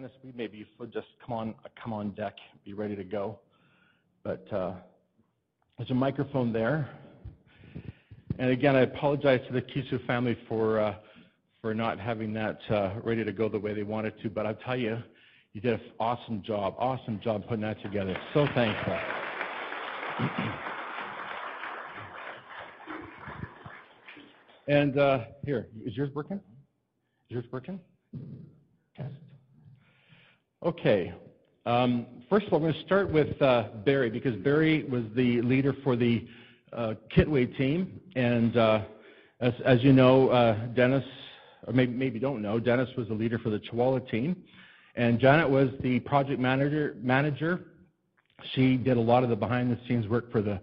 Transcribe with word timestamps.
Dennis, 0.00 0.16
we 0.24 0.32
maybe 0.34 0.66
just 0.94 1.08
come 1.26 1.34
on, 1.34 1.54
come 1.82 1.92
on 1.92 2.12
deck, 2.12 2.34
be 2.64 2.72
ready 2.72 2.96
to 2.96 3.04
go. 3.04 3.38
But 4.22 4.50
uh, 4.50 4.72
there's 5.76 5.90
a 5.90 5.94
microphone 5.94 6.54
there. 6.54 6.88
And 8.38 8.50
again, 8.50 8.76
I 8.76 8.80
apologize 8.80 9.40
to 9.48 9.52
the 9.52 9.60
Kisu 9.60 10.06
family 10.06 10.38
for 10.48 10.80
uh, 10.80 10.94
for 11.60 11.74
not 11.74 12.00
having 12.00 12.32
that 12.32 12.60
uh, 12.70 12.94
ready 13.04 13.26
to 13.26 13.32
go 13.32 13.50
the 13.50 13.58
way 13.58 13.74
they 13.74 13.82
wanted 13.82 14.14
to. 14.22 14.30
But 14.30 14.46
I'll 14.46 14.54
tell 14.54 14.78
you, 14.78 14.96
you 15.52 15.60
did 15.60 15.74
an 15.74 15.80
awesome 15.98 16.42
job, 16.46 16.76
awesome 16.78 17.20
job 17.22 17.42
putting 17.46 17.60
that 17.60 17.82
together. 17.82 18.16
So 18.32 18.46
thankful. 18.54 18.98
and 24.66 24.98
uh, 24.98 25.24
here, 25.44 25.68
is 25.84 25.94
yours 25.94 26.08
working? 26.14 26.40
Is 27.28 27.34
yours 27.34 27.44
working? 27.52 27.78
Okay. 30.62 31.14
Um, 31.64 32.04
first 32.28 32.46
of 32.46 32.52
all, 32.52 32.58
I'm 32.58 32.64
going 32.64 32.74
to 32.74 32.82
start 32.82 33.10
with 33.10 33.40
uh, 33.40 33.68
Barry 33.86 34.10
because 34.10 34.36
Barry 34.36 34.84
was 34.84 35.04
the 35.16 35.40
leader 35.40 35.74
for 35.82 35.96
the 35.96 36.28
uh, 36.74 36.94
Kitwe 37.16 37.56
team, 37.56 37.98
and 38.14 38.56
uh, 38.58 38.82
as, 39.40 39.54
as, 39.64 39.82
you 39.82 39.94
know, 39.94 40.28
uh, 40.28 40.66
Dennis, 40.74 41.04
or 41.66 41.72
maybe, 41.72 41.92
maybe 41.94 42.18
don't 42.18 42.42
know, 42.42 42.60
Dennis 42.60 42.90
was 42.98 43.08
the 43.08 43.14
leader 43.14 43.38
for 43.38 43.48
the 43.48 43.58
Chawala 43.58 44.06
team, 44.10 44.36
and 44.96 45.18
Janet 45.18 45.48
was 45.48 45.70
the 45.80 46.00
project 46.00 46.38
manager. 46.38 46.94
Manager, 47.00 47.60
she 48.52 48.76
did 48.76 48.98
a 48.98 49.00
lot 49.00 49.22
of 49.22 49.30
the 49.30 49.36
behind-the-scenes 49.36 50.08
work 50.08 50.30
for 50.30 50.42
the. 50.42 50.60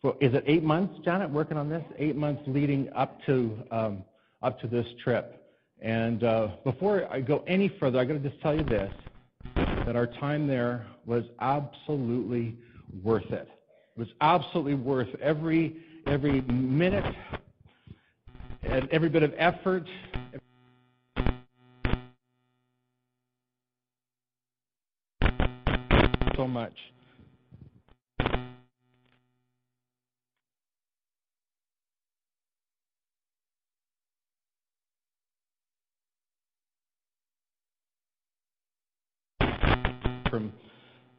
For, 0.00 0.16
is 0.20 0.32
it 0.32 0.44
eight 0.46 0.62
months, 0.62 1.00
Janet, 1.04 1.28
working 1.28 1.56
on 1.56 1.68
this? 1.68 1.82
Eight 1.98 2.14
months 2.14 2.42
leading 2.46 2.88
up 2.94 3.18
to 3.26 3.58
um, 3.72 4.04
up 4.42 4.60
to 4.60 4.68
this 4.68 4.86
trip. 5.02 5.40
And 5.80 6.22
uh, 6.22 6.48
before 6.62 7.12
I 7.12 7.20
go 7.20 7.42
any 7.48 7.68
further, 7.80 7.98
I 7.98 8.04
got 8.04 8.14
to 8.14 8.28
just 8.28 8.40
tell 8.40 8.54
you 8.54 8.62
this: 8.62 8.92
that 9.86 9.96
our 9.96 10.06
time 10.06 10.46
there 10.46 10.86
was 11.04 11.24
absolutely 11.40 12.56
worth 13.02 13.30
it. 13.30 13.48
It 13.96 13.98
was 13.98 14.08
absolutely 14.20 14.74
worth 14.74 15.08
every 15.20 15.76
every 16.06 16.40
minute 16.42 17.04
and 18.62 18.88
every 18.90 19.08
bit 19.08 19.22
of 19.22 19.32
effort. 19.36 19.86
So 26.36 26.48
much. 26.48 26.72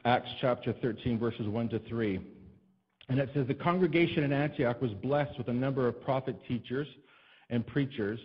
Acts 0.05 0.29
chapter 0.39 0.71
13, 0.71 1.17
verses 1.17 1.47
1 1.47 1.69
to 1.69 1.79
3. 1.79 2.19
And 3.09 3.19
it 3.19 3.29
says, 3.33 3.47
The 3.47 3.55
congregation 3.55 4.23
in 4.23 4.31
Antioch 4.31 4.79
was 4.79 4.91
blessed 5.01 5.35
with 5.37 5.47
a 5.47 5.53
number 5.53 5.87
of 5.87 5.99
prophet 6.01 6.35
teachers 6.47 6.87
and 7.49 7.65
preachers 7.65 8.19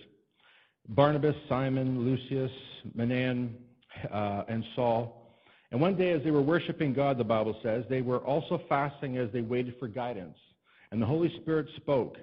Barnabas, 0.91 1.37
Simon, 1.49 2.05
Lucius, 2.05 2.51
Manaen, 2.97 3.53
uh, 4.13 4.43
and 4.49 4.65
Saul. 4.75 5.39
And 5.71 5.81
one 5.81 5.97
day, 5.97 6.11
as 6.13 6.23
they 6.25 6.31
were 6.31 6.43
worshiping 6.43 6.93
God, 6.93 7.17
the 7.17 7.25
Bible 7.25 7.57
says, 7.63 7.85
they 7.89 8.03
were 8.03 8.19
also 8.19 8.61
fasting 8.69 9.17
as 9.17 9.31
they 9.33 9.41
waited 9.41 9.75
for 9.79 9.89
guidance. 9.89 10.37
And 10.91 11.01
the 11.01 11.07
Holy 11.07 11.33
Spirit 11.41 11.67
spoke 11.77 12.17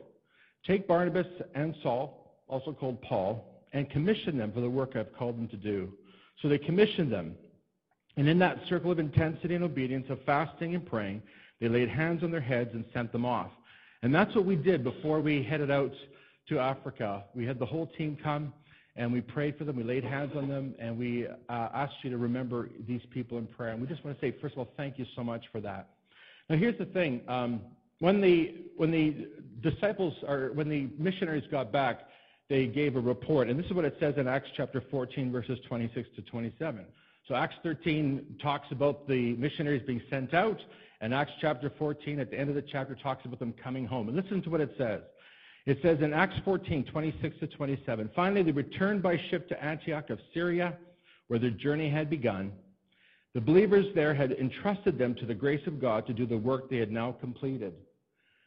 Take 0.65 0.87
Barnabas 0.87 1.27
and 1.55 1.73
Saul, 1.81 2.41
also 2.47 2.73
called 2.73 3.01
Paul, 3.01 3.63
and 3.73 3.89
commission 3.89 4.37
them 4.37 4.51
for 4.51 4.61
the 4.61 4.69
work 4.69 4.95
I've 4.95 5.15
called 5.15 5.37
them 5.37 5.47
to 5.47 5.57
do. 5.57 5.93
So 6.41 6.49
they 6.49 6.57
commissioned 6.57 7.11
them. 7.11 7.35
And 8.17 8.27
in 8.27 8.39
that 8.39 8.57
circle 8.67 8.91
of 8.91 8.99
intensity 8.99 9.55
and 9.55 9.63
obedience, 9.63 10.07
of 10.09 10.19
fasting 10.25 10.75
and 10.75 10.85
praying, 10.85 11.21
they 11.61 11.69
laid 11.69 11.89
hands 11.89 12.23
on 12.23 12.31
their 12.31 12.41
heads 12.41 12.71
and 12.73 12.83
sent 12.93 13.11
them 13.11 13.25
off. 13.25 13.51
And 14.03 14.13
that's 14.13 14.35
what 14.35 14.45
we 14.45 14.55
did 14.55 14.83
before 14.83 15.21
we 15.21 15.43
headed 15.43 15.71
out 15.71 15.93
to 16.49 16.59
Africa. 16.59 17.23
We 17.35 17.45
had 17.45 17.59
the 17.59 17.65
whole 17.65 17.87
team 17.97 18.17
come 18.21 18.53
and 18.95 19.13
we 19.13 19.21
prayed 19.21 19.57
for 19.57 19.63
them. 19.63 19.75
We 19.75 19.83
laid 19.83 20.03
hands 20.03 20.31
on 20.35 20.47
them 20.47 20.73
and 20.79 20.97
we 20.97 21.27
uh, 21.27 21.31
asked 21.49 21.95
you 22.03 22.09
to 22.09 22.17
remember 22.17 22.69
these 22.87 23.01
people 23.11 23.37
in 23.37 23.45
prayer. 23.45 23.71
And 23.71 23.81
we 23.81 23.87
just 23.87 24.03
want 24.03 24.19
to 24.19 24.25
say, 24.25 24.35
first 24.41 24.53
of 24.53 24.59
all, 24.59 24.69
thank 24.77 24.97
you 24.97 25.05
so 25.15 25.23
much 25.23 25.45
for 25.51 25.61
that. 25.61 25.89
Now, 26.49 26.57
here's 26.57 26.77
the 26.77 26.85
thing. 26.85 27.21
Um, 27.27 27.61
when 27.99 28.21
the 28.21 28.55
when 28.75 28.91
the 28.91 29.27
disciples 29.61 30.13
or 30.27 30.51
when 30.53 30.69
the 30.69 30.87
missionaries 30.97 31.43
got 31.49 31.71
back, 31.71 32.01
they 32.47 32.67
gave 32.67 32.95
a 32.95 32.99
report, 32.99 33.49
and 33.49 33.59
this 33.59 33.65
is 33.65 33.73
what 33.73 33.85
it 33.85 33.97
says 33.99 34.13
in 34.17 34.27
Acts 34.27 34.49
chapter 34.55 34.81
14, 34.89 35.31
verses 35.31 35.57
26 35.67 36.07
to 36.15 36.21
27. 36.21 36.85
So 37.27 37.35
Acts 37.35 37.55
13 37.61 38.37
talks 38.41 38.67
about 38.71 39.05
the 39.05 39.35
missionaries 39.35 39.83
being 39.85 40.01
sent 40.09 40.33
out, 40.33 40.59
and 41.01 41.13
Acts 41.13 41.33
chapter 41.41 41.71
14, 41.77 42.21
at 42.21 42.31
the 42.31 42.39
end 42.39 42.49
of 42.49 42.55
the 42.55 42.61
chapter, 42.61 42.95
talks 42.95 43.25
about 43.25 43.39
them 43.39 43.53
coming 43.61 43.85
home. 43.85 44.07
And 44.07 44.15
listen 44.15 44.41
to 44.43 44.49
what 44.49 44.61
it 44.61 44.73
says. 44.77 45.01
It 45.65 45.79
says 45.81 45.97
in 46.01 46.13
Acts 46.13 46.37
14, 46.45 46.85
26 46.85 47.39
to 47.39 47.47
27, 47.47 48.09
finally 48.15 48.43
they 48.43 48.51
returned 48.51 49.03
by 49.03 49.19
ship 49.29 49.49
to 49.49 49.61
Antioch 49.61 50.09
of 50.09 50.19
Syria, 50.33 50.77
where 51.27 51.37
their 51.37 51.49
journey 51.49 51.89
had 51.89 52.09
begun. 52.09 52.53
The 53.33 53.41
believers 53.41 53.85
there 53.93 54.13
had 54.13 54.31
entrusted 54.31 54.97
them 54.97 55.13
to 55.15 55.25
the 55.25 55.33
grace 55.33 55.67
of 55.67 55.81
God 55.81 56.07
to 56.07 56.13
do 56.13 56.25
the 56.25 56.37
work 56.37 56.69
they 56.69 56.77
had 56.77 56.91
now 56.91 57.11
completed. 57.11 57.73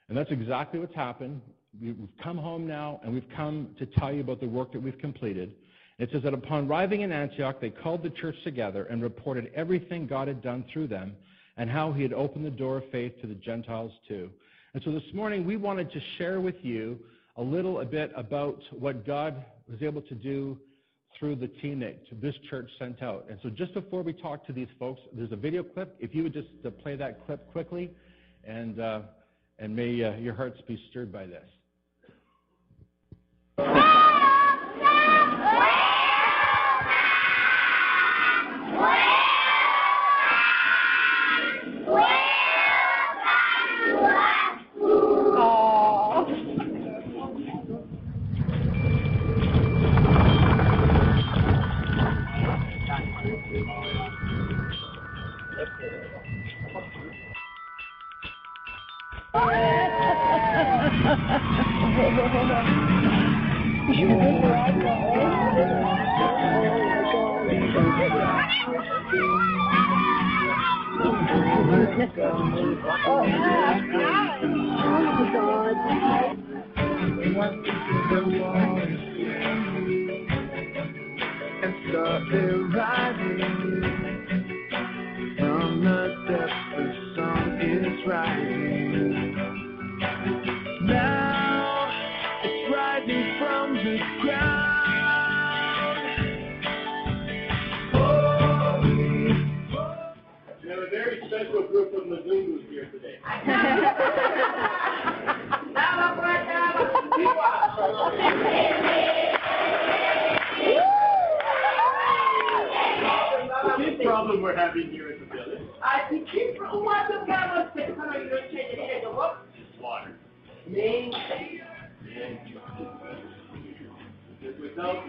And 0.09 0.17
that's 0.17 0.31
exactly 0.31 0.81
what's 0.81 0.95
happened. 0.95 1.43
We've 1.81 2.09
come 2.23 2.39
home 2.39 2.67
now, 2.67 3.01
and 3.05 3.13
we've 3.13 3.29
come 3.37 3.77
to 3.79 3.85
tell 3.85 4.11
you 4.11 4.23
about 4.23 4.41
the 4.41 4.49
work 4.49 4.73
that 4.73 4.83
we've 4.83 4.99
completed. 4.99 5.53
It 6.01 6.09
says 6.11 6.23
that 6.23 6.33
upon 6.33 6.67
arriving 6.67 7.03
in 7.03 7.13
Antioch, 7.13 7.61
they 7.61 7.69
called 7.69 8.03
the 8.03 8.09
church 8.09 8.37
together 8.43 8.85
and 8.85 9.03
reported 9.03 9.53
everything 9.55 10.07
God 10.07 10.29
had 10.29 10.41
done 10.41 10.65
through 10.73 10.87
them 10.87 11.15
and 11.59 11.69
how 11.69 11.93
he 11.93 12.03
had 12.03 12.15
opened 12.15 12.47
the 12.47 12.51
door 12.51 12.79
of 12.79 12.91
faith 12.91 13.21
to 13.21 13.27
the 13.27 13.35
Gentiles 13.35 13.93
too. 14.09 14.31
And 14.73 14.83
so 14.83 14.93
this 14.93 15.03
morning 15.13 15.45
we 15.45 15.59
wanted 15.59 15.93
to 15.93 16.01
share 16.17 16.41
with 16.41 16.55
you 16.63 16.99
a 17.37 17.43
little 17.43 17.81
a 17.81 17.85
bit 17.85 18.13
about 18.17 18.63
what 18.71 19.05
God 19.07 19.45
was 19.71 19.83
able 19.83 20.01
to 20.01 20.15
do 20.15 20.59
through 21.19 21.37
the 21.37 21.49
team 21.49 21.81
that 21.81 21.99
this 22.23 22.35
church 22.49 22.71
sent 22.79 23.03
out. 23.03 23.27
And 23.29 23.39
so 23.43 23.51
just 23.51 23.75
before 23.75 24.01
we 24.01 24.15
talk 24.15 24.47
to 24.47 24.55
these 24.55 24.69
folks, 24.79 25.03
there's 25.13 25.33
a 25.33 25.37
video 25.37 25.63
clip. 25.63 25.97
If 26.01 26.15
you 26.15 26.23
would 26.23 26.33
just 26.33 26.49
uh, 26.65 26.71
play 26.71 26.97
that 26.97 27.27
clip 27.27 27.53
quickly, 27.53 27.91
and 28.45 28.81
uh, 28.81 29.01
and 29.59 29.77
may 29.77 30.03
uh, 30.03 30.17
your 30.17 30.33
hearts 30.33 30.63
be 30.67 30.83
stirred 30.89 31.13
by 31.13 31.27
this. 31.27 31.45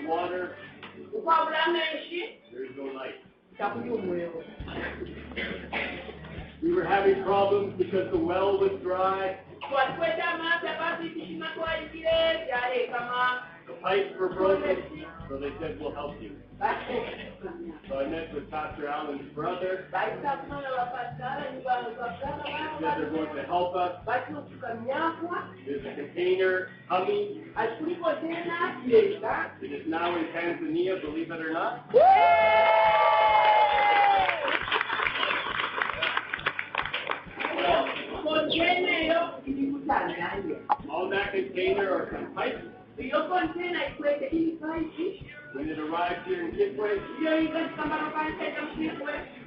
Water, 0.08 0.56
there 2.52 2.66
is 2.66 2.72
no 2.78 2.84
life. 2.94 3.16
We 6.62 6.74
were 6.74 6.84
having 6.84 7.24
problems 7.24 7.74
because 7.78 8.12
the 8.12 8.18
well 8.18 8.58
was 8.60 8.72
dry. 8.84 9.38
The 13.68 13.74
pipes 13.82 14.14
were 14.20 14.30
broken, 14.30 14.78
so 15.30 15.38
they 15.38 15.52
said, 15.60 15.80
we'll 15.80 15.94
help 15.94 16.22
you. 16.22 16.32
So 17.90 18.00
I 18.00 18.08
met 18.08 18.34
with 18.36 18.50
Pastor 18.52 18.88
Allen's 18.88 19.34
brother. 19.34 19.88
They're 22.82 23.10
going 23.10 23.36
to 23.36 23.44
help 23.44 23.76
us. 23.76 23.96
There's 25.66 25.84
a 25.86 25.96
container 25.96 26.70
coming. 26.88 27.46
It 29.62 29.72
is 29.72 29.88
now 29.88 30.16
in 30.16 30.26
Tanzania, 30.26 31.02
believe 31.02 31.32
it 31.32 31.42
or 31.42 31.52
not. 31.52 31.88
On 40.90 41.10
that 41.10 41.32
container 41.32 41.90
are 41.92 42.10
some 42.14 42.34
pipes. 42.36 42.64
When 45.54 45.68
it 45.68 45.78
arrives 45.80 46.26
here 46.26 46.48
in 46.48 46.56
Kitwe, 46.56 47.02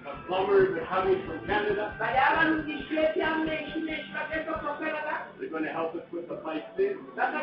the 0.04 0.10
plumbers 0.26 0.78
are 0.78 0.86
coming 0.86 1.26
from 1.26 1.46
Canada. 1.46 1.96
They're 5.40 5.48
going 5.48 5.64
to 5.64 5.72
help 5.72 5.94
us 5.94 6.02
put 6.10 6.28
the 6.28 6.34
pipes 6.36 6.78
in. 6.78 6.98
Help 7.16 7.34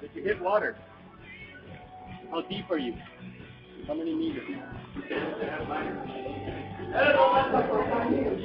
Did 0.00 0.11
you 0.14 0.23
hit 0.23 0.41
water? 0.41 0.76
How 2.49 2.55
deep 2.56 2.71
are 2.71 2.79
you? 2.79 2.95
How 3.87 3.93
many 3.93 4.15
meters? 4.15 4.49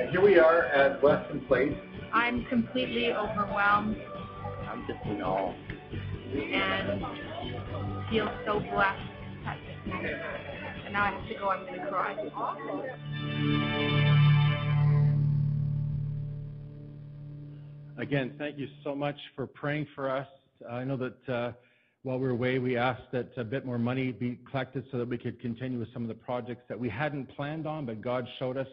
And 0.00 0.10
here 0.10 0.20
we 0.20 0.40
are 0.40 0.64
at 0.64 1.00
Weston 1.00 1.40
Place. 1.46 1.76
I'm 2.12 2.44
completely 2.46 3.12
overwhelmed 3.12 3.96
I'm 4.68 4.84
just 4.88 4.98
in 5.06 5.22
awe. 5.22 5.54
and 6.34 7.04
feel 8.10 8.28
so 8.44 8.58
blessed 8.58 9.00
at 9.46 9.58
this 9.64 9.76
moment. 9.86 10.16
And 10.86 10.94
now 10.94 11.04
I 11.04 11.10
have 11.12 11.28
to 11.28 11.34
go, 11.34 11.50
I'm 11.50 11.66
going 11.66 11.78
to 11.78 11.86
cry. 11.86 12.16
Again, 18.00 18.34
thank 18.38 18.56
you 18.58 18.66
so 18.82 18.94
much 18.94 19.16
for 19.36 19.46
praying 19.46 19.86
for 19.94 20.10
us. 20.10 20.26
I 20.68 20.84
know 20.84 20.96
that 20.96 21.28
uh, 21.28 21.52
while 22.02 22.18
we 22.18 22.24
were 22.24 22.30
away, 22.30 22.58
we 22.58 22.76
asked 22.76 23.12
that 23.12 23.28
a 23.36 23.44
bit 23.44 23.66
more 23.66 23.78
money 23.78 24.10
be 24.10 24.38
collected 24.50 24.84
so 24.90 24.96
that 24.98 25.08
we 25.08 25.18
could 25.18 25.38
continue 25.40 25.78
with 25.78 25.92
some 25.92 26.02
of 26.02 26.08
the 26.08 26.14
projects 26.14 26.62
that 26.68 26.78
we 26.78 26.88
hadn't 26.88 27.26
planned 27.36 27.66
on, 27.66 27.84
but 27.84 28.00
God 28.00 28.26
showed 28.38 28.56
us 28.56 28.66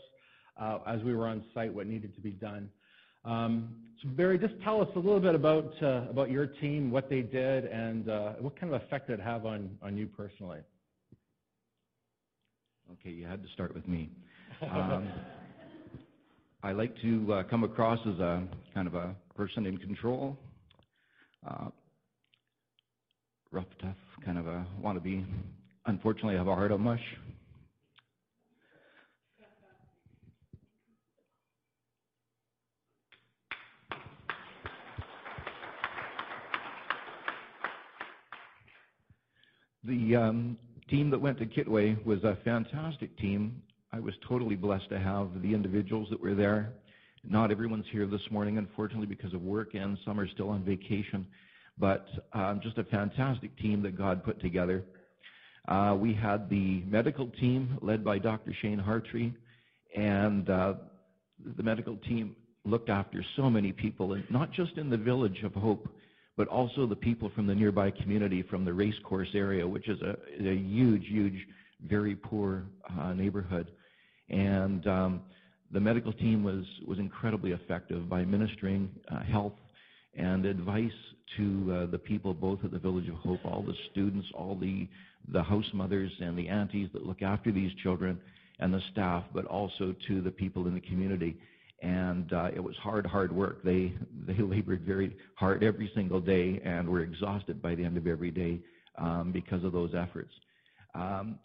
uh, 0.58 0.80
as 0.88 1.02
we 1.04 1.14
were 1.14 1.28
on 1.28 1.44
site 1.54 1.74
what 1.74 1.88
needed 1.88 2.16
to 2.16 2.22
be 2.22 2.32
done. 2.32 2.70
Um, 3.26 3.76
so 4.02 4.08
Barry, 4.10 4.38
just 4.38 4.54
tell 4.64 4.82
us 4.82 4.88
a 4.96 5.00
little 5.00 5.20
bit 5.20 5.36
about 5.36 5.74
uh, 5.84 6.04
about 6.10 6.32
your 6.32 6.48
team, 6.48 6.90
what 6.90 7.10
they 7.10 7.22
did, 7.22 7.66
and 7.66 8.10
uh, 8.10 8.34
what 8.40 8.58
kind 8.58 8.74
of 8.74 8.82
effect 8.82 9.10
it 9.10 9.20
have 9.20 9.46
on 9.46 9.78
on 9.82 9.98
you 9.98 10.08
personally. 10.08 10.60
Okay, 12.94 13.10
you 13.10 13.26
had 13.26 13.44
to 13.44 13.50
start 13.54 13.76
with 13.76 13.88
me. 13.88 14.10
Um, 14.62 15.08
I 16.68 16.74
like 16.74 17.02
to 17.02 17.34
uh, 17.34 17.44
come 17.44 17.64
across 17.64 17.98
as 18.06 18.20
a 18.20 18.44
kind 18.74 18.88
of 18.90 18.94
a 18.94 19.16
person 19.38 19.66
in 19.66 19.78
control, 19.78 20.38
uh, 21.50 21.70
rough, 23.54 23.68
tough, 23.82 23.96
kind 24.26 24.38
of 24.38 24.48
a 24.48 24.68
wannabe. 24.84 25.26
Unfortunately, 25.86 26.36
I 26.36 26.40
have 26.40 26.50
a 26.50 26.56
heart 26.56 26.74
of 26.74 26.82
mush. 26.82 27.00
The 39.86 40.18
um, 40.18 40.58
team 40.90 41.12
that 41.12 41.22
went 41.22 41.40
to 41.40 41.46
Kitwe 41.46 42.06
was 42.06 42.22
a 42.26 42.38
fantastic 42.44 43.18
team. 43.18 43.62
I 43.98 44.00
was 44.00 44.14
totally 44.30 44.56
blessed 44.56 44.90
to 44.90 45.00
have 45.00 45.42
the 45.42 45.56
individuals 45.56 46.08
that 46.12 46.22
were 46.22 46.36
there. 46.36 46.72
Not 47.28 47.50
everyone's 47.50 47.88
here 47.92 48.06
this 48.06 48.22
morning, 48.30 48.60
unfortunately, 48.60 49.08
because 49.08 49.34
of 49.34 49.42
work, 49.42 49.74
and 49.74 49.98
some 50.06 50.20
are 50.20 50.28
still 50.28 50.50
on 50.50 50.64
vacation. 50.64 51.26
But 51.80 52.06
um, 52.32 52.60
just 52.62 52.78
a 52.78 52.84
fantastic 52.84 53.58
team 53.58 53.82
that 53.82 53.98
God 53.98 54.24
put 54.24 54.40
together. 54.40 54.84
Uh, 55.68 55.98
we 56.00 56.14
had 56.14 56.48
the 56.48 56.84
medical 56.86 57.26
team 57.40 57.80
led 57.82 58.04
by 58.04 58.20
Dr. 58.20 58.54
Shane 58.62 58.80
Hartree, 58.80 59.34
and 59.96 60.48
uh, 60.48 60.76
the 61.56 61.64
medical 61.64 61.98
team 61.98 62.36
looked 62.66 62.90
after 62.90 63.26
so 63.36 63.50
many 63.50 63.72
people, 63.72 64.14
and 64.14 64.30
not 64.30 64.52
just 64.52 64.78
in 64.78 64.92
the 64.92 64.98
village 64.98 65.42
of 65.42 65.56
Hope, 65.56 65.90
but 66.36 66.48
also 66.50 66.86
the 66.86 66.96
people 66.96 67.32
from 67.34 67.48
the 67.48 67.56
nearby 67.56 67.90
community 67.90 68.44
from 68.44 68.64
the 68.64 68.74
racecourse 68.74 69.30
area, 69.34 69.68
which 69.68 69.90
is 69.90 70.00
a, 70.04 70.16
a 70.40 70.56
huge, 70.56 71.08
huge, 71.08 71.48
very 71.84 72.16
poor 72.16 72.68
uh, 73.00 73.14
neighborhood. 73.14 73.72
And 74.30 74.86
um, 74.88 75.22
the 75.72 75.80
medical 75.80 76.14
team 76.14 76.44
was, 76.44 76.66
was 76.86 77.00
incredibly 77.00 77.52
effective 77.52 78.10
by 78.10 78.26
ministering 78.26 78.90
uh, 79.10 79.24
health 79.24 79.54
and 80.16 80.46
advice 80.46 80.92
to 81.38 81.74
uh, 81.74 81.92
the 81.92 81.98
people 81.98 82.34
both 82.34 82.60
at 82.64 82.72
the 82.72 82.80
Village 82.80 83.08
of 83.10 83.16
Hope, 83.16 83.40
all 83.46 83.62
the 83.62 83.76
students, 83.92 84.28
all 84.34 84.56
the, 84.56 84.88
the 85.32 85.44
house 85.44 85.70
mothers 85.74 86.12
and 86.20 86.38
the 86.38 86.48
aunties 86.48 86.90
that 86.94 87.06
look 87.06 87.22
after 87.22 87.52
these 87.52 87.72
children 87.84 88.20
and 88.60 88.74
the 88.74 88.82
staff, 88.92 89.24
but 89.34 89.46
also 89.46 89.94
to 90.08 90.22
the 90.22 90.32
people 90.32 90.68
in 90.68 90.74
the 90.74 90.82
community 90.82 91.38
and 91.82 92.34
uh, 92.34 92.50
it 92.56 92.60
was 92.60 92.76
hard, 92.78 93.06
hard 93.06 93.32
work. 93.32 93.64
They 93.64 93.94
they 94.28 94.42
labored 94.42 94.82
very 94.82 95.16
hard 95.36 95.64
every 95.64 95.92
single 95.96 96.20
day, 96.20 96.62
and 96.64 96.88
were 96.88 97.02
exhausted 97.02 97.62
by 97.62 97.76
the 97.76 97.84
end 97.84 97.98
of 97.98 98.08
every 98.08 98.32
day 98.32 98.60
um, 98.98 99.32
because 99.32 99.64
of 99.64 99.74
those 99.74 99.94
efforts. 99.96 100.32
Um, 100.96 101.38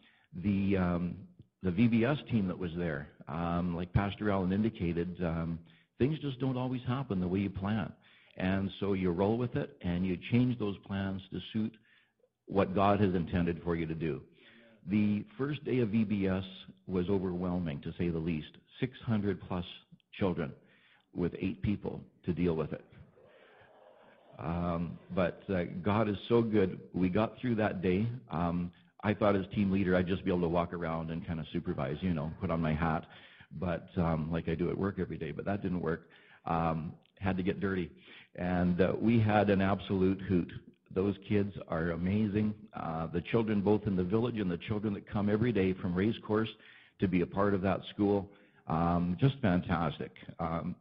the 0.43 0.77
um, 0.79 1.17
the 1.63 1.71
VBS 1.71 2.29
team 2.31 2.49
that 2.49 2.59
was 2.59 2.73
there, 2.77 3.09
um, 3.29 3.77
like 3.77 3.93
Pastor 3.93 4.31
Allen 4.31 4.53
indicated, 4.53 5.17
um, 5.23 5.59
things 5.99 6.19
just 6.19 6.41
don't 6.41 6.57
always 6.57 6.83
happen 6.87 7.21
the 7.21 7.29
way 7.29 7.41
you 7.41 7.51
plan, 7.51 7.93
and 8.37 8.71
so 8.81 8.95
you 8.95 9.11
roll 9.11 9.39
with 9.39 9.57
it 9.57 9.77
and 9.83 10.07
you 10.07 10.19
change 10.31 10.59
those 10.59 10.77
plans 10.87 11.23
to 11.33 11.41
suit 11.53 11.73
what 12.47 12.75
God 12.75 13.01
has 13.01 13.15
intended 13.15 13.63
for 13.63 13.77
you 13.77 13.87
to 13.87 13.95
do. 13.95 14.21
The 14.89 15.25
first 15.39 15.65
day 15.65 15.79
of 15.79 15.91
VBS 15.91 16.45
was 16.89 17.09
overwhelming, 17.09 17.81
to 17.83 17.93
say 17.99 18.09
the 18.09 18.19
least. 18.19 18.51
600 18.81 19.41
plus 19.47 19.65
children 20.19 20.53
with 21.15 21.33
eight 21.39 21.63
people 21.63 22.01
to 22.27 22.33
deal 22.33 22.55
with 22.55 22.73
it. 22.73 22.85
Um, 24.39 24.99
but 25.15 25.43
uh, 25.49 25.65
God 25.83 26.09
is 26.09 26.17
so 26.29 26.43
good. 26.43 26.81
We 26.93 27.09
got 27.09 27.39
through 27.39 27.57
that 27.57 27.81
day. 27.81 28.09
Um, 28.31 28.73
I 29.03 29.15
thought 29.15 29.37
as 29.37 29.45
team 29.55 29.71
leader 29.71 29.97
I'd 29.97 30.07
just 30.07 30.25
be 30.25 30.31
able 30.31 30.43
to 30.43 30.49
walk 30.49 30.73
around 30.73 31.11
and 31.11 31.27
kind 31.27 31.41
of 31.41 31.47
supervise, 31.53 31.97
you 32.01 32.15
know, 32.15 32.31
put 32.41 32.51
on 32.51 32.61
my 32.61 32.75
hat, 32.75 33.05
but 33.59 33.89
um, 33.97 34.31
like 34.31 34.49
I 34.49 34.55
do 34.55 34.71
at 34.71 34.79
work 34.79 34.97
every 34.99 35.19
day. 35.19 35.33
But 35.33 35.45
that 35.47 35.63
didn't 35.63 35.81
work. 35.81 36.09
Um, 36.47 36.93
had 37.19 37.37
to 37.37 37.43
get 37.43 37.61
dirty, 37.61 37.91
and 38.37 38.81
uh, 38.81 38.93
we 39.01 39.21
had 39.21 39.49
an 39.51 39.61
absolute 39.61 40.21
hoot. 40.23 40.51
Those 40.95 41.15
kids 41.29 41.53
are 41.69 41.91
amazing. 41.93 42.53
Uh, 42.75 43.07
the 43.07 43.21
children, 43.31 43.61
both 43.61 43.83
in 43.87 43.97
the 43.97 44.05
village 44.05 44.39
and 44.39 44.51
the 44.51 44.59
children 44.69 44.93
that 44.95 45.09
come 45.09 45.29
every 45.31 45.53
day 45.53 45.73
from 45.75 45.95
Race 45.95 46.17
Course 46.27 46.49
to 47.01 47.09
be 47.09 47.23
a 47.23 47.27
part 47.27 47.55
of 47.55 47.63
that 47.63 47.81
school, 47.95 48.29
um, 48.67 49.17
just 49.21 49.35
fantastic. 49.41 50.11
Um, 50.39 50.75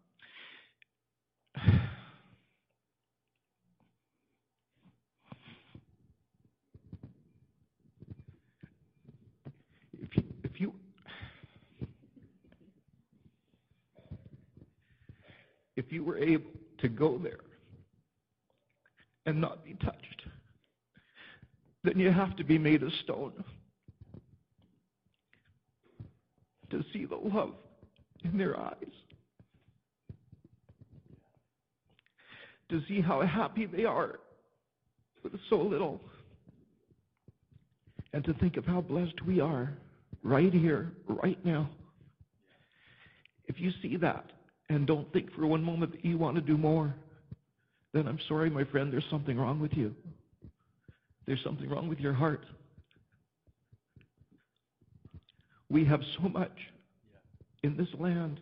if 10.01 10.15
you, 10.15 10.23
if 10.43 10.59
you 10.59 10.73
if 15.75 15.91
you 15.91 16.03
were 16.03 16.17
able 16.17 16.51
to 16.79 16.89
go 16.89 17.17
there 17.17 17.39
and 19.25 19.39
not 19.39 19.63
be 19.63 19.73
touched, 19.75 20.21
then 21.83 21.99
you 21.99 22.11
have 22.11 22.35
to 22.37 22.43
be 22.43 22.57
made 22.57 22.83
of 22.83 22.91
stone 23.03 23.43
to 26.69 26.83
see 26.93 27.05
the 27.05 27.15
love 27.15 27.53
in 28.23 28.37
their 28.37 28.59
eyes. 28.59 28.75
to 32.71 32.81
see 32.87 33.01
how 33.01 33.21
happy 33.21 33.65
they 33.65 33.83
are 33.85 34.19
with 35.23 35.33
so 35.49 35.57
little. 35.57 36.01
And 38.13 38.23
to 38.25 38.33
think 38.33 38.57
of 38.57 38.65
how 38.65 38.81
blessed 38.81 39.21
we 39.25 39.39
are 39.39 39.73
right 40.23 40.51
here, 40.51 40.93
right 41.07 41.43
now. 41.45 41.69
If 43.45 43.59
you 43.59 43.71
see 43.81 43.97
that 43.97 44.31
and 44.71 44.87
don't 44.87 45.11
think 45.11 45.33
for 45.33 45.45
one 45.45 45.63
moment 45.63 45.91
that 45.91 46.05
you 46.05 46.17
want 46.17 46.35
to 46.35 46.41
do 46.41 46.57
more, 46.57 46.93
then 47.93 48.07
I'm 48.07 48.19
sorry, 48.27 48.49
my 48.49 48.63
friend, 48.63 48.91
there's 48.91 49.05
something 49.09 49.37
wrong 49.37 49.59
with 49.59 49.73
you. 49.73 49.93
There's 51.27 51.43
something 51.43 51.69
wrong 51.69 51.89
with 51.89 51.99
your 51.99 52.13
heart. 52.13 52.45
We 55.69 55.85
have 55.85 56.01
so 56.17 56.29
much 56.29 56.57
in 57.63 57.77
this 57.77 57.87
land. 57.99 58.39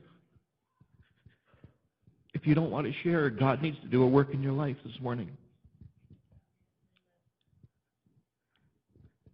If 2.33 2.45
you 2.45 2.55
don't 2.55 2.71
want 2.71 2.87
to 2.87 2.93
share, 3.03 3.29
God 3.29 3.61
needs 3.61 3.77
to 3.81 3.87
do 3.87 4.03
a 4.03 4.07
work 4.07 4.33
in 4.33 4.41
your 4.41 4.53
life 4.53 4.77
this 4.85 4.99
morning. 5.01 5.29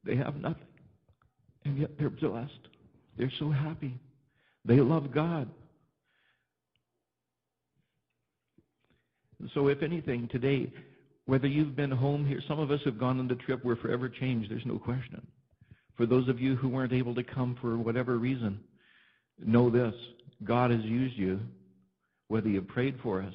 They 0.05 0.15
have 0.15 0.35
nothing, 0.37 0.67
and 1.65 1.77
yet 1.77 1.91
they're 1.97 2.09
blessed. 2.09 2.51
They're 3.17 3.31
so 3.39 3.49
happy. 3.49 3.97
They 4.63 4.79
love 4.79 5.11
God. 5.13 5.49
So, 9.55 9.69
if 9.69 9.81
anything, 9.81 10.27
today, 10.27 10.69
whether 11.27 11.47
you've 11.47 11.77
been 11.77 11.89
home 11.89 12.25
here, 12.25 12.41
some 12.45 12.59
of 12.59 12.71
us 12.71 12.81
have 12.83 12.99
gone 12.99 13.19
on 13.19 13.29
the 13.29 13.35
trip, 13.35 13.63
we're 13.63 13.77
forever 13.77 14.09
changed, 14.09 14.51
there's 14.51 14.65
no 14.65 14.77
question. 14.77 15.25
For 15.95 16.05
those 16.05 16.27
of 16.27 16.41
you 16.41 16.57
who 16.57 16.67
weren't 16.67 16.91
able 16.91 17.15
to 17.15 17.23
come 17.23 17.57
for 17.61 17.77
whatever 17.77 18.17
reason, 18.17 18.59
know 19.39 19.69
this 19.69 19.95
God 20.43 20.71
has 20.71 20.81
used 20.81 21.17
you, 21.17 21.39
whether 22.27 22.49
you 22.49 22.61
prayed 22.61 22.99
for 23.01 23.21
us, 23.21 23.33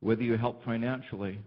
whether 0.00 0.22
you 0.22 0.36
helped 0.36 0.66
financially, 0.66 1.38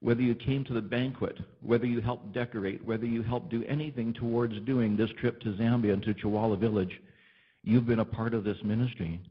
whether 0.00 0.20
you 0.20 0.34
came 0.34 0.62
to 0.64 0.74
the 0.74 0.82
banquet, 0.82 1.38
whether 1.62 1.86
you 1.86 2.02
helped 2.02 2.34
decorate, 2.34 2.84
whether 2.84 3.06
you 3.06 3.22
helped 3.22 3.48
do 3.48 3.64
anything 3.66 4.12
towards 4.12 4.60
doing 4.66 4.94
this 4.94 5.10
trip 5.18 5.40
to 5.40 5.54
Zambia 5.54 5.94
and 5.94 6.02
to 6.02 6.12
Chawala 6.12 6.58
Village, 6.58 7.00
you've 7.62 7.86
been 7.86 8.00
a 8.00 8.04
part 8.04 8.34
of 8.34 8.44
this 8.44 8.58
ministry. 8.62 9.22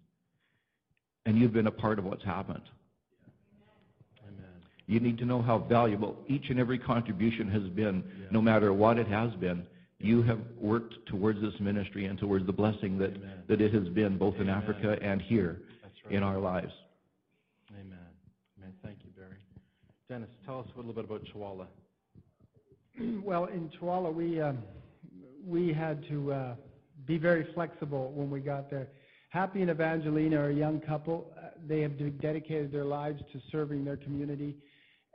And 1.28 1.38
you've 1.38 1.54
been 1.54 1.68
a 1.68 1.72
part 1.72 2.00
of 2.00 2.06
what's 2.06 2.24
happened. 2.24 2.64
Amen. 4.88 4.94
You 4.94 5.00
need 5.00 5.18
to 5.20 5.26
know 5.26 5.42
how 5.42 5.60
valuable 5.60 6.18
each 6.28 6.50
and 6.50 6.60
every 6.60 6.78
contribution 6.78 7.50
has 7.50 7.64
been, 7.64 8.04
no 8.32 8.42
matter 8.42 8.74
what 8.74 8.98
it 8.98 9.08
has 9.08 9.34
been. 9.36 9.66
You 10.00 10.22
have 10.24 10.40
worked 10.60 10.96
towards 11.06 11.42
this 11.42 11.54
ministry 11.60 12.06
and 12.06 12.20
towards 12.20 12.46
the 12.46 12.52
blessing 12.52 12.98
that, 12.98 13.16
Amen. 13.16 13.44
that 13.48 13.62
it 13.62 13.74
has 13.74 13.88
been 13.90 14.18
both 14.18 14.36
in 14.36 14.50
Africa 14.50 14.98
and 15.02 15.22
here 15.22 15.62
right. 16.06 16.14
in 16.14 16.24
our 16.24 16.40
lives. 16.40 16.74
Amen. 17.72 17.98
Amen. 18.60 18.74
Thank 18.84 18.98
you, 19.04 19.12
Barry. 19.18 19.38
Dennis, 20.10 20.30
tell 20.46 20.60
us 20.60 20.68
a 20.74 20.78
little 20.78 20.94
bit 20.94 21.06
about 21.06 21.24
Chawala. 21.34 21.68
Well, 23.24 23.46
in 23.46 23.72
Chawala, 23.80 24.14
we 24.14 24.40
um, 24.40 24.60
we 25.48 25.74
had 25.74 26.08
to 26.10 26.32
uh, 26.32 26.56
be 27.06 27.18
very 27.18 27.48
flexible 27.54 28.12
when 28.14 28.30
we 28.30 28.40
got 28.40 28.70
there. 28.70 28.88
Happy 29.30 29.62
and 29.62 29.72
Evangeline 29.72 30.34
are 30.36 30.50
a 30.50 30.54
young 30.54 30.80
couple. 30.80 31.34
Uh, 31.36 31.48
they 31.68 31.82
have 31.82 31.98
dedicated 32.22 32.72
their 32.72 32.86
lives 32.86 33.22
to 33.32 33.42
serving 33.52 33.84
their 33.84 33.98
community. 33.98 34.56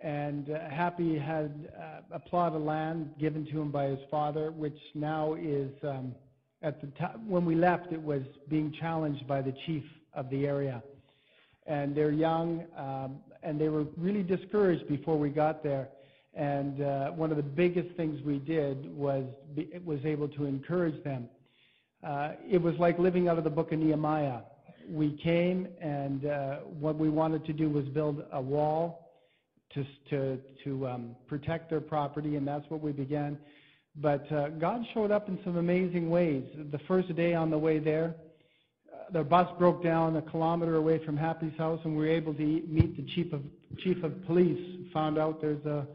And 0.01 0.51
uh, 0.51 0.69
Happy 0.71 1.19
had 1.19 1.69
uh, 1.77 2.17
a 2.17 2.19
plot 2.19 2.55
of 2.55 2.63
land 2.63 3.15
given 3.19 3.45
to 3.47 3.61
him 3.63 3.71
by 3.71 3.87
his 3.87 4.01
father, 4.11 4.53
which 4.53 4.79
now 4.95 5.35
is, 5.35 5.73
um, 5.83 6.15
at 6.63 6.81
the 6.81 6.87
time 6.99 7.29
when 7.29 7.45
we 7.45 7.55
left, 7.55 7.93
it 7.93 8.01
was 8.01 8.23
being 8.49 8.73
challenged 8.73 9.27
by 9.27 9.43
the 9.43 9.53
chief 9.67 9.85
of 10.15 10.31
the 10.31 10.47
area 10.47 10.83
and 11.69 11.95
they're 11.95 12.11
young, 12.11 12.65
um, 12.77 13.19
and 13.43 13.61
they 13.61 13.69
were 13.69 13.85
really 13.97 14.23
discouraged 14.23 14.89
before 14.89 15.19
we 15.19 15.29
got 15.29 15.63
there. 15.63 15.89
And 16.35 16.83
uh, 16.83 17.11
one 17.11 17.31
of 17.31 17.37
the 17.37 17.43
biggest 17.43 17.95
things 17.95 18.23
we 18.23 18.39
did 18.39 18.97
was 18.97 19.25
be, 19.55 19.69
was 19.85 20.05
able 20.05 20.29
to 20.29 20.47
encourage 20.47 21.03
them. 21.05 21.29
Uh, 22.03 22.33
it 22.49 22.61
was 22.61 22.77
like 22.79 22.99
living 22.99 23.29
out 23.29 23.39
of 23.39 23.45
the 23.45 23.51
book 23.51 23.73
of 23.73 23.79
Nehemiah. 23.79 24.41
We 24.89 25.17
came, 25.19 25.69
and 25.81 26.25
uh, 26.25 26.57
what 26.81 26.97
we 26.97 27.11
wanted 27.11 27.45
to 27.47 27.53
do 27.53 27.69
was 27.69 27.85
build 27.85 28.25
a 28.33 28.41
wall 28.41 29.08
to 29.75 29.85
to 30.11 30.39
to 30.65 30.87
um, 30.89 31.17
protect 31.27 31.71
their 31.71 31.81
property, 31.81 32.37
and 32.37 32.47
that's 32.47 32.69
what 32.71 32.81
we 32.83 32.93
began. 32.93 33.39
But 33.97 34.31
uh, 34.33 34.49
God 34.51 34.83
showed 34.95 35.11
up 35.11 35.29
in 35.29 35.39
some 35.45 35.57
amazing 35.57 36.09
ways. 36.11 36.45
The 36.71 36.79
first 36.87 37.15
day 37.17 37.35
on 37.35 37.51
the 37.51 37.59
way 37.59 37.79
there, 37.79 38.15
uh, 38.93 39.11
the 39.13 39.25
bus 39.25 39.49
broke 39.59 39.83
down 39.83 40.17
a 40.17 40.23
kilometer 40.23 40.77
away 40.77 41.05
from 41.05 41.17
Happy's 41.17 41.57
house, 41.59 41.81
and 41.85 41.97
we 41.97 42.05
were 42.05 42.11
able 42.11 42.35
to 42.35 42.43
meet 42.43 42.97
the 42.97 43.03
chief 43.15 43.33
of 43.33 43.43
chief 43.79 44.03
of 44.05 44.25
police. 44.27 44.89
Found 44.93 45.19
out 45.19 45.41
there's 45.41 45.65
a 45.67 45.87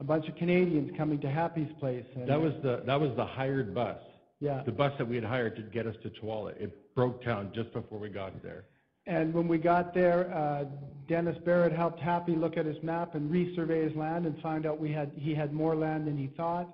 a 0.00 0.04
bunch 0.04 0.28
of 0.28 0.34
Canadians 0.36 0.90
coming 0.96 1.20
to 1.20 1.30
Happy's 1.30 1.70
place. 1.78 2.04
And, 2.16 2.28
That 2.28 2.40
was 2.40 2.52
the 2.62 2.82
that 2.86 3.00
was 3.00 3.10
the 3.16 3.24
hired 3.24 3.74
bus. 3.74 3.98
yeah. 4.40 4.62
The 4.64 4.72
bus 4.72 4.92
that 4.98 5.08
we 5.08 5.16
had 5.16 5.24
hired 5.24 5.56
to 5.56 5.62
get 5.62 5.86
us 5.86 5.94
to 6.02 6.10
Chawala. 6.10 6.60
It 6.60 6.94
broke 6.94 7.24
down 7.24 7.52
just 7.54 7.72
before 7.72 7.98
we 7.98 8.08
got 8.08 8.42
there. 8.42 8.64
And 9.06 9.34
when 9.34 9.48
we 9.48 9.58
got 9.58 9.92
there, 9.92 10.32
uh, 10.32 10.64
Dennis 11.08 11.36
Barrett 11.44 11.72
helped 11.72 11.98
Happy 11.98 12.36
look 12.36 12.56
at 12.56 12.64
his 12.64 12.80
map 12.82 13.14
and 13.14 13.30
resurvey 13.30 13.88
his 13.88 13.96
land 13.96 14.26
and 14.26 14.40
find 14.40 14.64
out 14.64 14.78
we 14.78 14.92
had 14.92 15.10
he 15.16 15.34
had 15.34 15.52
more 15.52 15.74
land 15.74 16.06
than 16.06 16.16
he 16.16 16.28
thought. 16.28 16.68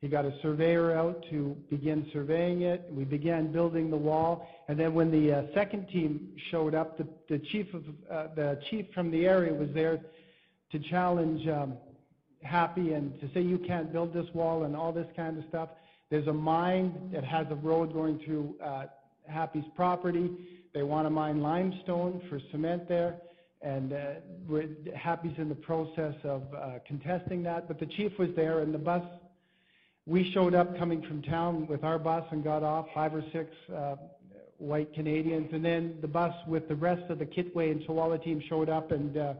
He 0.00 0.08
got 0.08 0.24
a 0.24 0.32
surveyor 0.40 0.92
out 0.92 1.24
to 1.30 1.56
begin 1.68 2.08
surveying 2.12 2.62
it. 2.62 2.86
We 2.90 3.04
began 3.04 3.52
building 3.52 3.90
the 3.90 3.96
wall, 3.96 4.48
and 4.68 4.78
then 4.78 4.94
when 4.94 5.10
the 5.10 5.32
uh, 5.32 5.42
second 5.52 5.88
team 5.88 6.30
showed 6.50 6.74
up, 6.74 6.96
the, 6.96 7.06
the 7.28 7.38
chief 7.38 7.72
of 7.74 7.84
uh, 8.10 8.28
the 8.34 8.60
chief 8.70 8.86
from 8.94 9.10
the 9.10 9.26
area 9.26 9.52
was 9.52 9.68
there 9.74 10.00
to 10.72 10.78
challenge 10.78 11.46
um, 11.48 11.74
Happy 12.42 12.94
and 12.94 13.20
to 13.20 13.28
say 13.34 13.42
you 13.42 13.58
can't 13.58 13.92
build 13.92 14.14
this 14.14 14.26
wall 14.32 14.64
and 14.64 14.74
all 14.74 14.92
this 14.92 15.08
kind 15.14 15.36
of 15.36 15.44
stuff. 15.50 15.68
There's 16.08 16.26
a 16.26 16.32
mine 16.32 17.10
that 17.12 17.22
has 17.22 17.46
a 17.50 17.54
road 17.54 17.92
going 17.92 18.18
through 18.20 18.56
uh, 18.64 18.86
Happy's 19.28 19.66
property. 19.76 20.30
They 20.72 20.82
want 20.82 21.06
to 21.06 21.10
mine 21.10 21.42
limestone 21.42 22.22
for 22.28 22.40
cement 22.50 22.88
there, 22.88 23.16
and 23.62 23.92
uh, 23.92 23.96
we're, 24.48 24.68
Happy's 24.94 25.36
in 25.36 25.48
the 25.48 25.54
process 25.54 26.14
of 26.24 26.42
uh, 26.54 26.78
contesting 26.86 27.42
that. 27.42 27.66
But 27.66 27.80
the 27.80 27.86
chief 27.86 28.12
was 28.18 28.28
there, 28.36 28.60
and 28.60 28.72
the 28.72 28.78
bus. 28.78 29.02
We 30.06 30.32
showed 30.32 30.54
up 30.54 30.78
coming 30.78 31.02
from 31.02 31.22
town 31.22 31.66
with 31.66 31.84
our 31.84 31.98
bus 31.98 32.24
and 32.30 32.42
got 32.42 32.62
off 32.62 32.86
five 32.94 33.14
or 33.14 33.22
six 33.32 33.50
uh, 33.74 33.96
white 34.58 34.92
Canadians, 34.94 35.50
and 35.52 35.64
then 35.64 35.96
the 36.00 36.08
bus 36.08 36.34
with 36.46 36.68
the 36.68 36.74
rest 36.74 37.10
of 37.10 37.18
the 37.18 37.26
Kitwe 37.26 37.70
and 37.70 37.80
Chawala 37.82 38.22
team 38.22 38.42
showed 38.48 38.68
up, 38.68 38.92
and 38.92 39.16
uh, 39.16 39.34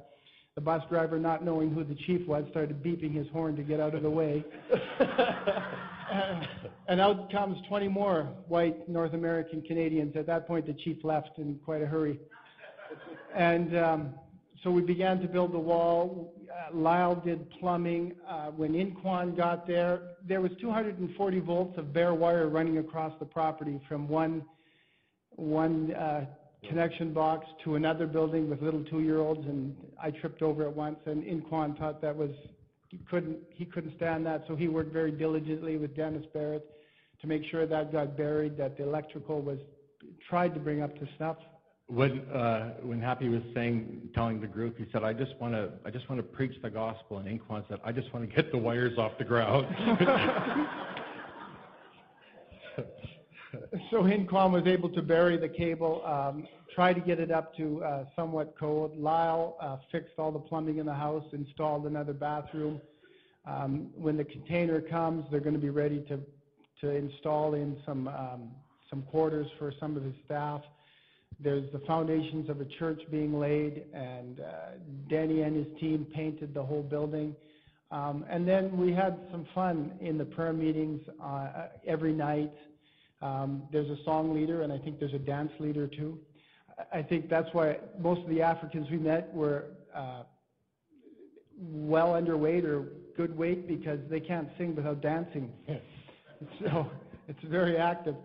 the 0.60 0.64
bus 0.64 0.82
driver, 0.90 1.18
not 1.18 1.42
knowing 1.42 1.72
who 1.72 1.84
the 1.84 1.94
chief 1.94 2.26
was, 2.28 2.44
started 2.50 2.82
beeping 2.82 3.14
his 3.14 3.26
horn 3.28 3.56
to 3.56 3.62
get 3.62 3.80
out 3.80 3.94
of 3.94 4.02
the 4.02 4.10
way. 4.10 4.44
And 6.88 7.00
out 7.00 7.30
comes 7.30 7.56
20 7.68 7.86
more 7.86 8.24
white 8.48 8.88
North 8.88 9.14
American 9.14 9.62
Canadians. 9.62 10.16
At 10.16 10.26
that 10.26 10.48
point, 10.48 10.66
the 10.66 10.72
chief 10.72 11.04
left 11.04 11.38
in 11.38 11.58
quite 11.64 11.82
a 11.82 11.86
hurry. 11.86 12.18
And 13.34 13.78
um, 13.78 14.14
so 14.64 14.72
we 14.72 14.82
began 14.82 15.20
to 15.20 15.28
build 15.28 15.52
the 15.52 15.58
wall. 15.58 16.34
Uh, 16.50 16.76
Lyle 16.76 17.14
did 17.14 17.48
plumbing. 17.52 18.14
Uh, 18.28 18.46
when 18.48 18.72
Inquan 18.72 19.36
got 19.36 19.68
there, 19.68 20.16
there 20.26 20.40
was 20.40 20.50
240 20.60 21.38
volts 21.38 21.78
of 21.78 21.92
bare 21.92 22.12
wire 22.12 22.48
running 22.48 22.78
across 22.78 23.12
the 23.20 23.24
property 23.24 23.80
from 23.88 24.08
one 24.08 24.44
one 25.36 25.94
uh, 25.94 26.26
connection 26.68 27.12
box 27.12 27.46
to 27.64 27.76
another 27.76 28.06
building 28.06 28.50
with 28.50 28.62
little 28.62 28.84
two-year-olds, 28.84 29.46
and 29.46 29.74
I 30.02 30.10
tripped 30.10 30.42
over 30.42 30.64
it 30.64 30.74
once. 30.74 30.98
And 31.06 31.22
Inquan 31.24 31.78
thought 31.78 32.00
that 32.02 32.16
was 32.16 32.30
he 32.88 32.98
couldn't 33.10 33.38
he 33.50 33.64
couldn't 33.64 33.96
stand 33.96 34.26
that, 34.26 34.44
so 34.48 34.56
he 34.56 34.68
worked 34.68 34.92
very 34.92 35.12
diligently 35.12 35.76
with 35.76 35.96
Dennis 35.96 36.24
Barrett 36.32 36.66
to 37.20 37.26
make 37.26 37.42
sure 37.50 37.66
that 37.66 37.92
got 37.92 38.16
buried, 38.16 38.56
that 38.56 38.76
the 38.76 38.82
electrical 38.82 39.40
was 39.40 39.58
tried 40.28 40.54
to 40.54 40.60
bring 40.60 40.82
up 40.82 40.94
to 40.98 41.08
snuff. 41.16 41.36
When 41.86 42.20
uh, 42.30 42.74
when 42.82 43.00
Happy 43.00 43.28
was 43.28 43.42
saying, 43.54 44.10
telling 44.14 44.40
the 44.40 44.46
group, 44.46 44.78
he 44.78 44.86
said, 44.92 45.02
"I 45.02 45.12
just 45.12 45.36
want 45.40 45.54
to, 45.54 45.70
I 45.84 45.90
just 45.90 46.08
want 46.08 46.20
to 46.20 46.22
preach 46.22 46.60
the 46.62 46.70
gospel." 46.70 47.18
And 47.18 47.26
Inquan 47.26 47.66
said, 47.68 47.80
"I 47.84 47.92
just 47.92 48.12
want 48.12 48.28
to 48.28 48.34
get 48.34 48.52
the 48.52 48.58
wires 48.58 48.96
off 48.96 49.12
the 49.18 49.24
ground." 49.24 49.66
So 53.90 54.02
Inquan 54.02 54.52
was 54.52 54.66
able 54.66 54.88
to 54.90 55.02
bury 55.02 55.36
the 55.36 55.48
cable, 55.48 56.02
um, 56.04 56.46
try 56.74 56.92
to 56.92 57.00
get 57.00 57.18
it 57.18 57.30
up 57.30 57.56
to 57.56 57.82
uh, 57.82 58.04
somewhat 58.14 58.54
code. 58.58 58.96
Lyle 58.96 59.56
uh, 59.60 59.76
fixed 59.90 60.14
all 60.18 60.30
the 60.30 60.38
plumbing 60.38 60.78
in 60.78 60.86
the 60.86 60.94
house, 60.94 61.24
installed 61.32 61.86
another 61.86 62.12
bathroom. 62.12 62.80
Um, 63.46 63.90
when 63.94 64.16
the 64.16 64.24
container 64.24 64.80
comes, 64.80 65.24
they're 65.30 65.40
going 65.40 65.54
to 65.54 65.60
be 65.60 65.70
ready 65.70 66.00
to 66.08 66.20
to 66.80 66.90
install 66.90 67.54
in 67.54 67.76
some 67.84 68.08
um, 68.08 68.50
some 68.88 69.02
quarters 69.02 69.46
for 69.58 69.72
some 69.80 69.96
of 69.96 70.02
his 70.02 70.14
staff. 70.24 70.62
There's 71.38 71.70
the 71.72 71.80
foundations 71.80 72.50
of 72.50 72.60
a 72.60 72.64
church 72.64 73.00
being 73.10 73.38
laid, 73.38 73.84
and 73.94 74.40
uh, 74.40 74.44
Danny 75.08 75.42
and 75.42 75.56
his 75.56 75.80
team 75.80 76.06
painted 76.14 76.52
the 76.52 76.62
whole 76.62 76.82
building. 76.82 77.34
Um, 77.90 78.24
and 78.28 78.46
then 78.46 78.76
we 78.76 78.92
had 78.92 79.18
some 79.30 79.46
fun 79.54 79.92
in 80.00 80.16
the 80.18 80.24
prayer 80.24 80.52
meetings 80.52 81.00
uh, 81.22 81.68
every 81.86 82.12
night. 82.12 82.52
Um, 83.22 83.62
there's 83.70 83.90
a 83.90 84.02
song 84.04 84.34
leader, 84.34 84.62
and 84.62 84.72
I 84.72 84.78
think 84.78 84.98
there's 84.98 85.14
a 85.14 85.18
dance 85.18 85.52
leader 85.58 85.86
too. 85.86 86.18
I- 86.92 87.02
think 87.02 87.28
that's 87.28 87.52
why 87.52 87.78
most 87.98 88.22
of 88.22 88.28
the 88.28 88.40
Africans 88.42 88.90
we 88.90 88.96
met 88.96 89.32
were 89.34 89.66
uh, 89.94 90.22
well 91.58 92.14
underweight 92.14 92.64
or 92.64 92.88
good 93.16 93.36
weight 93.36 93.68
because 93.68 94.00
they 94.08 94.20
can't 94.20 94.48
sing 94.56 94.74
without 94.74 95.02
dancing. 95.02 95.52
so 96.60 96.90
it's 97.28 97.42
very 97.44 97.76
active. 97.76 98.16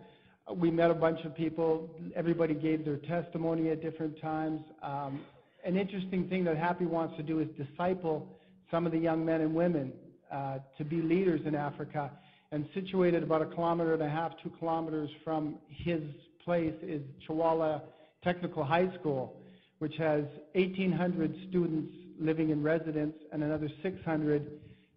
We 0.54 0.70
met 0.70 0.90
a 0.90 0.94
bunch 0.94 1.24
of 1.24 1.34
people. 1.34 1.90
Everybody 2.14 2.54
gave 2.54 2.84
their 2.84 2.96
testimony 2.96 3.70
at 3.70 3.82
different 3.82 4.18
times. 4.20 4.60
Um, 4.82 5.20
an 5.64 5.76
interesting 5.76 6.28
thing 6.28 6.44
that 6.44 6.56
Happy 6.56 6.86
wants 6.86 7.16
to 7.16 7.22
do 7.22 7.40
is 7.40 7.48
disciple 7.58 8.28
some 8.70 8.86
of 8.86 8.92
the 8.92 8.98
young 8.98 9.24
men 9.24 9.40
and 9.40 9.54
women 9.54 9.92
uh, 10.32 10.58
to 10.78 10.84
be 10.84 11.02
leaders 11.02 11.40
in 11.44 11.54
Africa. 11.54 12.10
And 12.52 12.68
situated 12.74 13.22
about 13.22 13.42
a 13.42 13.46
kilometer 13.46 13.94
and 13.94 14.02
a 14.02 14.08
half, 14.08 14.32
two 14.42 14.50
kilometers 14.58 15.10
from 15.24 15.56
his 15.68 16.00
place 16.44 16.74
is 16.82 17.02
Chawala 17.28 17.82
Technical 18.22 18.64
High 18.64 18.92
School, 19.00 19.40
which 19.78 19.96
has 19.96 20.24
1,800 20.54 21.34
students 21.48 21.92
living 22.20 22.50
in 22.50 22.62
residence 22.62 23.14
and 23.32 23.42
another 23.42 23.68
600 23.82 24.50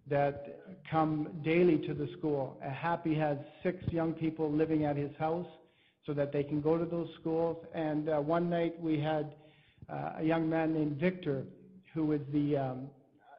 that 0.09 0.59
come 0.89 1.27
daily 1.43 1.77
to 1.87 1.93
the 1.93 2.07
school. 2.17 2.59
Happy 2.61 3.15
has 3.15 3.37
six 3.63 3.77
young 3.91 4.13
people 4.13 4.51
living 4.51 4.85
at 4.85 4.95
his 4.95 5.11
house 5.17 5.47
so 6.05 6.13
that 6.13 6.31
they 6.31 6.43
can 6.43 6.61
go 6.61 6.77
to 6.77 6.85
those 6.85 7.09
schools. 7.19 7.57
And 7.73 8.09
uh, 8.09 8.17
one 8.17 8.49
night 8.49 8.79
we 8.79 8.99
had 8.99 9.35
uh, 9.91 10.13
a 10.17 10.23
young 10.23 10.49
man 10.49 10.73
named 10.73 10.97
Victor 10.97 11.43
who 11.93 12.11
is 12.13 12.21
the, 12.33 12.57
um, 12.57 12.87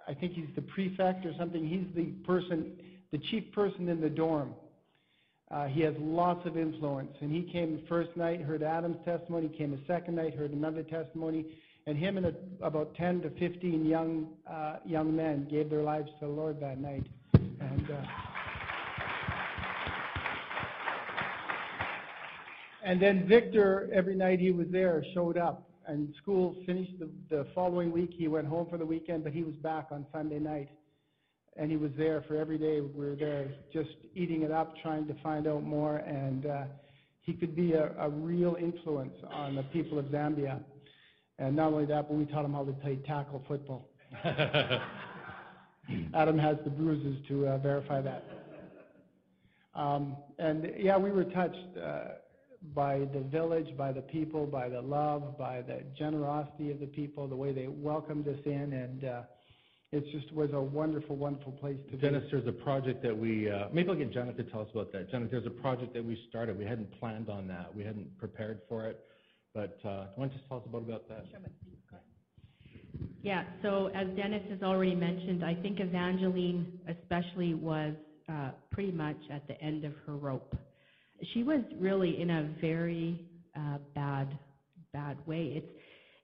I 0.08 0.14
think 0.14 0.34
he's 0.34 0.48
the 0.54 0.62
prefect 0.62 1.26
or 1.26 1.32
something. 1.38 1.66
He's 1.66 1.86
the 1.94 2.12
person, 2.24 2.72
the 3.12 3.18
chief 3.18 3.50
person 3.52 3.88
in 3.88 4.00
the 4.00 4.08
dorm. 4.08 4.54
Uh, 5.50 5.66
he 5.66 5.80
has 5.80 5.94
lots 5.98 6.46
of 6.46 6.56
influence. 6.56 7.10
And 7.20 7.32
he 7.32 7.42
came 7.50 7.76
the 7.76 7.82
first 7.88 8.16
night, 8.16 8.40
heard 8.40 8.62
Adam's 8.62 9.04
testimony, 9.04 9.48
came 9.48 9.72
the 9.72 9.80
second 9.86 10.14
night, 10.14 10.34
heard 10.34 10.52
another 10.52 10.84
testimony. 10.84 11.44
And 11.86 11.98
him 11.98 12.18
and 12.18 12.26
a, 12.26 12.34
about 12.62 12.94
10 12.94 13.22
to 13.22 13.30
15 13.30 13.84
young, 13.84 14.28
uh, 14.48 14.76
young 14.84 15.16
men 15.16 15.48
gave 15.50 15.68
their 15.68 15.82
lives 15.82 16.08
to 16.20 16.26
the 16.26 16.32
Lord 16.32 16.60
that 16.60 16.78
night. 16.78 17.04
And, 17.34 17.90
uh, 17.90 18.06
and 22.84 23.02
then 23.02 23.26
Victor, 23.26 23.90
every 23.92 24.14
night 24.14 24.38
he 24.38 24.52
was 24.52 24.68
there, 24.70 25.04
showed 25.14 25.36
up. 25.36 25.66
And 25.86 26.14
school 26.22 26.54
finished 26.64 26.92
the, 27.00 27.10
the 27.28 27.46
following 27.56 27.90
week. 27.90 28.10
He 28.16 28.28
went 28.28 28.46
home 28.46 28.68
for 28.70 28.78
the 28.78 28.86
weekend, 28.86 29.24
but 29.24 29.32
he 29.32 29.42
was 29.42 29.54
back 29.56 29.88
on 29.90 30.06
Sunday 30.12 30.38
night. 30.38 30.68
And 31.56 31.70
he 31.70 31.76
was 31.76 31.90
there 31.96 32.24
for 32.26 32.36
every 32.36 32.58
day. 32.58 32.80
We 32.80 33.06
were 33.06 33.16
there 33.16 33.48
just 33.72 33.90
eating 34.14 34.42
it 34.42 34.50
up, 34.50 34.74
trying 34.82 35.06
to 35.08 35.14
find 35.22 35.46
out 35.46 35.62
more. 35.62 35.96
And 35.96 36.46
uh, 36.46 36.64
he 37.22 37.32
could 37.32 37.54
be 37.54 37.72
a, 37.72 37.92
a 37.98 38.08
real 38.08 38.56
influence 38.60 39.14
on 39.30 39.56
the 39.56 39.62
people 39.64 39.98
of 39.98 40.06
Zambia. 40.06 40.60
And 41.38 41.56
not 41.56 41.72
only 41.72 41.86
that, 41.86 42.08
but 42.08 42.14
we 42.16 42.24
taught 42.26 42.44
him 42.44 42.52
how 42.52 42.64
to 42.64 42.72
play 42.72 42.96
tackle 43.06 43.42
football. 43.48 43.88
Adam 46.14 46.38
has 46.38 46.56
the 46.64 46.70
bruises 46.70 47.16
to 47.28 47.46
uh, 47.48 47.58
verify 47.58 48.00
that. 48.00 48.24
Um, 49.74 50.16
and 50.38 50.70
yeah, 50.78 50.96
we 50.96 51.10
were 51.10 51.24
touched 51.24 51.76
uh, 51.82 52.00
by 52.74 53.00
the 53.12 53.20
village, 53.20 53.76
by 53.76 53.92
the 53.92 54.02
people, 54.02 54.46
by 54.46 54.68
the 54.68 54.80
love, 54.80 55.38
by 55.38 55.62
the 55.62 55.82
generosity 55.96 56.70
of 56.70 56.80
the 56.80 56.86
people, 56.86 57.26
the 57.26 57.36
way 57.36 57.52
they 57.52 57.68
welcomed 57.68 58.28
us 58.28 58.38
in, 58.44 58.72
and 58.72 59.04
uh, 59.04 59.22
it 59.92 60.04
just 60.12 60.32
was 60.32 60.50
a 60.52 60.60
wonderful, 60.60 61.16
wonderful 61.16 61.52
place 61.52 61.76
to 61.90 61.96
Dennis, 61.96 62.22
be. 62.24 62.30
there's 62.30 62.46
a 62.46 62.52
project 62.52 63.02
that 63.02 63.16
we, 63.16 63.50
uh, 63.50 63.68
maybe 63.72 63.88
I'll 63.90 63.96
get 63.96 64.12
Janet 64.12 64.36
to 64.36 64.44
tell 64.44 64.60
us 64.60 64.68
about 64.72 64.92
that. 64.92 65.10
Janet, 65.10 65.30
there's 65.30 65.46
a 65.46 65.50
project 65.50 65.94
that 65.94 66.04
we 66.04 66.16
started. 66.28 66.56
We 66.56 66.64
hadn't 66.64 66.96
planned 67.00 67.28
on 67.28 67.48
that. 67.48 67.74
We 67.74 67.82
hadn't 67.82 68.16
prepared 68.18 68.60
for 68.68 68.86
it. 68.86 69.00
But 69.52 69.78
uh, 69.84 70.04
do 70.04 70.10
you 70.14 70.20
want 70.20 70.32
to 70.32 70.38
just 70.38 70.48
tell 70.48 70.58
us 70.58 70.64
about, 70.66 70.82
about 70.82 71.08
that? 71.08 71.26
Yeah, 73.22 73.44
so 73.62 73.90
as 73.94 74.06
Dennis 74.16 74.42
has 74.48 74.62
already 74.62 74.94
mentioned, 74.94 75.44
I 75.44 75.54
think 75.54 75.80
Evangeline 75.80 76.78
especially 76.88 77.54
was 77.54 77.92
uh, 78.28 78.50
pretty 78.70 78.92
much 78.92 79.18
at 79.30 79.46
the 79.46 79.60
end 79.60 79.84
of 79.84 79.92
her 80.06 80.16
rope. 80.16 80.56
She 81.34 81.42
was 81.42 81.60
really 81.78 82.20
in 82.20 82.30
a 82.30 82.48
very 82.60 83.20
uh, 83.56 83.78
bad, 83.94 84.38
bad 84.94 85.18
way. 85.26 85.52
It's, 85.56 85.72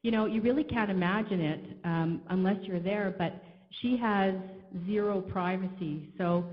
you 0.02 0.10
know, 0.10 0.24
you 0.24 0.40
really 0.40 0.64
can't 0.64 0.90
imagine 0.90 1.40
it 1.40 1.60
um, 1.84 2.22
unless 2.30 2.56
you're 2.62 2.80
there, 2.80 3.14
but 3.18 3.42
she 3.80 3.96
has 3.96 4.34
zero 4.86 5.20
privacy. 5.20 6.08
So 6.18 6.44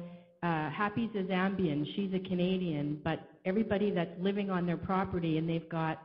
uh, 0.41 0.69
Happy's 0.69 1.10
a 1.15 1.23
Zambian, 1.23 1.86
she's 1.95 2.13
a 2.13 2.19
Canadian, 2.19 2.99
but 3.04 3.19
everybody 3.45 3.91
that's 3.91 4.12
living 4.19 4.49
on 4.49 4.65
their 4.65 4.78
property 4.78 5.38
and 5.38 5.47
they've 5.47 5.69
got 5.69 6.02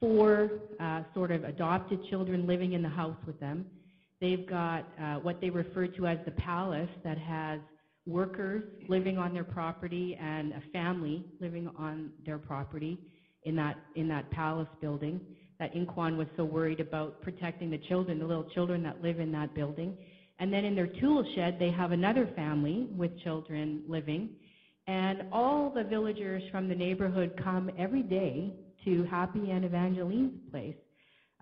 four 0.00 0.50
uh, 0.80 1.02
sort 1.14 1.30
of 1.30 1.44
adopted 1.44 2.00
children 2.10 2.46
living 2.46 2.72
in 2.72 2.82
the 2.82 2.88
house 2.88 3.16
with 3.26 3.38
them. 3.40 3.66
They've 4.20 4.46
got 4.48 4.88
uh, 5.00 5.14
what 5.16 5.40
they 5.40 5.50
refer 5.50 5.86
to 5.86 6.06
as 6.06 6.18
the 6.24 6.32
palace 6.32 6.90
that 7.04 7.18
has 7.18 7.60
workers 8.06 8.64
living 8.88 9.18
on 9.18 9.32
their 9.32 9.44
property 9.44 10.18
and 10.20 10.52
a 10.52 10.62
family 10.72 11.24
living 11.40 11.70
on 11.78 12.10
their 12.24 12.38
property 12.38 12.98
in 13.44 13.54
that 13.54 13.76
in 13.96 14.08
that 14.08 14.30
palace 14.30 14.68
building 14.80 15.20
that 15.58 15.74
Inquan 15.74 16.16
was 16.16 16.28
so 16.36 16.44
worried 16.44 16.80
about 16.80 17.20
protecting 17.20 17.70
the 17.70 17.78
children, 17.88 18.18
the 18.18 18.26
little 18.26 18.48
children 18.54 18.82
that 18.84 19.02
live 19.02 19.18
in 19.18 19.32
that 19.32 19.54
building. 19.54 19.96
And 20.38 20.52
then 20.52 20.64
in 20.64 20.74
their 20.74 20.86
tool 20.86 21.24
shed, 21.34 21.58
they 21.58 21.70
have 21.70 21.92
another 21.92 22.28
family 22.36 22.86
with 22.96 23.18
children 23.20 23.82
living. 23.88 24.30
And 24.86 25.24
all 25.32 25.70
the 25.70 25.84
villagers 25.84 26.42
from 26.50 26.68
the 26.68 26.74
neighborhood 26.74 27.38
come 27.42 27.70
every 27.76 28.02
day 28.02 28.52
to 28.84 29.04
Happy 29.04 29.50
and 29.50 29.64
Evangeline's 29.64 30.32
place 30.50 30.76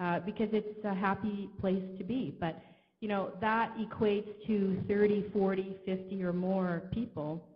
uh, 0.01 0.21
because 0.21 0.49
it's 0.53 0.85
a 0.85 0.95
happy 0.95 1.49
place 1.61 1.83
to 1.99 2.05
be. 2.05 2.37
But, 2.41 2.61
you 3.01 3.09
know, 3.09 3.31
that 3.41 3.75
equates 3.79 4.29
to 4.47 4.83
30, 4.89 5.31
40, 5.33 5.77
50 5.85 6.23
or 6.23 6.33
more 6.33 6.83
people 6.93 7.47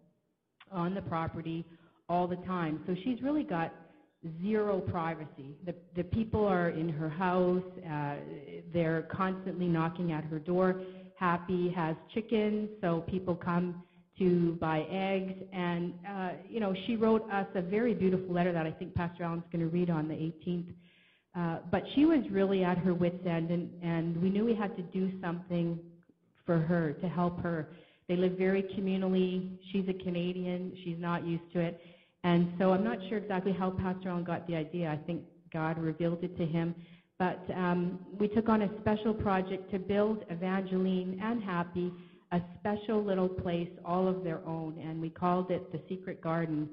on 0.70 0.94
the 0.94 1.02
property 1.02 1.64
all 2.08 2.26
the 2.26 2.36
time. 2.36 2.80
So 2.86 2.94
she's 3.02 3.20
really 3.22 3.42
got 3.44 3.74
zero 4.42 4.80
privacy. 4.80 5.56
The, 5.64 5.74
the 5.96 6.04
people 6.04 6.44
are 6.46 6.70
in 6.70 6.88
her 6.90 7.08
house. 7.08 7.62
Uh, 7.90 8.16
they're 8.72 9.08
constantly 9.10 9.66
knocking 9.66 10.12
at 10.12 10.24
her 10.24 10.38
door. 10.38 10.82
Happy 11.20 11.70
has 11.76 11.96
chickens, 12.14 12.70
so 12.80 13.04
people 13.06 13.34
come 13.34 13.82
to 14.18 14.56
buy 14.58 14.86
eggs. 14.90 15.34
And, 15.52 15.92
uh, 16.08 16.30
you 16.48 16.60
know, 16.60 16.74
she 16.86 16.96
wrote 16.96 17.30
us 17.30 17.46
a 17.54 17.60
very 17.60 17.92
beautiful 17.92 18.34
letter 18.34 18.52
that 18.54 18.64
I 18.64 18.70
think 18.70 18.94
Pastor 18.94 19.24
Allen's 19.24 19.42
going 19.52 19.60
to 19.60 19.70
read 19.70 19.90
on 19.90 20.08
the 20.08 20.14
18th. 20.14 20.72
Uh, 21.36 21.58
but 21.70 21.82
she 21.94 22.06
was 22.06 22.20
really 22.30 22.64
at 22.64 22.78
her 22.78 22.94
wits' 22.94 23.26
end, 23.26 23.50
and, 23.50 23.70
and 23.82 24.16
we 24.22 24.30
knew 24.30 24.46
we 24.46 24.54
had 24.54 24.74
to 24.78 24.82
do 24.82 25.12
something 25.20 25.78
for 26.46 26.58
her 26.58 26.94
to 26.94 27.08
help 27.08 27.38
her. 27.42 27.68
They 28.08 28.16
live 28.16 28.38
very 28.38 28.62
communally. 28.62 29.58
She's 29.72 29.84
a 29.90 30.02
Canadian. 30.02 30.72
She's 30.84 30.98
not 30.98 31.26
used 31.26 31.52
to 31.52 31.60
it. 31.60 31.82
And 32.24 32.50
so 32.58 32.72
I'm 32.72 32.82
not 32.82 32.96
sure 33.10 33.18
exactly 33.18 33.52
how 33.52 33.68
Pastor 33.68 34.08
Allen 34.08 34.24
got 34.24 34.46
the 34.46 34.56
idea. 34.56 34.90
I 34.90 34.96
think 34.96 35.24
God 35.52 35.76
revealed 35.76 36.24
it 36.24 36.38
to 36.38 36.46
him. 36.46 36.74
But 37.20 37.44
um, 37.54 37.98
we 38.18 38.28
took 38.28 38.48
on 38.48 38.62
a 38.62 38.70
special 38.80 39.12
project 39.12 39.70
to 39.72 39.78
build 39.78 40.24
Evangeline 40.30 41.20
and 41.22 41.42
Happy 41.42 41.92
a 42.32 42.40
special 42.58 43.04
little 43.04 43.28
place 43.28 43.68
all 43.84 44.08
of 44.08 44.24
their 44.24 44.40
own, 44.46 44.78
and 44.82 45.02
we 45.02 45.10
called 45.10 45.50
it 45.50 45.70
the 45.70 45.82
Secret 45.86 46.22
Garden. 46.22 46.66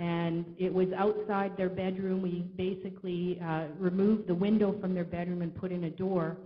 And 0.00 0.46
it 0.58 0.74
was 0.74 0.88
outside 0.96 1.56
their 1.56 1.68
bedroom. 1.68 2.22
We 2.22 2.40
basically 2.56 3.38
uh, 3.40 3.66
removed 3.78 4.26
the 4.26 4.34
window 4.34 4.74
from 4.80 4.94
their 4.94 5.04
bedroom 5.04 5.42
and 5.42 5.54
put 5.54 5.70
in 5.70 5.84
a 5.84 5.90
door, 5.90 6.38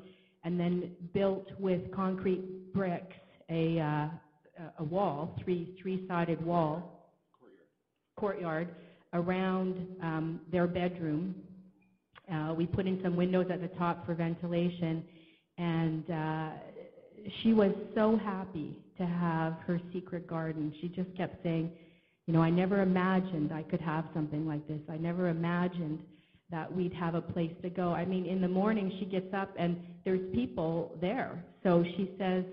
and 0.44 0.60
then 0.60 0.90
built 1.14 1.48
with 1.58 1.90
concrete 1.90 2.74
bricks 2.74 3.16
a, 3.48 3.80
uh, 3.80 4.08
a 4.78 4.84
wall, 4.84 5.34
three 5.42 5.74
three-sided 5.80 6.44
wall, 6.44 7.08
courtyard 8.14 8.68
around 9.14 9.86
um, 10.02 10.40
their 10.52 10.66
bedroom. 10.66 11.34
Uh, 12.32 12.54
we 12.54 12.66
put 12.66 12.86
in 12.86 13.00
some 13.02 13.16
windows 13.16 13.46
at 13.50 13.60
the 13.60 13.68
top 13.78 14.04
for 14.04 14.14
ventilation, 14.14 15.02
and 15.56 16.10
uh, 16.10 16.50
she 17.42 17.52
was 17.52 17.72
so 17.94 18.16
happy 18.16 18.76
to 18.98 19.06
have 19.06 19.54
her 19.66 19.80
secret 19.92 20.26
garden. 20.26 20.72
She 20.80 20.88
just 20.88 21.14
kept 21.16 21.42
saying, 21.42 21.70
you 22.26 22.34
know, 22.34 22.42
I 22.42 22.50
never 22.50 22.82
imagined 22.82 23.52
I 23.52 23.62
could 23.62 23.80
have 23.80 24.04
something 24.12 24.46
like 24.46 24.66
this. 24.68 24.80
I 24.90 24.96
never 24.96 25.28
imagined 25.28 26.00
that 26.50 26.74
we'd 26.74 26.94
have 26.94 27.14
a 27.14 27.20
place 27.20 27.52
to 27.62 27.70
go. 27.70 27.92
I 27.92 28.04
mean, 28.04 28.26
in 28.26 28.40
the 28.40 28.48
morning 28.48 28.94
she 28.98 29.06
gets 29.06 29.32
up 29.34 29.54
and 29.58 29.76
there's 30.04 30.20
people 30.34 30.96
there. 31.00 31.42
So 31.62 31.84
she 31.96 32.10
says, 32.18 32.44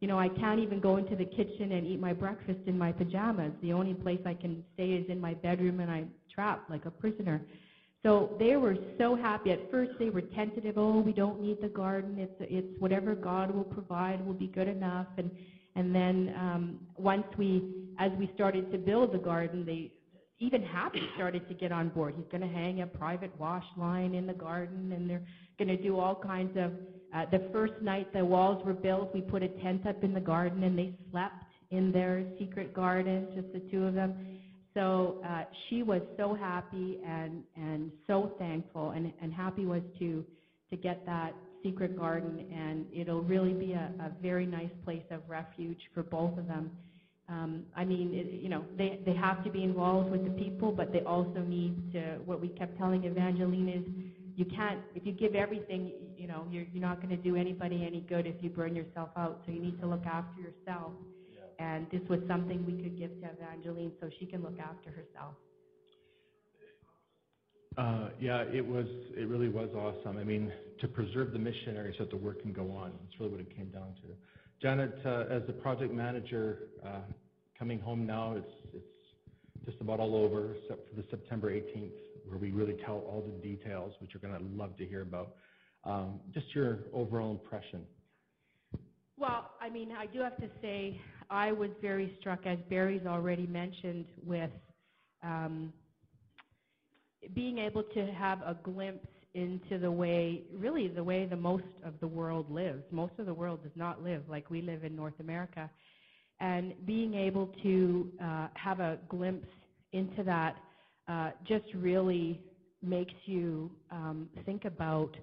you 0.00 0.08
know, 0.08 0.18
I 0.18 0.28
can't 0.28 0.58
even 0.58 0.80
go 0.80 0.96
into 0.96 1.16
the 1.16 1.24
kitchen 1.24 1.72
and 1.72 1.86
eat 1.86 2.00
my 2.00 2.12
breakfast 2.12 2.60
in 2.66 2.76
my 2.76 2.92
pajamas. 2.92 3.52
The 3.62 3.72
only 3.72 3.94
place 3.94 4.20
I 4.26 4.34
can 4.34 4.64
stay 4.74 4.90
is 4.90 5.08
in 5.08 5.20
my 5.20 5.34
bedroom 5.34 5.80
and 5.80 5.90
I'm 5.90 6.10
trapped 6.34 6.70
like 6.70 6.86
a 6.86 6.90
prisoner. 6.90 7.40
So 8.04 8.34
they 8.38 8.56
were 8.56 8.76
so 8.98 9.14
happy. 9.14 9.52
At 9.52 9.70
first 9.70 9.92
they 9.98 10.10
were 10.10 10.22
tentative, 10.22 10.76
oh, 10.76 11.00
we 11.00 11.12
don't 11.12 11.40
need 11.40 11.58
the 11.62 11.68
garden. 11.68 12.18
It's 12.18 12.38
it's 12.40 12.80
whatever 12.80 13.14
God 13.14 13.54
will 13.54 13.64
provide 13.78 14.24
will 14.26 14.34
be 14.34 14.48
good 14.48 14.68
enough. 14.68 15.06
And 15.18 15.30
and 15.76 15.94
then 15.94 16.34
um, 16.38 16.78
once 16.96 17.26
we, 17.38 17.62
as 17.98 18.10
we 18.18 18.30
started 18.34 18.72
to 18.72 18.78
build 18.78 19.12
the 19.12 19.18
garden, 19.18 19.64
they 19.64 19.92
even 20.40 20.62
Happy 20.62 21.02
started 21.14 21.48
to 21.48 21.54
get 21.54 21.70
on 21.70 21.88
board. 21.90 22.14
He's 22.16 22.26
going 22.30 22.40
to 22.40 22.54
hang 22.60 22.82
a 22.82 22.86
private 22.86 23.32
wash 23.38 23.64
line 23.76 24.14
in 24.14 24.26
the 24.26 24.32
garden, 24.32 24.92
and 24.92 25.08
they're 25.08 25.26
going 25.58 25.68
to 25.68 25.76
do 25.76 25.98
all 25.98 26.16
kinds 26.16 26.56
of 26.56 26.72
Uh, 27.14 27.26
the 27.30 27.42
first 27.52 27.74
night 27.82 28.06
the 28.12 28.24
walls 28.24 28.64
were 28.64 28.72
built, 28.72 29.12
we 29.12 29.20
put 29.20 29.42
a 29.42 29.48
tent 29.62 29.86
up 29.86 30.02
in 30.02 30.14
the 30.14 30.26
garden 30.34 30.64
and 30.64 30.74
they 30.78 30.90
slept 31.10 31.44
in 31.70 31.92
their 31.92 32.24
secret 32.38 32.72
garden, 32.72 33.28
just 33.36 33.52
the 33.52 33.60
two 33.70 33.84
of 33.84 33.92
them. 33.92 34.10
So 34.74 35.22
uh, 35.26 35.44
she 35.68 35.82
was 35.82 36.00
so 36.16 36.34
happy 36.34 36.98
and, 37.06 37.42
and 37.56 37.90
so 38.06 38.32
thankful 38.38 38.90
and, 38.90 39.12
and 39.20 39.32
happy 39.32 39.66
was 39.66 39.82
to, 39.98 40.24
to 40.70 40.76
get 40.76 41.04
that 41.04 41.34
secret 41.62 41.96
garden 41.98 42.46
and 42.52 42.86
it'll 42.92 43.22
really 43.22 43.52
be 43.52 43.72
a, 43.72 43.92
a 44.00 44.10
very 44.22 44.46
nice 44.46 44.70
place 44.84 45.02
of 45.10 45.20
refuge 45.28 45.78
for 45.94 46.02
both 46.02 46.38
of 46.38 46.46
them. 46.48 46.70
Um, 47.28 47.62
I 47.76 47.84
mean, 47.84 48.12
it, 48.12 48.42
you 48.42 48.48
know, 48.48 48.64
they, 48.76 48.98
they 49.06 49.14
have 49.14 49.44
to 49.44 49.50
be 49.50 49.62
involved 49.62 50.10
with 50.10 50.24
the 50.24 50.30
people, 50.30 50.72
but 50.72 50.92
they 50.92 51.00
also 51.00 51.40
need 51.40 51.92
to, 51.92 52.18
what 52.24 52.40
we 52.40 52.48
kept 52.48 52.76
telling 52.78 53.04
Evangeline 53.04 53.68
is, 53.68 53.84
you 54.34 54.46
can't, 54.46 54.80
if 54.94 55.06
you 55.06 55.12
give 55.12 55.34
everything, 55.34 55.92
you 56.16 56.26
know, 56.26 56.46
you're, 56.50 56.64
you're 56.72 56.82
not 56.82 57.02
going 57.02 57.14
to 57.14 57.22
do 57.22 57.36
anybody 57.36 57.84
any 57.86 58.00
good 58.00 58.26
if 58.26 58.36
you 58.40 58.48
burn 58.48 58.74
yourself 58.74 59.10
out. 59.16 59.42
So 59.46 59.52
you 59.52 59.60
need 59.60 59.80
to 59.80 59.86
look 59.86 60.04
after 60.06 60.40
yourself. 60.40 60.92
And 61.58 61.86
this 61.90 62.02
was 62.08 62.20
something 62.28 62.64
we 62.66 62.82
could 62.82 62.98
give 62.98 63.10
to 63.20 63.28
Evangeline 63.30 63.92
so 64.00 64.08
she 64.18 64.26
can 64.26 64.42
look 64.42 64.58
after 64.58 64.90
herself. 64.90 65.34
Uh, 67.78 68.10
yeah, 68.20 68.42
it 68.52 68.66
was. 68.66 68.86
It 69.16 69.28
really 69.28 69.48
was 69.48 69.70
awesome. 69.74 70.18
I 70.18 70.24
mean, 70.24 70.52
to 70.80 70.88
preserve 70.88 71.32
the 71.32 71.38
missionaries 71.38 71.94
so 71.96 72.04
that 72.04 72.10
the 72.10 72.16
work 72.16 72.42
can 72.42 72.52
go 72.52 72.70
on. 72.70 72.92
That's 73.02 73.18
really 73.18 73.32
what 73.32 73.40
it 73.40 73.56
came 73.56 73.68
down 73.68 73.94
to. 74.02 74.14
Janet, 74.60 74.94
uh, 75.06 75.24
as 75.30 75.42
the 75.46 75.54
project 75.54 75.92
manager, 75.92 76.68
uh, 76.84 77.00
coming 77.58 77.80
home 77.80 78.06
now, 78.06 78.34
it's 78.36 78.52
it's 78.74 78.84
just 79.64 79.80
about 79.80 80.00
all 80.00 80.14
over, 80.16 80.54
except 80.56 80.88
for 80.90 80.96
the 80.96 81.04
September 81.08 81.50
18th, 81.50 81.92
where 82.26 82.38
we 82.38 82.50
really 82.50 82.76
tell 82.84 82.96
all 82.96 83.22
the 83.22 83.48
details, 83.48 83.94
which 84.00 84.10
you're 84.12 84.20
going 84.20 84.38
to 84.38 84.56
love 84.56 84.76
to 84.76 84.84
hear 84.84 85.02
about. 85.02 85.36
Um, 85.84 86.20
just 86.32 86.54
your 86.54 86.80
overall 86.92 87.30
impression. 87.30 87.84
Well, 89.16 89.50
I 89.60 89.70
mean, 89.70 89.92
I 89.92 90.06
do 90.06 90.20
have 90.20 90.36
to 90.38 90.48
say, 90.60 91.00
I 91.32 91.50
was 91.50 91.70
very 91.80 92.14
struck, 92.20 92.40
as 92.44 92.58
Barry's 92.68 93.06
already 93.06 93.46
mentioned, 93.46 94.04
with 94.22 94.50
um, 95.22 95.72
being 97.34 97.56
able 97.56 97.82
to 97.82 98.06
have 98.12 98.40
a 98.42 98.54
glimpse 98.62 99.08
into 99.32 99.78
the 99.78 99.90
way, 99.90 100.42
really 100.54 100.88
the 100.88 101.02
way 101.02 101.24
the 101.24 101.34
most 101.34 101.64
of 101.86 101.94
the 102.00 102.06
world 102.06 102.50
lives. 102.50 102.82
Most 102.90 103.14
of 103.18 103.24
the 103.24 103.32
world 103.32 103.62
does 103.62 103.72
not 103.76 104.02
live 104.02 104.22
like 104.28 104.50
we 104.50 104.60
live 104.60 104.84
in 104.84 104.94
North 104.94 105.18
America. 105.20 105.70
And 106.38 106.74
being 106.84 107.14
able 107.14 107.50
to 107.62 108.12
uh, 108.22 108.48
have 108.52 108.80
a 108.80 108.98
glimpse 109.08 109.48
into 109.92 110.22
that 110.24 110.56
uh, 111.08 111.30
just 111.48 111.64
really 111.74 112.42
makes 112.82 113.14
you 113.24 113.70
um, 113.90 114.28
think 114.44 114.66
about 114.66 115.16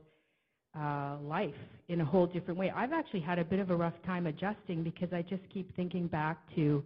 uh, 0.77 1.17
life 1.21 1.53
in 1.87 2.01
a 2.01 2.05
whole 2.05 2.27
different 2.27 2.59
way. 2.59 2.71
I've 2.75 2.93
actually 2.93 3.21
had 3.21 3.39
a 3.39 3.43
bit 3.43 3.59
of 3.59 3.69
a 3.69 3.75
rough 3.75 3.93
time 4.05 4.27
adjusting 4.27 4.83
because 4.83 5.09
I 5.11 5.21
just 5.23 5.41
keep 5.53 5.75
thinking 5.75 6.07
back 6.07 6.37
to, 6.55 6.83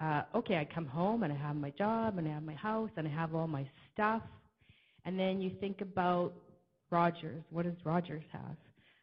uh, 0.00 0.22
okay, 0.34 0.56
I 0.56 0.68
come 0.72 0.86
home 0.86 1.22
and 1.22 1.32
I 1.32 1.36
have 1.36 1.56
my 1.56 1.70
job 1.70 2.18
and 2.18 2.28
I 2.28 2.32
have 2.32 2.42
my 2.42 2.54
house 2.54 2.90
and 2.96 3.06
I 3.06 3.10
have 3.10 3.34
all 3.34 3.48
my 3.48 3.68
stuff. 3.92 4.22
And 5.04 5.18
then 5.18 5.40
you 5.40 5.50
think 5.60 5.80
about 5.80 6.32
Rogers. 6.90 7.42
What 7.50 7.64
does 7.64 7.74
Rogers 7.84 8.24
have? 8.32 8.56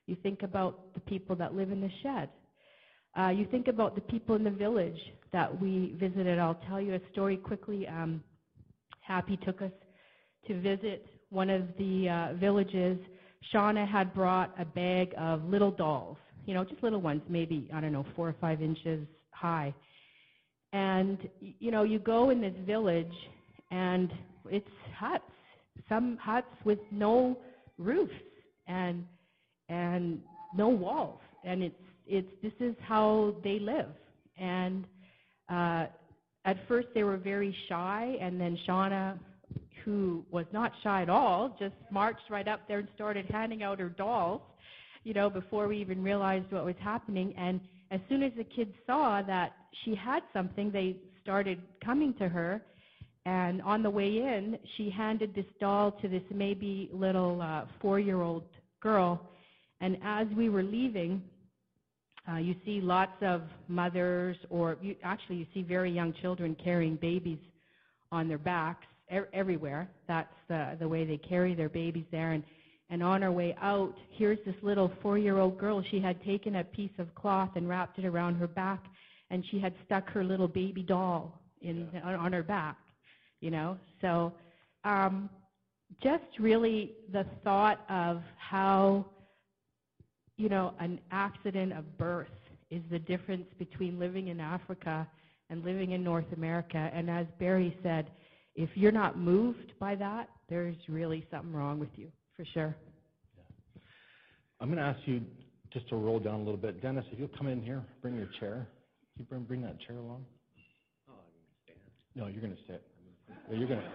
You 0.08 0.15
think 0.23 0.43
about 0.43 0.93
the 0.93 1.01
people 1.01 1.36
that 1.38 1.56
live 1.56 1.71
in 1.71 1.82
the 1.82 1.91
shed. 2.04 2.30
Uh, 3.17 3.30
you 3.30 3.45
think 3.49 3.67
about 3.67 3.95
the 3.95 4.01
people 4.01 4.36
in 4.36 4.43
the 4.43 4.51
village 4.51 4.99
that 5.32 5.62
we 5.62 5.95
visited. 5.99 6.38
I'll 6.38 6.60
tell 6.67 6.82
you 6.82 6.95
a 6.95 6.99
story 7.12 7.38
quickly. 7.38 7.88
Um, 7.88 8.23
Happy 9.06 9.38
took 9.38 9.62
us 9.62 9.71
to 10.47 10.60
visit 10.60 11.06
one 11.30 11.49
of 11.49 11.62
the 11.78 12.10
uh, 12.10 12.34
villages. 12.39 12.97
Shauna 13.53 13.88
had 13.88 14.13
brought 14.13 14.53
a 14.60 14.65
bag 14.65 15.13
of 15.17 15.43
little 15.45 15.71
dolls, 15.71 16.17
you 16.45 16.53
know, 16.53 16.63
just 16.63 16.81
little 16.84 17.01
ones, 17.01 17.21
maybe, 17.29 17.69
I 17.73 17.81
don't 17.81 17.91
know, 17.91 18.05
four 18.15 18.27
or 18.29 18.36
five 18.39 18.62
inches 18.62 19.08
high. 19.31 19.73
And, 20.73 21.17
you 21.39 21.71
know, 21.71 21.84
you 21.84 21.99
go 21.99 22.29
in 22.29 22.41
this 22.41 22.53
village 22.65 23.13
and 23.71 24.12
it's 24.49 24.67
huts, 24.97 25.23
some 25.88 26.17
huts 26.17 26.47
with 26.63 26.79
no 26.91 27.38
roofs 27.77 28.13
and, 28.67 29.05
and 29.69 30.19
no 30.55 30.67
walls. 30.69 31.19
And 31.43 31.63
it's, 31.63 31.75
it's, 32.08 32.27
this 32.41 32.53
is 32.60 32.75
how 32.81 33.36
they 33.43 33.60
live. 33.60 33.89
And, 34.38 34.86
uh, 35.49 35.86
at 36.45 36.58
first 36.67 36.88
they 36.93 37.03
were 37.03 37.17
very 37.17 37.55
shy, 37.67 38.17
and 38.21 38.39
then 38.39 38.58
Shauna, 38.67 39.17
who 39.86 40.26
was 40.32 40.45
not 40.52 40.71
shy 40.84 41.04
at 41.04 41.10
all, 41.10 41.56
just 41.60 41.76
marched 41.91 42.30
right 42.30 42.48
up 42.48 42.62
there 42.67 42.80
and 42.80 42.88
started 42.95 43.26
handing 43.30 43.62
out 43.62 43.80
her 43.80 43.89
dolls, 43.89 44.41
you 45.04 45.13
know, 45.13 45.30
before 45.30 45.67
we 45.67 45.78
even 45.78 46.04
realized 46.04 46.52
what 46.52 46.65
was 46.65 46.76
happening. 46.82 47.34
And 47.38 47.62
as 47.91 48.00
soon 48.10 48.24
as 48.24 48.32
the 48.36 48.43
kids 48.43 48.74
saw 48.88 49.21
that 49.21 49.54
she 49.84 49.93
had 49.93 50.24
something, 50.34 50.71
they 50.71 50.98
started 51.21 51.62
coming 51.84 52.15
to 52.15 52.28
her. 52.28 52.62
And 53.28 53.62
on 53.62 53.84
the 53.84 53.89
way 53.89 54.17
in, 54.17 54.58
she 54.76 54.89
handed 54.89 55.36
this 55.36 55.45
doll 55.60 55.91
to 56.02 56.08
this 56.08 56.24
maybe 56.34 56.89
little 56.91 57.41
uh, 57.41 57.65
four-year-old 57.80 58.43
girl. 58.82 59.21
And 59.82 59.98
as 60.04 60.28
we 60.36 60.50
were 60.50 60.63
leaving, 60.63 61.21
uh, 62.32 62.38
you 62.38 62.56
see 62.65 62.82
lots 62.82 63.21
of 63.21 63.43
mothers, 63.67 64.36
or 64.50 64.78
you, 64.82 64.95
actually, 65.04 65.36
you 65.38 65.45
see 65.54 65.62
very 65.62 65.91
young 65.91 66.12
children 66.21 66.56
carrying 66.63 66.95
babies 66.95 67.38
on 68.12 68.28
their 68.28 68.39
backs 68.39 68.88
er- 69.11 69.29
everywhere. 69.33 69.89
That's 70.07 70.33
the, 70.47 70.77
the 70.79 70.87
way 70.87 71.05
they 71.05 71.17
carry 71.17 71.53
their 71.53 71.69
babies 71.69 72.05
there. 72.11 72.31
And, 72.31 72.43
and 72.89 73.01
on 73.01 73.23
our 73.23 73.31
way 73.31 73.55
out, 73.61 73.95
here's 74.11 74.39
this 74.45 74.55
little 74.61 74.91
four 75.01 75.17
year 75.17 75.37
old 75.37 75.57
girl. 75.57 75.83
She 75.89 75.99
had 75.99 76.23
taken 76.23 76.57
a 76.57 76.63
piece 76.63 76.97
of 76.99 77.13
cloth 77.15 77.51
and 77.55 77.67
wrapped 77.67 77.99
it 77.99 78.05
around 78.05 78.35
her 78.35 78.47
back, 78.47 78.83
and 79.31 79.43
she 79.51 79.59
had 79.59 79.73
stuck 79.85 80.09
her 80.09 80.23
little 80.23 80.47
baby 80.47 80.83
doll 80.83 81.41
in, 81.61 81.89
yeah. 81.93 82.01
on, 82.01 82.15
on 82.15 82.33
her 82.33 82.43
back, 82.43 82.77
you 83.41 83.51
know? 83.51 83.77
So, 84.01 84.33
um, 84.83 85.29
just 86.01 86.23
really 86.39 86.93
the 87.11 87.25
thought 87.43 87.85
of 87.89 88.21
how 88.37 89.05
you 90.37 90.49
know, 90.49 90.73
an 90.79 90.99
accident 91.11 91.73
of 91.73 91.97
birth 91.97 92.27
is 92.69 92.81
the 92.91 92.99
difference 92.99 93.45
between 93.57 93.99
living 93.99 94.27
in 94.27 94.39
Africa 94.39 95.07
and 95.49 95.63
living 95.63 95.91
in 95.91 96.03
North 96.03 96.31
America. 96.35 96.89
And 96.93 97.09
as 97.09 97.25
Barry 97.39 97.77
said, 97.83 98.07
if 98.55 98.69
you're 98.75 98.91
not 98.91 99.17
moved 99.17 99.73
by 99.79 99.95
that, 99.95 100.29
there's 100.49 100.75
really 100.87 101.25
something 101.29 101.53
wrong 101.53 101.79
with 101.79 101.89
you, 101.95 102.09
for 102.35 102.45
sure. 102.53 102.75
Yeah. 103.35 103.81
I'm 104.59 104.67
going 104.67 104.79
to 104.79 104.85
ask 104.85 104.99
you 105.05 105.21
just 105.73 105.89
to 105.89 105.95
roll 105.95 106.19
down 106.19 106.35
a 106.35 106.43
little 106.43 106.57
bit. 106.57 106.81
Dennis, 106.81 107.05
if 107.11 107.19
you'll 107.19 107.27
come 107.37 107.47
in 107.47 107.61
here, 107.61 107.83
bring 108.01 108.15
your 108.15 108.29
chair. 108.39 108.67
Can 109.13 109.19
you 109.19 109.25
bring, 109.25 109.43
bring 109.43 109.61
that 109.61 109.77
chair 109.81 109.97
along? 109.97 110.25
Oh, 111.09 111.13
I'm 111.13 111.17
going 111.17 111.45
to 111.45 111.63
stand. 111.63 111.79
No, 112.15 112.27
you're 112.27 112.41
going 112.41 112.55
to 112.55 112.61
sit. 112.65 112.83
Yeah, 113.51 113.57
you're 113.57 113.67
going 113.67 113.81
to. 113.81 113.87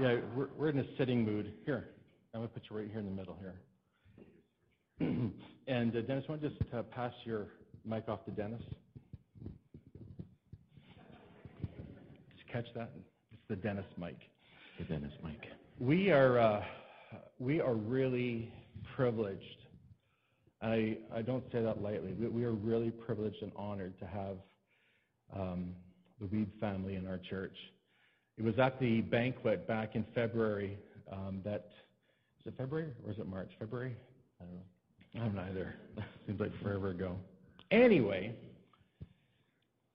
Yeah, 0.00 0.20
we're, 0.36 0.48
we're 0.56 0.68
in 0.68 0.78
a 0.78 0.84
sitting 0.96 1.24
mood. 1.24 1.52
Here, 1.66 1.88
I'm 2.32 2.40
going 2.40 2.48
to 2.48 2.54
put 2.54 2.62
you 2.70 2.76
right 2.76 2.88
here 2.88 3.00
in 3.00 3.06
the 3.06 3.10
middle 3.10 3.36
here. 3.40 3.54
and 5.66 5.96
uh, 5.96 6.00
Dennis, 6.02 6.24
want 6.28 6.42
to 6.42 6.48
just 6.48 6.62
uh, 6.72 6.82
pass 6.82 7.12
your 7.24 7.48
mic 7.84 8.08
off 8.08 8.24
to 8.26 8.30
Dennis? 8.30 8.62
Just 12.36 12.52
catch 12.52 12.66
that? 12.76 12.90
The 13.50 13.56
Dennis 13.56 13.84
mic. 13.98 14.16
The 14.78 14.84
Dennis 14.84 15.12
mic. 15.24 15.40
We 15.80 16.12
are 16.12 16.38
uh, 16.38 16.62
we 17.40 17.60
are 17.60 17.74
really 17.74 18.48
privileged. 18.94 19.42
I 20.62 20.98
I 21.12 21.22
don't 21.22 21.42
say 21.50 21.60
that 21.60 21.82
lightly. 21.82 22.12
We, 22.12 22.28
we 22.28 22.44
are 22.44 22.52
really 22.52 22.92
privileged 22.92 23.42
and 23.42 23.50
honored 23.56 23.98
to 23.98 24.06
have 24.06 24.36
um, 25.36 25.74
the 26.20 26.26
Weed 26.26 26.48
family 26.60 26.94
in 26.94 27.08
our 27.08 27.18
church. 27.18 27.56
It 28.38 28.44
was 28.44 28.56
at 28.60 28.78
the 28.78 29.00
banquet 29.00 29.66
back 29.66 29.96
in 29.96 30.04
February 30.14 30.78
um, 31.10 31.40
that 31.44 31.70
is 32.38 32.46
it 32.46 32.54
February 32.56 32.92
or 33.04 33.10
is 33.10 33.18
it 33.18 33.26
March? 33.26 33.50
February? 33.58 33.96
I 34.40 34.44
don't 34.44 34.54
know. 34.54 35.26
I'm 35.26 35.34
neither. 35.34 35.74
Seems 36.28 36.38
like 36.38 36.52
forever 36.62 36.90
ago. 36.90 37.16
Anyway, 37.72 38.32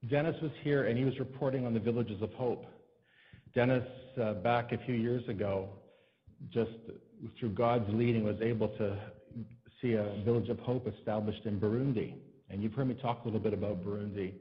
Dennis 0.10 0.36
was 0.42 0.52
here 0.62 0.88
and 0.88 0.98
he 0.98 1.06
was 1.06 1.18
reporting 1.20 1.66
on 1.66 1.74
the 1.74 1.80
Villages 1.80 2.22
of 2.22 2.34
Hope. 2.34 2.66
Dennis, 3.56 3.88
uh, 4.22 4.34
back 4.34 4.74
a 4.74 4.78
few 4.80 4.96
years 4.96 5.26
ago, 5.30 5.70
just 6.50 6.72
through 7.40 7.52
God's 7.52 7.86
leading, 7.94 8.26
was 8.26 8.42
able 8.42 8.68
to 8.68 8.98
see 9.82 9.94
a 9.94 10.22
Village 10.26 10.50
of 10.50 10.60
Hope 10.60 10.94
established 10.94 11.46
in 11.46 11.58
Burundi. 11.58 12.16
And 12.50 12.62
you've 12.62 12.74
heard 12.74 12.90
me 12.90 12.96
talk 12.96 13.22
a 13.24 13.28
little 13.30 13.40
bit 13.40 13.54
about 13.54 13.82
Burundi. 13.82 14.34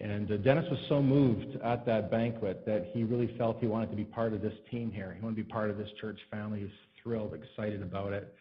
And 0.00 0.32
uh, 0.32 0.38
Dennis 0.38 0.64
was 0.70 0.80
so 0.88 1.02
moved 1.02 1.60
at 1.62 1.84
that 1.84 2.10
banquet 2.10 2.64
that 2.64 2.88
he 2.94 3.04
really 3.04 3.36
felt 3.36 3.58
he 3.60 3.66
wanted 3.66 3.90
to 3.90 3.96
be 3.96 4.04
part 4.04 4.32
of 4.32 4.40
this 4.40 4.54
team 4.70 4.90
here. 4.90 5.14
He 5.14 5.22
wanted 5.22 5.36
to 5.36 5.42
be 5.42 5.52
part 5.52 5.68
of 5.68 5.76
this 5.76 5.90
church 6.00 6.18
family. 6.30 6.60
He 6.60 6.64
was 6.64 6.74
thrilled, 7.02 7.34
excited 7.34 7.82
about 7.82 8.14
it. 8.14 8.34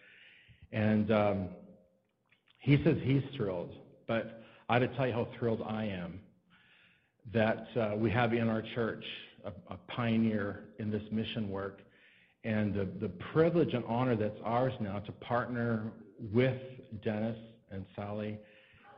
And 0.71 1.11
um, 1.11 1.49
he 2.59 2.81
says 2.81 2.95
he's 3.03 3.23
thrilled, 3.35 3.73
but 4.07 4.41
I 4.69 4.79
have 4.79 4.89
to 4.89 4.95
tell 4.95 5.07
you 5.07 5.13
how 5.13 5.27
thrilled 5.37 5.63
I 5.67 5.83
am 5.85 6.21
that 7.33 7.67
uh, 7.75 7.95
we 7.97 8.09
have 8.11 8.31
in 8.33 8.47
our 8.47 8.61
church 8.73 9.03
a, 9.47 9.73
a, 9.73 9.77
pioneer 9.87 10.65
in 10.79 10.91
this 10.91 11.01
mission 11.11 11.49
work 11.49 11.79
and 12.43 12.73
the, 12.73 12.87
the 13.01 13.09
privilege 13.33 13.73
and 13.73 13.83
honor 13.87 14.15
that's 14.15 14.39
ours 14.43 14.73
now 14.79 14.99
to 14.99 15.11
partner 15.13 15.91
with 16.33 16.59
Dennis 17.03 17.37
and 17.71 17.85
Sally 17.95 18.37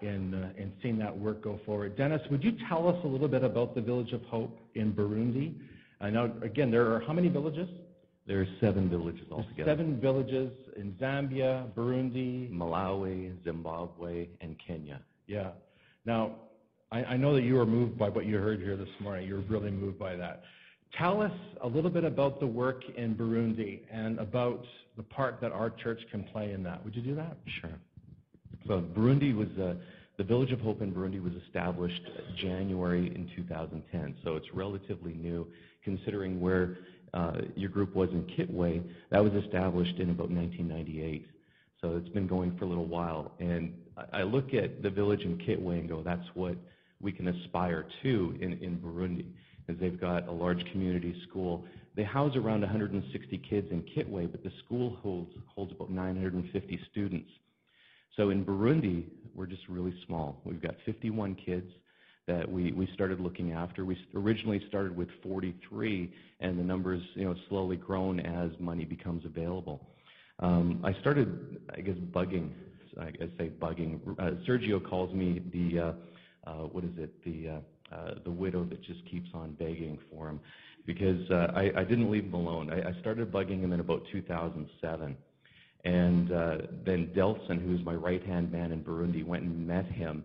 in, 0.01 0.33
uh, 0.33 0.49
in 0.57 0.71
seeing 0.81 0.97
that 0.99 1.17
work 1.17 1.43
go 1.43 1.59
forward. 1.65 1.97
Dennis, 1.97 2.21
would 2.31 2.43
you 2.43 2.53
tell 2.67 2.88
us 2.88 2.97
a 3.03 3.07
little 3.07 3.27
bit 3.27 3.43
about 3.43 3.75
the 3.75 3.81
Village 3.81 4.12
of 4.13 4.21
Hope 4.23 4.59
in 4.75 4.93
Burundi? 4.93 5.53
I 6.01 6.09
know, 6.09 6.31
again, 6.41 6.71
there 6.71 6.93
are 6.93 7.01
how 7.01 7.13
many 7.13 7.27
villages? 7.27 7.67
There 8.25 8.39
are 8.41 8.47
seven 8.62 8.89
villages 8.89 9.25
altogether. 9.31 9.71
Seven 9.71 9.99
villages 9.99 10.51
in 10.75 10.93
Zambia, 11.01 11.73
Burundi, 11.73 12.51
Malawi, 12.51 13.33
Zimbabwe, 13.43 14.27
and 14.41 14.55
Kenya. 14.65 15.01
Yeah. 15.25 15.49
Now, 16.05 16.35
I, 16.91 17.04
I 17.04 17.17
know 17.17 17.36
that 17.36 17.43
you 17.43 17.56
were 17.56 17.65
moved 17.65 17.97
by 17.97 18.10
what 18.10 18.25
you 18.25 18.38
heard 18.38 18.60
here 18.60 18.75
this 18.75 18.89
morning. 18.99 19.28
You 19.28 19.36
were 19.36 19.41
really 19.41 19.71
moved 19.71 19.99
by 19.99 20.15
that. 20.15 20.43
Tell 20.97 21.21
us 21.21 21.32
a 21.62 21.67
little 21.67 21.91
bit 21.91 22.04
about 22.04 22.39
the 22.39 22.47
work 22.47 22.82
in 22.97 23.15
Burundi 23.15 23.82
and 23.91 24.19
about 24.19 24.63
the 24.97 25.04
part 25.04 25.39
that 25.41 25.52
our 25.52 25.69
church 25.69 25.99
can 26.12 26.23
play 26.23 26.52
in 26.52 26.63
that. 26.63 26.84
Would 26.84 26.95
you 26.95 27.04
do 27.04 27.15
that? 27.15 27.38
Sure. 27.62 27.78
So 28.67 28.82
Burundi 28.82 29.36
was, 29.36 29.49
uh, 29.60 29.75
the 30.17 30.23
Village 30.23 30.52
of 30.52 30.60
Hope 30.62 30.82
in 30.82 30.91
Burundi 30.91 31.21
was 31.21 31.34
established 31.45 32.02
January 32.38 33.08
in 33.15 33.30
2010. 33.36 34.15
So 34.23 34.36
it's 34.36 34.47
relatively 34.54 35.13
new 35.13 35.47
considering 35.84 36.41
where 36.41 36.80
uh, 37.13 37.41
your 37.56 37.69
group 37.69 37.95
was 37.95 38.10
in 38.10 38.23
Kitwe. 38.23 38.84
That 39.12 39.23
was 39.23 39.34
established 39.43 39.97
in 39.99 40.10
about 40.10 40.32
1998. 40.32 41.28
So 41.82 41.95
it's 41.95 42.10
been 42.10 42.28
going 42.28 42.58
for 42.58 42.65
a 42.65 42.67
little 42.67 42.88
while. 42.88 43.32
And 43.39 43.73
I 43.95 44.19
I 44.19 44.23
look 44.23 44.54
at 44.54 44.82
the 44.82 44.89
village 44.89 45.21
in 45.21 45.38
Kitwe 45.38 45.80
and 45.80 45.88
go, 45.88 46.02
that's 46.04 46.28
what 46.34 46.56
we 47.01 47.12
can 47.12 47.27
aspire 47.27 47.85
to 48.03 48.38
in, 48.41 48.53
in 48.62 48.77
Burundi, 48.77 49.25
as 49.67 49.75
they've 49.79 49.99
got 49.99 50.27
a 50.27 50.31
large 50.31 50.63
community 50.71 51.15
school. 51.29 51.65
They 51.95 52.03
house 52.03 52.35
around 52.35 52.62
160 52.62 53.38
kids 53.38 53.67
in 53.71 53.83
Kitwe, 53.83 54.31
but 54.31 54.43
the 54.43 54.51
school 54.63 54.97
holds, 55.01 55.31
holds 55.47 55.71
about 55.71 55.89
950 55.89 56.79
students. 56.91 57.29
So 58.15 58.31
in 58.31 58.43
Burundi, 58.43 59.05
we're 59.33 59.45
just 59.45 59.67
really 59.69 59.93
small. 60.05 60.41
We've 60.43 60.62
got 60.62 60.75
51 60.85 61.35
kids 61.35 61.71
that 62.27 62.49
we, 62.49 62.71
we 62.73 62.88
started 62.93 63.19
looking 63.19 63.53
after. 63.53 63.85
We 63.85 63.97
originally 64.15 64.63
started 64.67 64.95
with 64.95 65.09
43, 65.23 66.12
and 66.41 66.59
the 66.59 66.63
numbers, 66.63 67.01
you 67.15 67.25
know, 67.25 67.35
slowly 67.47 67.75
grown 67.75 68.19
as 68.19 68.51
money 68.59 68.85
becomes 68.85 69.25
available. 69.25 69.88
Um, 70.39 70.79
I 70.83 70.93
started, 70.93 71.59
I 71.75 71.81
guess, 71.81 71.95
bugging. 71.95 72.51
I 72.99 73.12
guess 73.12 73.29
say 73.38 73.49
bugging. 73.49 73.99
Uh, 74.19 74.31
Sergio 74.47 74.83
calls 74.83 75.13
me 75.13 75.41
the, 75.51 75.79
uh, 75.79 75.91
what 76.53 76.83
is 76.83 76.91
it? 76.97 77.23
The 77.23 77.49
uh, 77.49 77.95
uh, 77.95 78.13
the 78.23 78.31
widow 78.31 78.63
that 78.65 78.81
just 78.83 79.03
keeps 79.09 79.29
on 79.33 79.53
begging 79.53 79.97
for 80.12 80.29
him, 80.29 80.39
because 80.85 81.29
uh, 81.31 81.51
I, 81.55 81.71
I 81.75 81.83
didn't 81.83 82.12
leave 82.12 82.25
him 82.25 82.35
alone. 82.35 82.71
I, 82.71 82.89
I 82.89 82.99
started 82.99 83.31
bugging 83.31 83.62
him 83.62 83.73
in 83.73 83.79
about 83.79 84.03
2007. 84.12 85.17
And 85.85 86.31
uh, 86.31 86.57
then 86.85 87.07
Delson, 87.15 87.62
who's 87.63 87.83
my 87.85 87.95
right-hand 87.95 88.51
man 88.51 88.71
in 88.71 88.83
Burundi, 88.83 89.25
went 89.25 89.43
and 89.43 89.65
met 89.65 89.85
him, 89.85 90.23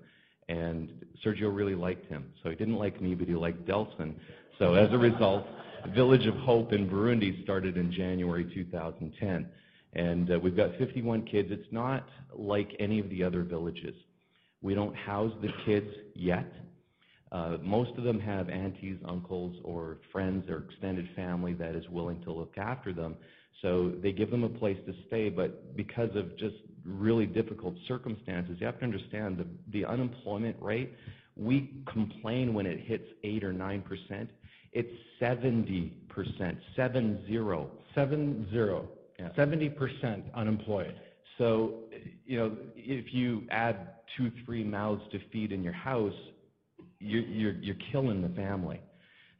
and 0.48 0.90
Sergio 1.24 1.54
really 1.54 1.74
liked 1.74 2.06
him. 2.06 2.32
So 2.42 2.50
he 2.50 2.56
didn't 2.56 2.76
like 2.76 3.00
me, 3.00 3.14
but 3.14 3.28
he 3.28 3.34
liked 3.34 3.64
Delson. 3.66 4.14
So 4.58 4.74
as 4.74 4.92
a 4.92 4.98
result, 4.98 5.46
Village 5.94 6.26
of 6.26 6.34
Hope 6.36 6.72
in 6.72 6.88
Burundi 6.88 7.42
started 7.44 7.76
in 7.76 7.92
January 7.92 8.44
2010. 8.52 9.48
And 9.94 10.30
uh, 10.30 10.38
we've 10.38 10.56
got 10.56 10.76
51 10.76 11.24
kids. 11.26 11.50
It's 11.52 11.70
not 11.70 12.08
like 12.34 12.74
any 12.78 12.98
of 12.98 13.08
the 13.10 13.22
other 13.22 13.42
villages. 13.42 13.94
We 14.64 14.74
don't 14.74 14.96
house 14.96 15.32
the 15.42 15.52
kids 15.66 15.90
yet. 16.14 16.50
Uh, 17.30 17.58
most 17.62 17.90
of 17.98 18.04
them 18.04 18.18
have 18.18 18.48
aunties, 18.48 18.96
uncles, 19.06 19.54
or 19.62 19.98
friends 20.10 20.48
or 20.48 20.64
extended 20.70 21.06
family 21.14 21.52
that 21.52 21.74
is 21.74 21.86
willing 21.90 22.22
to 22.22 22.32
look 22.32 22.56
after 22.56 22.94
them. 22.94 23.14
So 23.60 23.92
they 24.02 24.10
give 24.10 24.30
them 24.30 24.42
a 24.42 24.48
place 24.48 24.78
to 24.86 24.94
stay, 25.06 25.28
but 25.28 25.76
because 25.76 26.08
of 26.16 26.34
just 26.38 26.56
really 26.86 27.26
difficult 27.26 27.74
circumstances, 27.86 28.56
you 28.58 28.64
have 28.64 28.78
to 28.78 28.84
understand 28.84 29.36
the, 29.36 29.46
the 29.70 29.84
unemployment 29.84 30.56
rate. 30.62 30.94
We 31.36 31.82
complain 31.84 32.54
when 32.54 32.64
it 32.64 32.80
hits 32.80 33.04
8 33.22 33.44
or 33.44 33.52
9%. 33.52 34.28
It's 34.72 34.88
70%, 35.20 35.92
seven 36.74 37.22
zero. 37.26 37.70
Seven 37.94 38.48
zero. 38.50 38.88
Yeah. 39.18 39.28
70% 39.36 40.32
unemployed. 40.34 40.94
So, 41.38 41.74
you 42.26 42.38
know, 42.38 42.56
if 42.76 43.12
you 43.12 43.42
add 43.50 43.88
two, 44.16 44.30
three 44.44 44.64
mouths 44.64 45.02
to 45.12 45.18
feed 45.32 45.52
in 45.52 45.62
your 45.62 45.72
house, 45.72 46.14
you're, 47.00 47.22
you're, 47.22 47.54
you're 47.54 47.76
killing 47.92 48.22
the 48.22 48.28
family. 48.30 48.80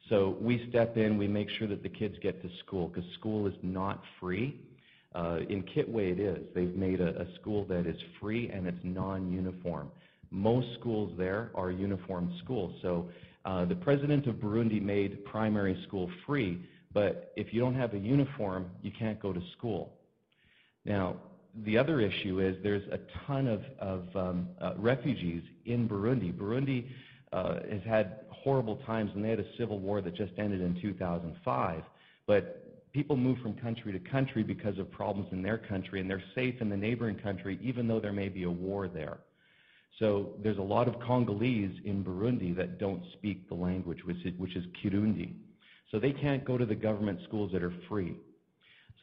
So 0.09 0.37
we 0.41 0.67
step 0.69 0.97
in, 0.97 1.17
we 1.17 1.29
make 1.29 1.49
sure 1.59 1.67
that 1.69 1.83
the 1.83 1.89
kids 1.89 2.17
get 2.21 2.43
to 2.43 2.51
school 2.67 2.89
because 2.89 3.05
school 3.15 3.47
is 3.47 3.55
not 3.63 4.03
free. 4.21 4.61
Uh, 5.15 5.39
in 5.49 5.63
Kitwe 5.63 6.13
it 6.13 6.21
is. 6.21 6.39
They've 6.55 6.75
made 6.75 7.01
a, 7.01 7.23
a 7.23 7.35
school 7.37 7.65
that 7.67 7.87
is 7.87 7.97
free 8.21 8.51
and 8.51 8.67
it's 8.67 8.79
non-uniform. 8.83 9.91
Most 10.31 10.67
schools 10.81 11.13
there 11.17 11.53
are 11.55 11.71
uniform 11.71 12.35
schools. 12.43 12.75
So 12.83 13.09
uh, 13.45 13.65
the 13.65 13.77
president 13.77 14.27
of 14.27 14.37
Burundi 14.37 14.83
made 14.83 15.25
primary 15.25 15.81
school 15.87 16.11
free, 16.27 16.67
but 16.93 17.33
if 17.37 17.55
you 17.55 17.61
don't 17.61 17.77
have 17.77 17.95
a 17.95 17.99
uniform, 17.99 18.67
you 18.83 18.91
can't 18.91 19.21
go 19.21 19.33
to 19.33 19.41
school. 19.57 19.93
Now, 20.85 21.17
the 21.63 21.79
other 21.79 22.01
issue 22.01 22.41
is 22.41 22.57
there's 22.63 22.87
a 22.91 22.99
ton 23.27 23.47
of, 23.47 23.63
of 23.79 24.17
um, 24.17 24.49
uh, 24.61 24.73
refugees 24.77 25.43
in 25.67 25.89
Burundi. 25.89 26.33
Burundi 26.33 26.87
uh, 27.33 27.61
has 27.71 27.83
had 27.87 28.21
horrible 28.31 28.77
times, 28.87 29.11
and 29.15 29.25
they 29.25 29.31
had 29.31 29.41
a 29.41 29.57
civil 29.57 29.79
war 29.79 30.01
that 30.01 30.15
just 30.15 30.33
ended 30.39 30.61
in 30.61 30.81
2005. 30.81 31.83
But 32.27 32.93
people 32.93 33.17
move 33.17 33.39
from 33.39 33.55
country 33.55 33.93
to 33.93 33.99
country 34.11 34.43
because 34.43 34.79
of 34.79 34.91
problems 34.91 35.29
in 35.33 35.43
their 35.43 35.59
country, 35.59 36.01
and 36.01 36.11
they're 36.11 36.23
safe 36.35 36.55
in 36.61 36.69
the 36.69 36.77
neighboring 36.77 37.17
country, 37.17 37.59
even 37.63 37.87
though 37.87 38.01
there 38.01 38.13
may 38.13 38.29
be 38.29 38.45
a 38.45 38.51
war 38.51 38.89
there. 38.89 39.19
So 39.99 40.33
there's 40.43 40.59
a 40.59 40.63
lot 40.63 40.89
of 40.89 40.99
Congolese 41.01 41.77
in 41.85 42.03
Burundi 42.03 42.57
that 42.57 42.79
don't 42.79 43.03
speak 43.13 43.49
the 43.49 43.55
language, 43.55 43.99
which 44.05 44.25
is, 44.25 44.33
which 44.39 44.57
is 44.57 44.65
Kirundi. 44.83 45.35
So 45.91 46.01
they 46.01 46.13
can't 46.13 46.45
go 46.45 46.59
to 46.59 46.67
the 46.67 46.75
government 46.75 47.21
schools 47.29 47.53
that 47.53 47.63
are 47.63 47.73
free. 47.89 48.17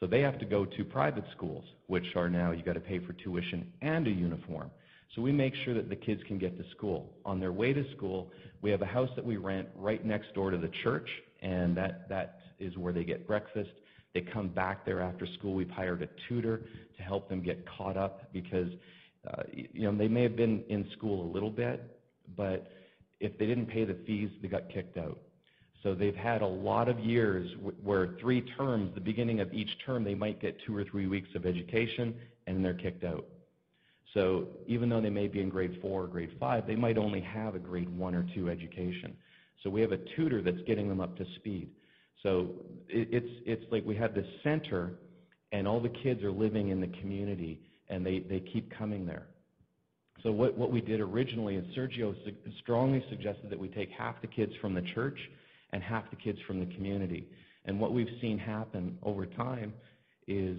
So 0.02 0.08
they 0.08 0.20
have 0.22 0.36
to 0.40 0.44
go 0.44 0.64
to 0.64 0.84
private 0.84 1.22
schools, 1.36 1.62
which 1.86 2.16
are 2.16 2.28
now 2.28 2.50
you've 2.50 2.66
got 2.66 2.72
to 2.72 2.80
pay 2.80 2.98
for 2.98 3.12
tuition 3.12 3.72
and 3.82 4.04
a 4.08 4.10
uniform. 4.10 4.68
So 5.14 5.22
we 5.22 5.30
make 5.30 5.54
sure 5.64 5.74
that 5.74 5.88
the 5.88 5.94
kids 5.94 6.20
can 6.26 6.38
get 6.38 6.58
to 6.58 6.64
school. 6.76 7.12
On 7.24 7.38
their 7.38 7.52
way 7.52 7.72
to 7.72 7.84
school, 7.96 8.32
we 8.62 8.72
have 8.72 8.82
a 8.82 8.86
house 8.86 9.10
that 9.14 9.24
we 9.24 9.36
rent 9.36 9.68
right 9.76 10.04
next 10.04 10.34
door 10.34 10.50
to 10.50 10.58
the 10.58 10.70
church, 10.82 11.08
and 11.40 11.76
that, 11.76 12.08
that 12.08 12.40
is 12.58 12.76
where 12.76 12.92
they 12.92 13.04
get 13.04 13.28
breakfast. 13.28 13.70
They 14.12 14.22
come 14.22 14.48
back 14.48 14.84
there 14.84 15.00
after 15.00 15.24
school. 15.38 15.54
We've 15.54 15.70
hired 15.70 16.02
a 16.02 16.08
tutor 16.28 16.62
to 16.96 17.02
help 17.04 17.28
them 17.28 17.40
get 17.40 17.64
caught 17.78 17.96
up 17.96 18.32
because, 18.32 18.70
uh, 19.32 19.44
you 19.52 19.82
know, 19.82 19.96
they 19.96 20.08
may 20.08 20.24
have 20.24 20.34
been 20.34 20.64
in 20.68 20.84
school 20.96 21.30
a 21.30 21.30
little 21.32 21.50
bit, 21.50 21.96
but 22.36 22.72
if 23.20 23.38
they 23.38 23.46
didn't 23.46 23.66
pay 23.66 23.84
the 23.84 23.96
fees, 24.04 24.30
they 24.42 24.48
got 24.48 24.68
kicked 24.68 24.98
out. 24.98 25.20
So 25.82 25.94
they've 25.94 26.14
had 26.14 26.42
a 26.42 26.46
lot 26.46 26.88
of 26.88 27.00
years 27.00 27.50
where 27.82 28.14
three 28.20 28.42
terms, 28.56 28.94
the 28.94 29.00
beginning 29.00 29.40
of 29.40 29.52
each 29.52 29.70
term, 29.84 30.04
they 30.04 30.14
might 30.14 30.40
get 30.40 30.56
two 30.64 30.76
or 30.76 30.84
three 30.84 31.08
weeks 31.08 31.28
of 31.34 31.44
education, 31.44 32.14
and 32.46 32.64
they're 32.64 32.74
kicked 32.74 33.04
out. 33.04 33.26
So 34.14 34.46
even 34.66 34.88
though 34.88 35.00
they 35.00 35.10
may 35.10 35.26
be 35.26 35.40
in 35.40 35.48
grade 35.48 35.78
four 35.80 36.04
or 36.04 36.06
grade 36.06 36.36
five, 36.38 36.66
they 36.66 36.76
might 36.76 36.98
only 36.98 37.20
have 37.20 37.54
a 37.54 37.58
grade 37.58 37.88
one 37.96 38.14
or 38.14 38.24
two 38.34 38.48
education. 38.48 39.16
So 39.62 39.70
we 39.70 39.80
have 39.80 39.92
a 39.92 39.98
tutor 40.16 40.42
that's 40.42 40.60
getting 40.66 40.88
them 40.88 41.00
up 41.00 41.16
to 41.16 41.24
speed. 41.36 41.68
So 42.22 42.50
it's, 42.88 43.26
it's 43.46 43.64
like 43.72 43.84
we 43.84 43.96
have 43.96 44.14
this 44.14 44.26
center, 44.44 44.92
and 45.50 45.66
all 45.66 45.80
the 45.80 45.88
kids 45.88 46.22
are 46.22 46.30
living 46.30 46.68
in 46.68 46.80
the 46.80 46.88
community, 47.00 47.60
and 47.88 48.06
they, 48.06 48.20
they 48.20 48.40
keep 48.40 48.70
coming 48.76 49.04
there. 49.06 49.26
So 50.22 50.30
what, 50.30 50.56
what 50.56 50.70
we 50.70 50.80
did 50.80 51.00
originally 51.00 51.56
is 51.56 51.64
Sergio 51.76 52.14
strongly 52.60 53.04
suggested 53.08 53.50
that 53.50 53.58
we 53.58 53.68
take 53.68 53.90
half 53.90 54.20
the 54.20 54.28
kids 54.28 54.52
from 54.60 54.74
the 54.74 54.82
church 54.94 55.18
and 55.72 55.82
half 55.82 56.08
the 56.10 56.16
kids 56.16 56.38
from 56.46 56.60
the 56.60 56.74
community. 56.74 57.28
And 57.64 57.78
what 57.80 57.92
we've 57.92 58.10
seen 58.20 58.38
happen 58.38 58.98
over 59.02 59.26
time 59.26 59.72
is 60.26 60.58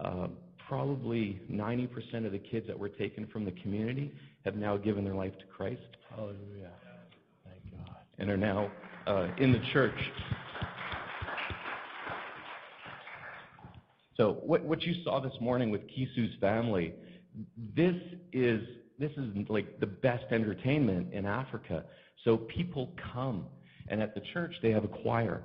uh, 0.00 0.28
probably 0.68 1.40
90% 1.50 2.26
of 2.26 2.32
the 2.32 2.38
kids 2.38 2.66
that 2.66 2.78
were 2.78 2.88
taken 2.88 3.26
from 3.26 3.44
the 3.44 3.52
community 3.52 4.12
have 4.44 4.56
now 4.56 4.76
given 4.76 5.04
their 5.04 5.14
life 5.14 5.36
to 5.38 5.44
Christ. 5.46 5.80
Hallelujah. 6.10 6.70
Thank 7.44 7.86
God. 7.86 7.96
And 8.18 8.30
are 8.30 8.36
now 8.36 8.70
uh, 9.06 9.28
in 9.38 9.52
the 9.52 9.60
church. 9.72 9.98
So 14.16 14.38
what, 14.42 14.62
what 14.62 14.82
you 14.82 14.94
saw 15.04 15.20
this 15.20 15.32
morning 15.40 15.70
with 15.70 15.82
Kisu's 15.88 16.38
family, 16.40 16.94
this 17.74 17.96
is 18.32 18.62
this 18.98 19.10
is 19.16 19.34
like 19.48 19.80
the 19.80 19.86
best 19.86 20.24
entertainment 20.30 21.12
in 21.12 21.26
Africa. 21.26 21.84
So 22.24 22.36
people 22.36 22.92
come, 23.12 23.46
and 23.88 24.02
at 24.02 24.14
the 24.14 24.22
church 24.32 24.54
they 24.62 24.70
have 24.70 24.84
a 24.84 24.88
choir, 24.88 25.42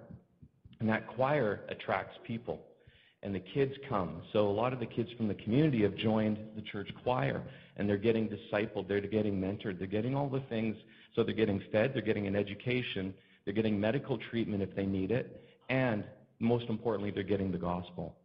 and 0.80 0.89
that 0.89 1.08
choir 1.08 1.62
attracts 1.69 2.17
people 2.26 2.62
and 3.23 3.34
the 3.34 3.39
kids 3.39 3.73
come. 3.89 4.21
So 4.32 4.47
a 4.47 4.52
lot 4.52 4.73
of 4.73 4.80
the 4.80 4.86
kids 4.86 5.10
from 5.17 5.28
the 5.28 5.34
community 5.34 5.82
have 5.84 5.95
joined 5.95 6.38
the 6.56 6.62
church 6.62 6.89
choir, 7.04 7.41
and 7.76 7.89
they're 7.89 7.97
getting 7.97 8.30
discipled, 8.30 8.88
they're 8.88 9.02
getting 9.02 9.41
mentored, 9.41 9.80
they're 9.80 9.88
getting 9.88 10.15
all 10.15 10.30
the 10.30 10.41
things. 10.41 10.76
So 11.15 11.23
they're 11.23 11.34
getting 11.34 11.62
fed, 11.71 11.93
they're 11.93 12.04
getting 12.04 12.28
an 12.28 12.36
education, 12.36 13.13
they're 13.43 13.54
getting 13.54 13.80
medical 13.80 14.17
treatment 14.17 14.62
if 14.62 14.76
they 14.76 14.86
need 14.86 15.12
it, 15.12 15.43
and 15.69 16.04
most 16.39 16.69
importantly, 16.69 17.12
they're 17.12 17.23
getting 17.23 17.52
the 17.52 17.58
gospel. 17.58 18.15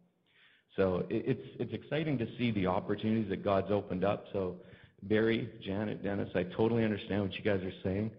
So 0.75 1.05
it's 1.09 1.47
it's 1.59 1.73
exciting 1.73 2.17
to 2.19 2.27
see 2.37 2.51
the 2.51 2.67
opportunities 2.67 3.29
that 3.29 3.43
God's 3.43 3.71
opened 3.71 4.03
up. 4.03 4.25
So 4.31 4.57
Barry, 5.03 5.49
Janet, 5.61 6.03
Dennis, 6.03 6.29
I 6.35 6.43
totally 6.43 6.83
understand 6.83 7.23
what 7.23 7.33
you 7.33 7.41
guys 7.41 7.61
are 7.63 7.73
saying. 7.83 8.11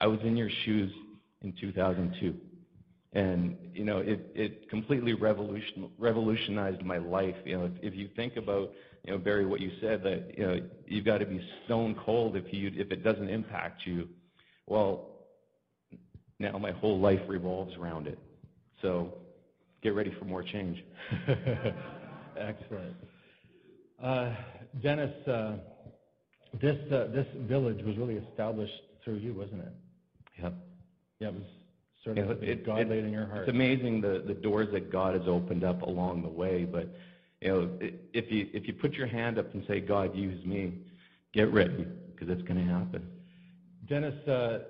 I 0.00 0.06
was 0.06 0.20
in 0.22 0.36
your 0.36 0.50
shoes 0.64 0.92
in 1.42 1.52
2002, 1.60 2.34
and 3.12 3.56
you 3.74 3.84
know 3.84 3.98
it 3.98 4.30
it 4.34 4.70
completely 4.70 5.14
revolution 5.14 5.90
revolutionized 5.98 6.82
my 6.82 6.98
life. 6.98 7.36
You 7.44 7.58
know, 7.58 7.64
if, 7.64 7.72
if 7.82 7.94
you 7.94 8.08
think 8.16 8.36
about 8.36 8.72
you 9.04 9.12
know 9.12 9.18
Barry, 9.18 9.46
what 9.46 9.60
you 9.60 9.70
said 9.80 10.02
that 10.04 10.34
you 10.36 10.46
know 10.46 10.60
you've 10.86 11.04
got 11.04 11.18
to 11.18 11.26
be 11.26 11.40
stone 11.64 11.96
cold 12.04 12.36
if 12.36 12.52
you 12.52 12.70
if 12.74 12.90
it 12.90 13.04
doesn't 13.04 13.28
impact 13.28 13.82
you. 13.84 14.08
Well, 14.66 15.08
now 16.38 16.58
my 16.58 16.72
whole 16.72 17.00
life 17.00 17.20
revolves 17.28 17.74
around 17.76 18.06
it. 18.06 18.18
So 18.80 19.14
get 19.82 19.94
ready 19.94 20.14
for 20.18 20.24
more 20.24 20.42
change. 20.42 20.82
Excellent. 22.38 22.96
Uh, 24.02 24.34
Dennis, 24.82 25.28
uh, 25.28 25.56
this 26.60 26.76
uh, 26.92 27.08
this 27.12 27.26
village 27.48 27.82
was 27.84 27.96
really 27.96 28.16
established 28.16 28.72
through 29.04 29.16
you, 29.16 29.34
wasn't 29.34 29.60
it? 29.60 29.72
Yep. 30.42 30.54
Yeah, 31.22 31.28
it 31.28 31.34
was 31.34 31.42
sort 32.02 32.18
of 32.18 32.42
Yeah, 32.42 32.50
it- 32.50 32.66
God 32.66 32.88
laid 32.88 33.04
in 33.04 33.12
your 33.12 33.26
heart. 33.26 33.42
It's 33.42 33.48
amazing 33.54 34.00
the, 34.00 34.24
the 34.26 34.34
doors 34.34 34.68
that 34.72 34.90
God 34.90 35.14
has 35.14 35.28
opened 35.28 35.62
up 35.62 35.82
along 35.82 36.22
the 36.22 36.28
way. 36.28 36.64
But 36.64 36.88
you 37.40 37.48
know, 37.48 37.70
if 37.80 38.30
you 38.30 38.48
if 38.52 38.66
you 38.66 38.72
put 38.74 38.94
your 38.94 39.06
hand 39.06 39.38
up 39.38 39.54
and 39.54 39.64
say, 39.68 39.80
"God, 39.80 40.14
use 40.16 40.44
me," 40.44 40.72
get 41.32 41.52
ready 41.52 41.86
because 42.10 42.28
it's 42.28 42.42
going 42.48 42.58
to 42.66 42.72
happen. 42.72 43.02
Dennis, 43.88 44.16
uh, 44.28 44.60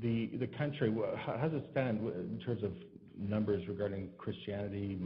the 0.00 0.26
the 0.38 0.46
country, 0.46 0.94
how 1.16 1.48
does 1.48 1.52
it 1.62 1.68
stand 1.72 1.98
w- 1.98 2.18
in 2.18 2.38
terms 2.40 2.62
of 2.62 2.72
numbers 3.18 3.66
regarding 3.68 4.10
Christianity, 4.18 4.98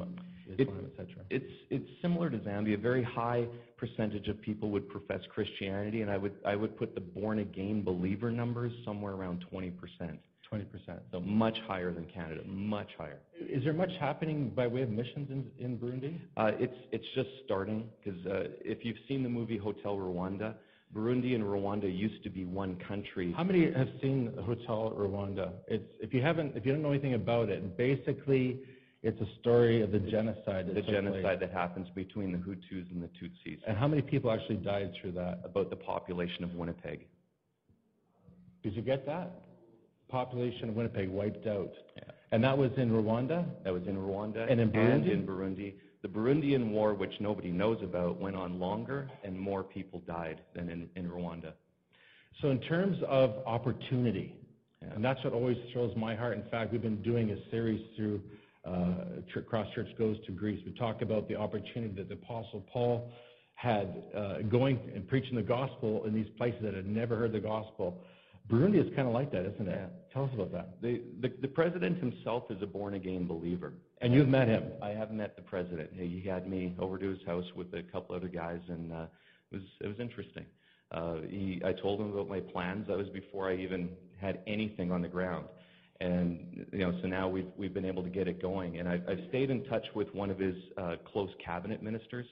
Islam, 0.59 0.87
et 0.87 0.93
cetera? 0.97 1.25
It's 1.31 1.53
it's 1.71 1.89
similar 2.03 2.31
to 2.31 2.39
Zambia. 2.39 2.75
A 2.75 2.79
very 2.79 3.03
high 3.03 3.47
percentage 3.77 4.29
of 4.29 4.41
people 4.41 4.71
would 4.71 4.89
profess 4.89 5.21
Christianity, 5.33 6.03
and 6.03 6.11
I 6.11 6.17
would 6.17 6.35
I 6.45 6.57
would 6.57 6.77
put 6.77 6.95
the 6.95 7.01
born 7.01 7.41
again 7.41 7.83
believer 7.83 8.31
numbers 8.31 8.73
somewhere 8.85 9.15
around 9.15 9.45
20 9.51 9.71
percent. 9.71 10.19
20%. 10.53 10.65
So 11.13 11.21
much 11.21 11.57
higher 11.69 11.93
than 11.93 12.05
Canada, 12.07 12.43
much 12.45 12.89
higher. 12.99 13.21
Is 13.39 13.63
there 13.63 13.73
much 13.73 13.93
happening 14.01 14.51
by 14.51 14.67
way 14.67 14.83
of 14.83 14.91
missions 14.91 15.31
in 15.31 15.65
in 15.65 15.79
Burundi? 15.79 16.19
Uh, 16.37 16.51
it's 16.59 16.75
it's 16.91 17.05
just 17.15 17.29
starting 17.45 17.89
because 18.03 18.27
uh, 18.27 18.49
if 18.61 18.85
you've 18.85 18.99
seen 19.07 19.23
the 19.23 19.29
movie 19.29 19.57
Hotel 19.57 19.97
Rwanda, 19.97 20.55
Burundi 20.95 21.35
and 21.37 21.45
Rwanda 21.45 21.85
used 21.85 22.23
to 22.25 22.31
be 22.31 22.45
one 22.45 22.77
country. 22.89 23.33
How 23.37 23.45
many 23.45 23.73
have 23.73 23.89
seen 24.03 24.33
Hotel 24.45 24.93
Rwanda? 24.97 25.53
It's 25.69 25.85
if 26.01 26.13
you 26.13 26.21
haven't, 26.21 26.57
if 26.57 26.67
you 26.67 26.73
don't 26.73 26.83
know 26.83 26.91
anything 26.91 27.15
about 27.15 27.49
it, 27.49 27.77
basically, 27.77 28.61
it's 29.03 29.21
a 29.21 29.27
story 29.41 29.81
of 29.83 29.93
the 29.93 29.99
genocide. 29.99 30.67
that 30.67 30.75
The 30.75 30.83
took 30.83 30.85
place. 30.91 30.97
genocide 30.97 31.41
that 31.41 31.53
happens 31.53 31.89
between 31.95 32.33
the 32.33 32.39
Hutus 32.39 32.91
and 32.91 33.03
the 33.03 33.09
Tutsis, 33.09 33.59
And 33.67 33.77
how 33.77 33.89
many 33.89 34.03
people 34.03 34.31
actually 34.31 34.57
died 34.59 34.93
through 35.01 35.13
that? 35.13 35.41
about 35.45 35.71
the 35.71 35.77
population 35.77 36.45
of 36.45 36.55
Winnipeg. 36.55 37.07
Did 38.63 38.75
you 38.75 38.83
get 38.83 39.07
that? 39.07 39.31
Population 40.09 40.69
of 40.69 40.75
Winnipeg 40.77 41.09
wiped 41.09 41.47
out. 41.47 41.73
Yeah. 41.97 42.03
And 42.33 42.45
that 42.45 42.57
was 42.57 42.71
in 42.77 42.91
Rwanda? 42.91 43.45
That 43.65 43.73
was 43.73 43.87
in 43.87 43.97
Rwanda 43.97 44.51
And 44.51 44.61
in 44.61 44.71
Burundi? 44.71 44.95
and 44.95 45.07
in 45.07 45.27
Burundi. 45.27 45.75
The 46.03 46.09
Burundian 46.09 46.71
War, 46.71 46.95
which 46.95 47.13
nobody 47.21 47.51
knows 47.51 47.79
about, 47.83 48.19
went 48.21 48.35
on 48.37 48.59
longer 48.59 49.11
and 49.25 49.39
more 49.39 49.63
people 49.63 50.01
died 50.07 50.41
than 50.55 50.69
in, 50.71 50.89
in 50.97 51.11
Rwanda. 51.11 51.53
So 52.41 52.51
in 52.51 52.59
terms 52.61 52.97
of 53.07 53.35
opportunity, 53.47 54.35
Yeah. 54.83 54.95
and 54.95 55.05
that's 55.05 55.23
what 55.25 55.33
always 55.33 55.57
thrills 55.73 55.95
my 55.97 56.15
heart. 56.15 56.37
In 56.37 56.45
fact, 56.51 56.73
we've 56.73 56.81
been 56.83 57.03
doing 57.03 57.31
a 57.31 57.51
series 57.51 57.81
through 57.97 58.21
uh, 58.65 59.21
Ch- 59.33 59.47
Cross 59.47 59.69
Church 59.75 59.89
Goes 59.99 60.17
to 60.27 60.33
Greece. 60.33 60.61
We 60.65 60.73
talk 60.73 61.03
about 61.03 61.29
the 61.29 61.37
opportunity 61.37 61.95
that 61.97 62.09
the 62.09 62.15
Apostle 62.15 62.65
Paul 62.73 63.11
had 63.55 64.03
uh, 64.17 64.39
going 64.49 64.79
and 64.95 65.07
preaching 65.07 65.37
the 65.37 65.43
gospel 65.43 66.05
in 66.07 66.15
these 66.15 66.29
places 66.39 66.61
that 66.63 66.75
had 66.75 66.87
never 66.87 67.17
heard 67.17 67.33
the 67.33 67.41
gospel. 67.41 68.03
Burundi 68.51 68.81
is 68.81 68.95
kind 68.97 69.07
of 69.07 69.15
like 69.15 69.31
that, 69.33 69.47
isn't 69.47 69.69
it? 69.69 69.79
Yeah. 69.79 69.87
Tell 70.13 70.25
us 70.25 70.31
about 70.35 70.51
that. 70.53 70.81
The, 70.83 71.03
the, 71.21 71.33
the 71.41 71.49
president 71.49 71.99
himself 71.99 72.45
is 72.51 72.61
a 72.63 72.67
born 72.67 72.95
again 72.95 73.27
believer. 73.27 73.75
And 74.01 74.13
you've 74.13 74.29
met 74.29 74.49
him. 74.49 74.65
I 74.83 74.89
have 74.89 75.13
met 75.13 75.37
the 75.37 75.43
president. 75.43 75.91
He 75.95 76.23
had 76.27 76.49
me 76.49 76.75
over 76.79 76.99
to 76.99 77.09
his 77.09 77.21
house 77.27 77.45
with 77.55 77.73
a 77.75 77.83
couple 77.83 78.17
other 78.17 78.29
guys, 78.29 78.61
and 78.69 78.93
uh, 78.93 79.07
it 79.53 79.57
was 79.57 79.63
it 79.83 79.87
was 79.89 80.01
interesting. 80.01 80.47
Uh, 80.91 81.17
he, 81.29 81.61
I 81.65 81.73
told 81.73 82.01
him 82.01 82.13
about 82.13 82.29
my 82.29 82.41
plans. 82.41 82.89
That 82.89 82.97
was 82.97 83.09
before 83.11 83.51
I 83.51 83.57
even 83.57 83.91
had 84.21 84.41
anything 84.47 84.91
on 84.91 85.03
the 85.03 85.09
ground, 85.09 85.47
and 86.01 86.67
you 86.73 86.79
know, 86.79 86.99
so 87.03 87.09
now 87.09 87.29
we've 87.29 87.49
we've 87.57 87.75
been 87.75 87.85
able 87.85 88.03
to 88.03 88.09
get 88.09 88.27
it 88.27 88.41
going. 88.41 88.79
And 88.79 88.89
I've, 88.89 89.03
I've 89.09 89.21
stayed 89.29 89.51
in 89.51 89.65
touch 89.65 89.85
with 89.95 90.13
one 90.15 90.31
of 90.31 90.39
his 90.39 90.55
uh, 90.79 90.97
close 91.13 91.31
cabinet 91.45 91.83
ministers. 91.83 92.27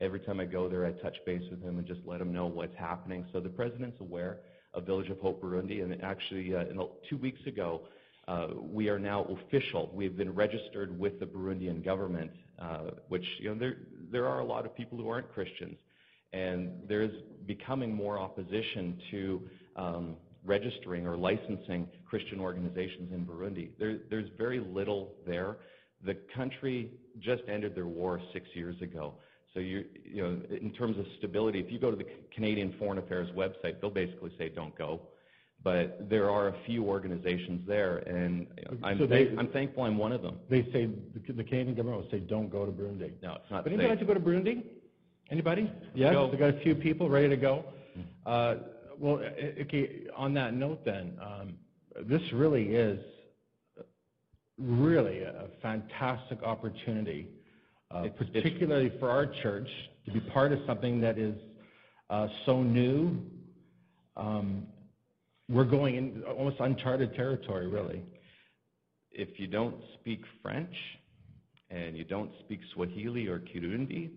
Every 0.00 0.20
time 0.20 0.40
I 0.40 0.44
go 0.44 0.68
there, 0.68 0.86
I 0.86 0.92
touch 0.92 1.16
base 1.26 1.42
with 1.50 1.60
him 1.62 1.78
and 1.78 1.86
just 1.86 2.00
let 2.06 2.20
him 2.20 2.32
know 2.32 2.46
what's 2.46 2.76
happening. 2.78 3.26
So 3.32 3.40
the 3.40 3.48
president's 3.48 4.00
aware 4.00 4.38
of 4.72 4.86
Village 4.86 5.10
of 5.10 5.18
Hope 5.18 5.42
Burundi, 5.42 5.82
and 5.82 6.02
actually, 6.02 6.54
uh, 6.54 6.64
the, 6.64 6.88
two 7.08 7.16
weeks 7.16 7.40
ago, 7.46 7.82
uh, 8.28 8.48
we 8.62 8.88
are 8.88 8.98
now 8.98 9.24
official. 9.24 9.90
We've 9.92 10.16
been 10.16 10.32
registered 10.32 10.96
with 10.96 11.18
the 11.18 11.26
Burundian 11.26 11.84
government, 11.84 12.30
uh, 12.60 12.90
which 13.08 13.24
you 13.40 13.48
know 13.48 13.58
there 13.58 13.76
there 14.12 14.26
are 14.26 14.40
a 14.40 14.44
lot 14.44 14.64
of 14.64 14.76
people 14.76 14.96
who 14.96 15.08
aren't 15.08 15.32
Christians, 15.32 15.76
and 16.32 16.70
there's 16.88 17.12
becoming 17.46 17.92
more 17.92 18.20
opposition 18.20 19.00
to 19.10 19.42
um, 19.74 20.16
registering 20.44 21.06
or 21.06 21.16
licensing 21.16 21.88
Christian 22.10 22.40
organizations 22.40 23.12
in 23.12 23.24
Burundi. 23.24 23.70
There, 23.78 23.98
there's 24.10 24.28
very 24.36 24.58
little 24.58 25.12
there. 25.24 25.58
The 26.04 26.16
country 26.34 26.90
just 27.20 27.42
ended 27.48 27.76
their 27.76 27.86
war 27.86 28.20
six 28.32 28.48
years 28.54 28.74
ago. 28.82 29.14
So 29.54 29.60
you 29.60 29.84
you 30.04 30.22
know, 30.22 30.36
in 30.60 30.72
terms 30.72 30.98
of 30.98 31.06
stability, 31.18 31.60
if 31.60 31.70
you 31.70 31.78
go 31.78 31.90
to 31.90 31.96
the 31.96 32.06
Canadian 32.34 32.74
Foreign 32.80 32.98
Affairs 32.98 33.28
website, 33.36 33.80
they'll 33.80 33.90
basically 33.90 34.32
say 34.38 34.48
don't 34.48 34.76
go. 34.76 35.02
But 35.62 36.08
there 36.08 36.30
are 36.30 36.48
a 36.48 36.54
few 36.66 36.84
organizations 36.84 37.60
there, 37.68 37.98
and 37.98 38.46
I'm, 38.82 38.98
So 38.98 39.06
they- 39.06 39.26
thank- 39.26 39.38
I'm 39.38 39.48
thankful 39.48 39.82
I'm 39.84 39.98
one 39.98 40.10
of 40.10 40.22
them. 40.22 40.38
They 40.48 40.62
say, 40.72 40.86
the 40.86 41.44
Canadian 41.44 41.74
government 41.74 42.02
will 42.02 42.10
say, 42.10 42.20
don't 42.20 42.48
go 42.48 42.64
to 42.64 42.72
Burundi. 42.72 43.12
No, 43.22 43.34
it's 43.34 43.50
not 43.50 43.64
But 43.64 43.72
anybody 43.72 43.82
safe. 43.82 43.90
like 43.90 43.98
to 43.98 44.04
go 44.06 44.14
to 44.14 44.20
Burundi? 44.20 44.62
Anybody? 45.30 45.70
Yes, 45.94 46.14
Go. 46.14 46.28
we 46.28 46.38
got 46.38 46.54
a 46.54 46.60
few 46.60 46.74
people 46.74 47.10
ready 47.10 47.28
to 47.28 47.36
go. 47.36 47.64
Uh, 48.26 48.54
Well, 48.98 49.18
okay, 49.62 50.06
on 50.16 50.32
that 50.34 50.52
note 50.54 50.82
then, 50.84 51.18
um, 51.22 51.58
this 52.08 52.22
really 52.32 52.68
is 52.74 52.98
really 54.58 55.22
a 55.22 55.48
fantastic 55.62 56.42
opportunity, 56.42 57.28
uh, 57.90 58.04
particularly 58.16 58.92
for 59.00 59.10
our 59.10 59.26
church, 59.42 59.68
to 60.06 60.12
be 60.12 60.20
part 60.20 60.52
of 60.52 60.58
something 60.66 61.00
that 61.00 61.18
is 61.18 61.34
uh, 62.10 62.28
so 62.46 62.62
new. 62.62 63.20
Um, 64.16 64.66
We're 65.48 65.64
going 65.64 65.96
in 65.96 66.22
almost 66.24 66.56
uncharted 66.60 67.14
territory, 67.14 67.66
really. 67.66 68.02
if 69.12 69.38
you 69.38 69.46
don't 69.46 69.76
speak 70.00 70.22
French 70.42 70.74
and 71.70 71.96
you 71.96 72.04
don't 72.04 72.30
speak 72.40 72.60
Swahili 72.74 73.26
or 73.26 73.38
Kirundi, 73.40 74.10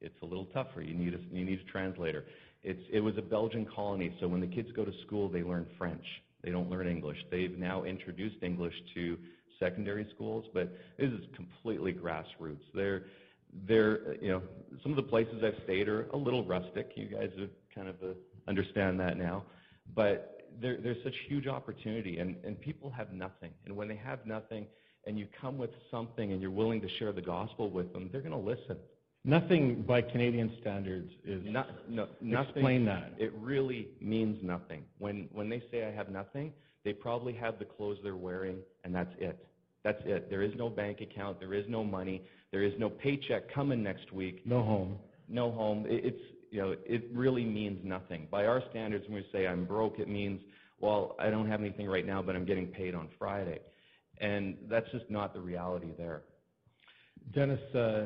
it's 0.00 0.16
a 0.22 0.26
little 0.26 0.46
tougher. 0.46 0.82
You 0.82 0.94
need 0.94 1.14
a, 1.14 1.18
you 1.34 1.44
need 1.44 1.60
a 1.60 1.70
translator. 1.70 2.24
It's, 2.62 2.80
it 2.92 3.00
was 3.00 3.16
a 3.18 3.22
Belgian 3.22 3.66
colony, 3.66 4.14
so 4.20 4.28
when 4.28 4.40
the 4.40 4.46
kids 4.46 4.68
go 4.74 4.84
to 4.84 4.92
school, 5.06 5.28
they 5.28 5.42
learn 5.42 5.66
French. 5.78 6.04
They 6.44 6.50
don't 6.50 6.70
learn 6.70 6.86
English. 6.86 7.18
They've 7.30 7.56
now 7.56 7.84
introduced 7.84 8.36
English 8.42 8.74
to 8.94 9.16
secondary 9.58 10.06
schools, 10.14 10.44
but 10.52 10.76
this 10.98 11.10
is 11.10 11.24
completely 11.34 11.92
grassroots. 11.92 12.62
They're, 12.74 13.04
they're, 13.66 14.14
you 14.22 14.28
know, 14.28 14.42
some 14.82 14.92
of 14.92 14.96
the 14.96 15.02
places 15.02 15.42
I've 15.42 15.62
stayed 15.64 15.88
are 15.88 16.06
a 16.12 16.16
little 16.16 16.44
rustic. 16.44 16.90
You 16.96 17.06
guys 17.06 17.30
have 17.38 17.48
kind 17.74 17.88
of 17.88 17.96
uh, 18.02 18.14
understand 18.46 19.00
that 19.00 19.16
now, 19.16 19.44
but 19.94 20.48
there, 20.60 20.78
there's 20.82 21.02
such 21.02 21.14
huge 21.28 21.46
opportunity, 21.46 22.18
and, 22.18 22.36
and 22.44 22.60
people 22.60 22.90
have 22.90 23.12
nothing. 23.12 23.50
And 23.64 23.74
when 23.74 23.88
they 23.88 23.96
have 23.96 24.26
nothing, 24.26 24.66
and 25.06 25.18
you 25.18 25.26
come 25.40 25.58
with 25.58 25.70
something, 25.90 26.32
and 26.32 26.40
you're 26.40 26.50
willing 26.50 26.80
to 26.80 26.88
share 26.98 27.12
the 27.12 27.22
gospel 27.22 27.70
with 27.70 27.92
them, 27.92 28.08
they're 28.12 28.20
going 28.22 28.32
to 28.32 28.38
listen. 28.38 28.76
Nothing 29.26 29.82
by 29.88 30.02
Canadian 30.02 30.52
standards 30.60 31.10
is, 31.24 31.40
Not, 31.46 31.68
no, 31.88 32.08
nothing. 32.20 32.54
explain 32.54 32.84
that. 32.84 33.12
It 33.18 33.32
really 33.40 33.88
means 34.00 34.38
nothing. 34.42 34.84
When 34.98 35.28
when 35.32 35.48
they 35.48 35.62
say 35.70 35.86
I 35.86 35.92
have 35.92 36.10
nothing, 36.10 36.52
they 36.84 36.92
probably 36.92 37.32
have 37.32 37.58
the 37.58 37.64
clothes 37.64 37.96
they're 38.02 38.16
wearing, 38.16 38.58
and 38.84 38.94
that's 38.94 39.14
it. 39.18 39.46
That's 39.82 40.00
it. 40.04 40.28
There 40.28 40.42
is 40.42 40.52
no 40.56 40.68
bank 40.68 41.00
account. 41.00 41.40
There 41.40 41.54
is 41.54 41.64
no 41.68 41.82
money. 41.82 42.22
There 42.52 42.62
is 42.62 42.74
no 42.78 42.90
paycheck 42.90 43.52
coming 43.52 43.82
next 43.82 44.12
week. 44.12 44.42
No 44.46 44.62
home. 44.62 44.98
No 45.28 45.50
home. 45.50 45.86
It, 45.88 46.04
it's 46.04 46.22
you 46.50 46.60
know 46.60 46.74
it 46.84 47.04
really 47.12 47.46
means 47.46 47.80
nothing. 47.82 48.28
By 48.30 48.44
our 48.44 48.62
standards, 48.70 49.06
when 49.08 49.16
we 49.16 49.26
say 49.32 49.46
I'm 49.46 49.64
broke, 49.64 49.98
it 49.98 50.08
means 50.08 50.42
well 50.80 51.16
I 51.18 51.30
don't 51.30 51.48
have 51.48 51.60
anything 51.60 51.86
right 51.86 52.06
now, 52.06 52.20
but 52.20 52.36
I'm 52.36 52.44
getting 52.44 52.66
paid 52.66 52.94
on 52.94 53.08
Friday, 53.18 53.60
and 54.18 54.56
that's 54.68 54.90
just 54.92 55.10
not 55.10 55.32
the 55.32 55.40
reality 55.40 55.92
there. 55.96 56.24
Dennis, 57.32 57.60
uh, 57.74 58.04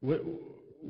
what, 0.00 0.20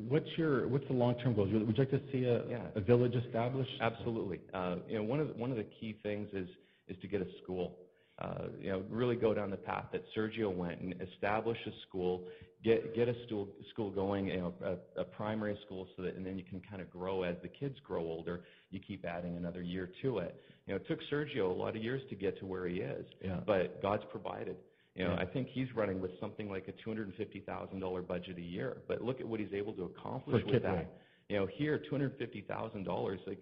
what's 0.09 0.29
your 0.37 0.69
what's 0.69 0.87
the 0.89 0.93
long-term 0.95 1.35
goals? 1.35 1.51
Would 1.53 1.63
you 1.77 1.85
like 1.85 1.91
to 1.91 2.01
see 2.13 2.25
a, 2.25 2.47
Yeah. 2.49 2.67
a 2.75 2.81
village 2.81 3.15
established? 3.15 3.71
Absolutely. 3.81 4.41
Uh, 4.53 4.77
you 4.89 4.97
know, 4.99 5.05
one 5.05 5.21
of 5.21 5.29
the, 5.29 5.35
one 5.35 5.51
of 5.51 5.57
the 5.57 5.67
key 5.81 5.97
things 6.03 6.29
is 6.33 6.49
is 6.89 6.97
to 7.03 7.09
get 7.09 7.21
a 7.21 7.27
school. 7.43 7.77
uh, 8.21 8.49
you 8.61 8.69
know, 8.71 8.83
really 8.91 9.15
go 9.15 9.33
down 9.33 9.49
the 9.51 9.57
path 9.57 9.85
that 9.93 10.03
Sergio 10.17 10.53
went 10.55 10.81
and 10.81 10.93
establish 11.13 11.59
a 11.67 11.71
school, 11.89 12.25
get 12.65 12.95
get 12.95 13.09
a 13.09 13.15
school 13.27 13.47
school 13.71 13.91
going, 13.91 14.27
you 14.27 14.39
know, 14.39 14.55
a, 14.65 15.01
a 15.03 15.05
primary 15.05 15.57
school, 15.65 15.87
so 15.97 16.03
that 16.03 16.17
and 16.17 16.27
then 16.27 16.37
you 16.37 16.45
can 16.45 16.61
kind 16.69 16.83
of 16.83 16.91
grow 16.91 17.23
as 17.23 17.37
the 17.43 17.49
kids 17.49 17.77
grow 17.87 18.03
older. 18.03 18.41
You 18.71 18.81
keep 18.81 19.05
adding 19.05 19.37
another 19.37 19.63
year 19.63 19.89
to 20.03 20.19
it. 20.19 20.35
You 20.67 20.75
know, 20.75 20.81
it 20.81 20.87
took 20.89 20.99
Sergio 21.11 21.49
a 21.51 21.59
lot 21.65 21.77
of 21.77 21.83
years 21.83 22.03
to 22.11 22.17
get 22.17 22.39
to 22.41 22.45
where 22.47 22.67
he 22.67 22.77
is, 22.81 23.07
Yeah. 23.25 23.41
but 23.47 23.81
God's 23.81 24.03
provided. 24.11 24.57
You 24.99 25.05
know, 25.05 25.15
Yeah. 25.15 25.21
I 25.23 25.27
think 25.27 25.49
he's 25.49 25.69
running 25.75 26.01
with 26.01 26.11
something 26.21 26.49
like 26.51 26.67
a 26.69 26.73
two 26.73 26.91
hundred 26.91 27.07
and 27.07 27.17
fifty 27.17 27.41
thousand 27.41 27.81
dollar 27.81 28.03
budget 28.03 28.37
a 28.39 28.43
year. 28.43 28.79
But 28.89 29.03
look 29.03 29.21
at 29.21 29.27
what 29.29 29.41
he's 29.41 29.53
able 29.55 29.73
to 29.75 29.85
accomplish 29.85 30.43
with 30.55 30.63
that. 30.65 30.93
You 31.29 31.37
know, 31.39 31.47
here 31.47 31.79
two 31.79 31.91
hundred 31.93 32.19
fifty 32.19 32.43
thousand 32.43 32.85
dollars, 32.85 33.21
like 33.27 33.39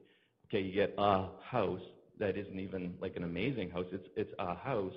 okay, 0.48 0.60
you 0.60 0.72
get 0.74 0.94
a 0.98 1.28
house 1.50 1.80
that 2.18 2.36
isn't 2.36 2.60
even 2.60 2.94
like 3.00 3.16
an 3.16 3.24
amazing 3.24 3.70
house. 3.70 3.86
It's 3.92 4.08
it's 4.16 4.32
a 4.38 4.54
house, 4.54 4.94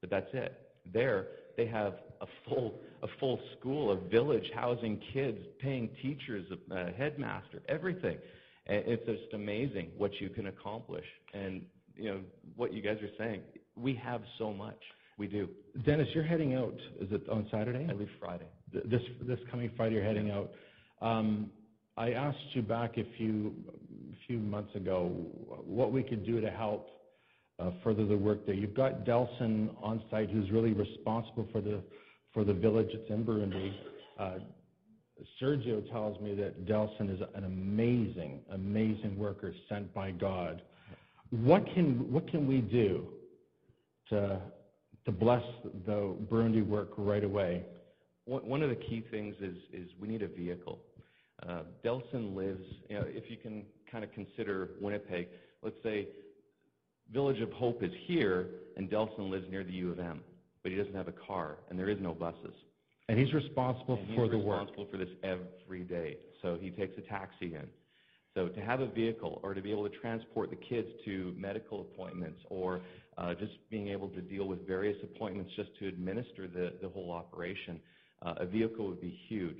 but 0.00 0.10
that's 0.10 0.28
it. 0.34 0.52
There, 0.92 1.28
they 1.56 1.66
have 1.66 1.94
a 2.20 2.26
full 2.46 2.80
a 3.02 3.06
full 3.18 3.40
school, 3.58 3.92
a 3.92 3.96
village 4.08 4.50
housing 4.54 5.00
kids, 5.14 5.38
paying 5.60 5.88
teachers, 6.02 6.46
a, 6.70 6.74
a 6.74 6.90
headmaster, 6.92 7.62
everything. 7.68 8.18
And 8.66 8.82
it's 8.86 9.04
just 9.06 9.32
amazing 9.34 9.90
what 9.96 10.12
you 10.20 10.28
can 10.28 10.46
accomplish. 10.48 11.06
And 11.34 11.62
you 11.96 12.10
know 12.10 12.20
what 12.56 12.72
you 12.72 12.82
guys 12.82 12.98
are 13.02 13.14
saying. 13.18 13.42
We 13.76 13.94
have 14.04 14.22
so 14.38 14.52
much. 14.52 14.78
We 15.18 15.26
do. 15.26 15.48
Dennis, 15.84 16.08
you're 16.14 16.24
heading 16.24 16.54
out, 16.54 16.74
is 17.00 17.12
it 17.12 17.28
on 17.28 17.46
Saturday? 17.50 17.86
I 17.88 17.92
leave 17.92 18.08
Friday. 18.18 18.46
This, 18.72 19.02
this 19.22 19.38
coming 19.50 19.70
Friday, 19.76 19.96
you're 19.96 20.04
heading 20.04 20.30
out. 20.30 20.50
Um, 21.00 21.50
I 21.96 22.12
asked 22.12 22.38
you 22.54 22.62
back 22.62 22.96
a 22.96 23.04
few, 23.18 23.54
few 24.26 24.38
months 24.38 24.74
ago 24.74 25.10
what 25.64 25.92
we 25.92 26.02
could 26.02 26.24
do 26.24 26.40
to 26.40 26.50
help 26.50 26.88
uh, 27.58 27.70
further 27.84 28.06
the 28.06 28.16
work 28.16 28.46
there. 28.46 28.54
You've 28.54 28.74
got 28.74 29.04
Delson 29.04 29.70
on 29.82 30.02
site 30.10 30.30
who's 30.30 30.50
really 30.50 30.72
responsible 30.72 31.46
for 31.52 31.60
the, 31.60 31.82
for 32.32 32.44
the 32.44 32.54
village 32.54 32.88
that's 32.92 33.10
in 33.10 33.24
Burundi. 33.24 33.74
Uh, 34.18 34.38
Sergio 35.40 35.88
tells 35.90 36.18
me 36.20 36.34
that 36.34 36.66
Delson 36.66 37.14
is 37.14 37.20
an 37.34 37.44
amazing, 37.44 38.40
amazing 38.50 39.16
worker 39.18 39.54
sent 39.68 39.92
by 39.92 40.10
God. 40.10 40.62
What 41.30 41.64
can, 41.74 42.10
what 42.10 42.28
can 42.28 42.46
we 42.46 42.60
do 42.60 43.06
to, 44.08 44.40
to 45.04 45.12
bless 45.12 45.42
the 45.86 46.14
Burundi 46.30 46.66
work 46.66 46.90
right 46.96 47.24
away? 47.24 47.64
One 48.24 48.46
one 48.46 48.62
of 48.62 48.70
the 48.70 48.76
key 48.76 49.04
things 49.10 49.34
is, 49.40 49.56
is 49.72 49.90
we 50.00 50.08
need 50.08 50.22
a 50.22 50.28
vehicle. 50.28 50.78
Uh, 51.46 51.62
Delson 51.84 52.36
lives, 52.36 52.62
you 52.88 52.96
know, 52.96 53.04
if 53.08 53.28
you 53.28 53.36
can 53.36 53.64
kind 53.90 54.04
of 54.04 54.12
consider 54.12 54.70
Winnipeg, 54.80 55.28
let's 55.62 55.76
say 55.82 56.08
Village 57.12 57.40
of 57.40 57.52
Hope 57.52 57.82
is 57.82 57.90
here 58.06 58.46
and 58.76 58.88
Delson 58.88 59.28
lives 59.28 59.46
near 59.50 59.64
the 59.64 59.72
U 59.72 59.90
of 59.90 59.98
M, 59.98 60.20
but 60.62 60.70
he 60.70 60.78
doesn't 60.78 60.94
have 60.94 61.08
a 61.08 61.12
car 61.12 61.58
and 61.68 61.78
there 61.78 61.88
is 61.90 61.98
no 62.00 62.14
buses. 62.14 62.54
And 63.08 63.18
he's 63.18 63.34
responsible 63.34 63.96
And 63.96 64.06
he's 64.06 64.16
for 64.16 64.28
the 64.28 64.38
work. 64.38 64.60
He's 64.60 64.68
responsible 64.68 64.86
for 64.90 64.96
this 64.96 65.14
every 65.24 65.82
day. 65.82 66.16
So 66.40 66.56
he 66.60 66.70
takes 66.70 66.96
a 66.96 67.02
taxi 67.02 67.54
in. 67.54 67.66
So 68.34 68.48
to 68.48 68.60
have 68.60 68.80
a 68.80 68.86
vehicle 68.86 69.40
or 69.42 69.52
to 69.54 69.60
be 69.60 69.70
able 69.70 69.88
to 69.88 69.94
transport 69.96 70.50
the 70.50 70.56
kids 70.56 70.88
to 71.04 71.34
medical 71.36 71.82
appointments 71.82 72.40
or 72.48 72.80
uh, 73.18 73.34
just 73.34 73.52
being 73.70 73.88
able 73.88 74.08
to 74.08 74.20
deal 74.22 74.46
with 74.46 74.66
various 74.66 74.96
appointments 75.02 75.50
just 75.54 75.68
to 75.80 75.88
administer 75.88 76.48
the, 76.48 76.72
the 76.80 76.88
whole 76.88 77.10
operation, 77.10 77.78
uh, 78.22 78.34
a 78.38 78.46
vehicle 78.46 78.88
would 78.88 79.00
be 79.00 79.18
huge. 79.28 79.58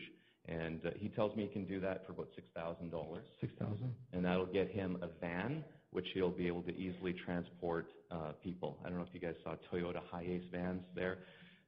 And 0.48 0.80
uh, 0.86 0.90
he 0.96 1.08
tells 1.08 1.36
me 1.36 1.44
he 1.44 1.48
can 1.50 1.66
do 1.66 1.80
that 1.80 2.06
for 2.06 2.12
about 2.12 2.28
$6,000. 2.56 3.18
Six 3.40 3.52
thousand? 3.58 3.94
And 4.12 4.24
that'll 4.24 4.46
get 4.46 4.70
him 4.70 4.98
a 5.02 5.08
van, 5.20 5.62
which 5.90 6.06
he'll 6.14 6.30
be 6.30 6.46
able 6.46 6.62
to 6.62 6.74
easily 6.76 7.12
transport 7.12 7.86
uh, 8.10 8.32
people. 8.42 8.78
I 8.84 8.88
don't 8.88 8.98
know 8.98 9.04
if 9.04 9.12
you 9.12 9.20
guys 9.20 9.34
saw 9.44 9.54
Toyota 9.72 10.00
Hiace 10.12 10.50
vans 10.50 10.82
there. 10.94 11.18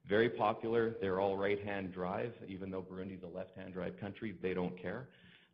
Very 0.09 0.29
popular. 0.29 0.95
They're 1.01 1.19
all 1.19 1.37
right-hand 1.37 1.93
drive, 1.93 2.33
even 2.47 2.69
though 2.69 2.81
Burundi's 2.81 3.23
a 3.23 3.37
left-hand 3.37 3.73
drive 3.73 3.99
country. 3.99 4.35
They 4.41 4.53
don't 4.53 4.79
care. 4.79 5.07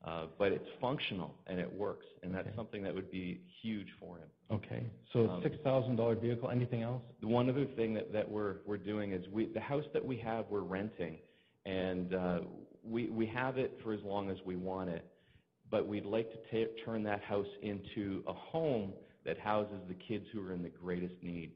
Uh, 0.03 0.25
but 0.39 0.51
it's 0.51 0.67
functional 0.79 1.35
and 1.45 1.59
it 1.59 1.71
works, 1.71 2.07
and 2.23 2.33
that's 2.33 2.49
something 2.55 2.81
that 2.81 2.93
would 2.93 3.11
be 3.11 3.39
huge 3.61 3.87
for 3.99 4.17
him. 4.17 4.27
Okay, 4.51 4.83
so 5.13 5.29
Um, 5.29 5.43
six 5.43 5.55
thousand 5.63 5.95
dollar 5.95 6.15
vehicle, 6.15 6.49
anything 6.49 6.81
else? 6.81 7.03
The 7.21 7.27
one 7.27 7.47
other 7.49 7.65
thing 7.75 7.93
that, 7.93 8.11
that 8.11 8.27
we're, 8.29 8.55
we're 8.65 8.77
doing 8.77 9.11
is 9.11 9.23
we, 9.31 9.45
the 9.45 9.59
house 9.59 9.85
that 9.93 10.03
we 10.03 10.17
have, 10.17 10.45
we're 10.49 10.61
renting, 10.61 11.17
and 11.65 12.15
uh, 12.15 12.39
we, 12.83 13.09
we 13.09 13.27
have 13.27 13.59
it 13.59 13.79
for 13.83 13.93
as 13.93 13.99
long 14.03 14.31
as 14.31 14.37
we 14.43 14.55
want 14.55 14.89
it, 14.89 15.05
but 15.69 15.87
we'd 15.87 16.05
like 16.05 16.29
to 16.49 16.67
turn 16.83 17.03
that 17.03 17.21
house 17.21 17.45
into 17.61 18.23
a 18.27 18.33
home 18.33 18.93
that 19.23 19.37
houses 19.37 19.79
the 19.87 19.93
kids 19.93 20.25
who 20.33 20.43
are 20.45 20.51
in 20.51 20.63
the 20.63 20.69
greatest 20.83 21.13
need. 21.21 21.51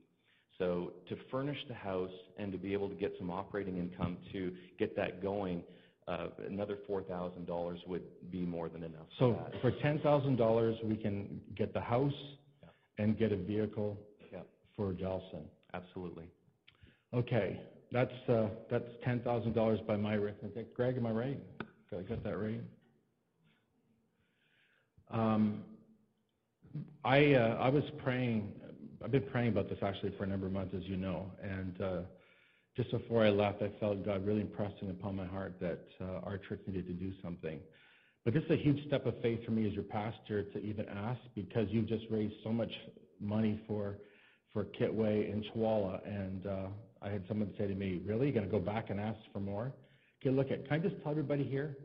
So 0.60 0.94
to 1.10 1.18
furnish 1.32 1.58
the 1.68 1.74
house 1.74 2.12
and 2.38 2.52
to 2.52 2.58
be 2.60 2.74
able 2.74 2.90
to 2.90 2.96
get 2.96 3.14
some 3.18 3.30
operating 3.32 3.78
income 3.78 4.18
to 4.32 4.54
get 4.78 4.96
that 4.96 5.22
going, 5.22 5.64
uh, 6.08 6.28
another 6.48 6.78
$4,000 6.90 7.88
would 7.88 8.04
be 8.32 8.42
more 8.46 8.70
than 8.70 8.84
enough 8.84 9.08
So 9.18 9.40
for 9.62 9.72
ten 9.82 10.00
thousand 10.00 10.36
dollars, 10.38 10.76
we 10.84 10.96
can 10.96 11.42
get 11.56 11.74
the 11.74 11.82
house 11.82 12.14
Yeah. 12.62 12.70
and 13.00 13.18
get 13.18 13.32
a 13.32 13.38
vehicle 13.38 13.98
Yeah, 14.32 14.42
for 14.76 14.94
Delson. 14.94 15.46
absolutely. 15.74 16.26
Okay, 17.14 17.60
that's, 17.92 18.14
uh, 18.30 18.50
that's 18.70 18.86
ten 19.04 19.20
thousand 19.22 19.54
dollars 19.54 19.80
by 19.88 19.96
my 19.96 20.16
arithmetic. 20.16 20.76
Greg, 20.76 20.98
am 20.98 21.06
I 21.08 21.12
right? 21.12 21.40
I 21.98 22.02
get 22.02 22.24
that 22.26 22.38
right? 22.38 22.62
Um, 25.10 25.64
I, 27.06 27.34
uh, 27.36 27.58
I 27.62 27.70
was 27.70 27.84
praying, 28.04 28.52
I've 29.04 29.12
been 29.12 29.24
praying 29.32 29.50
about 29.50 29.70
this 29.70 29.80
actually 29.82 30.12
for 30.18 30.26
a 30.26 30.28
number 30.28 30.46
of 30.48 30.52
months, 30.52 30.74
as 30.76 30.84
you 30.84 30.98
know, 30.98 31.32
and, 31.42 31.82
uh, 31.82 32.02
just 32.76 32.92
before 32.92 33.26
I 33.26 33.30
left, 33.30 33.62
I 33.62 33.72
felt 33.80 34.06
God 34.06 34.26
really 34.26 34.42
impressing 34.42 34.90
upon 34.90 35.16
my 35.16 35.26
heart 35.26 35.56
that, 35.62 35.86
uh, 36.02 36.26
our 36.26 36.38
church 36.38 36.60
needed 36.68 36.88
to 36.88 36.94
do 36.94 37.14
something. 37.24 37.60
But 38.26 38.34
this 38.34 38.44
is 38.44 38.52
a 38.52 38.58
huge 38.58 38.86
step 38.88 39.06
of 39.06 39.14
faith 39.22 39.46
for 39.46 39.52
me 39.52 39.68
as 39.68 39.74
your 39.74 39.84
pastor 39.84 40.44
to 40.44 40.60
even 40.60 40.86
ask 40.90 41.20
because 41.36 41.68
you've 41.70 41.88
just 41.88 42.06
raised 42.10 42.34
so 42.44 42.52
much 42.52 42.72
money 43.22 43.62
for, 43.68 44.00
for 44.52 44.66
Kitwe 44.66 45.32
and 45.32 45.46
Chawala. 45.46 46.06
And 46.08 46.48
uh, 46.48 46.68
I 47.02 47.10
had 47.10 47.24
someone 47.28 47.54
say 47.58 47.68
to 47.68 47.76
me, 47.76 48.02
really, 48.06 48.26
you're 48.26 48.34
going 48.34 48.46
to 48.46 48.52
go 48.52 48.60
back 48.60 48.90
and 48.90 49.00
ask 49.00 49.20
for 49.32 49.40
more? 49.40 49.72
Okay, 50.22 50.36
look 50.36 50.52
at, 50.52 50.68
can 50.68 50.74
I 50.74 50.80
just 50.80 51.02
tell 51.04 51.12
everybody 51.12 51.44
here? 51.44 51.78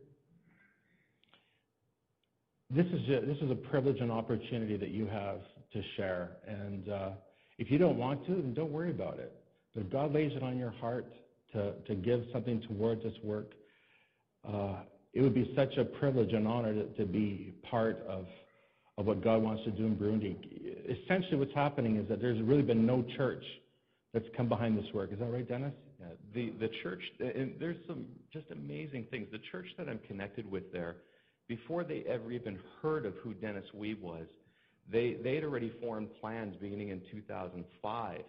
This 2.70 2.86
is 2.86 3.09
a, 3.11 3.26
this 3.26 3.36
is 3.43 3.51
a 3.51 3.55
privilege 3.55 3.99
and 4.01 4.11
opportunity 4.11 4.76
that 4.76 4.91
you 4.91 5.07
have 5.07 5.41
to 5.72 5.82
share. 5.97 6.38
And 6.47 6.88
uh, 6.88 7.11
if 7.59 7.70
you 7.70 7.78
don't 7.78 7.99
want 7.99 8.24
to, 8.26 8.32
then 8.32 8.55
don't 8.55 8.72
worry 8.72 8.91
about 8.91 9.18
it. 9.18 9.39
But 9.75 9.85
if 9.85 9.91
God 9.91 10.12
lays 10.12 10.33
it 10.35 10.43
on 10.43 10.59
your 10.59 10.71
heart 10.71 11.07
to, 11.53 11.73
to 11.87 11.95
give 11.95 12.25
something 12.33 12.61
towards 12.62 13.03
this 13.03 13.14
work, 13.23 13.53
uh, 14.47 14.77
it 15.12 15.23
would 15.23 15.35
be 15.35 15.53
such 15.57 15.77
a 15.77 15.85
privilege 15.85 16.33
and 16.33 16.47
honor 16.47 16.75
to, 16.75 16.85
to 16.95 17.05
be 17.05 17.55
part 17.68 18.05
of, 18.09 18.27
of 18.99 19.07
what 19.07 19.23
God 19.23 19.43
wants 19.43 19.64
to 19.64 19.71
do 19.71 19.87
in 19.87 19.97
Burundi. 19.97 20.37
Essentially, 21.03 21.37
what's 21.37 21.55
happening 21.55 21.97
is 21.97 22.09
that 22.09 22.21
there's 22.21 22.41
really 22.43 22.62
been 22.62 22.87
no 22.87 23.05
church 23.16 23.45
that's 24.12 24.27
come 24.37 24.49
behind 24.49 24.77
this 24.77 24.93
work. 24.93 25.12
Is 25.12 25.18
that 25.18 25.31
right, 25.31 25.49
Dennis? 25.49 25.73
Yeah, 26.01 26.07
the, 26.35 26.51
the 26.59 26.71
church, 26.83 27.03
and 27.21 27.55
there's 27.61 27.77
some 27.87 28.07
just 28.33 28.51
amazing 28.51 29.07
things. 29.11 29.29
The 29.31 29.41
church 29.53 29.66
that 29.79 29.89
I'm 29.89 30.01
connected 30.07 30.51
with 30.51 30.73
there, 30.73 30.97
before 31.49 31.85
they 31.85 32.05
ever 32.09 32.33
even 32.33 32.59
heard 32.81 33.07
of 33.07 33.14
who 33.23 33.35
Dennis 33.35 33.66
Weeb 33.77 34.01
was, 34.01 34.27
they, 34.91 35.16
they 35.23 35.35
had 35.35 35.45
already 35.45 35.73
formed 35.81 36.09
plans 36.21 36.57
beginning 36.61 36.89
in 36.89 37.01
2005 37.11 38.23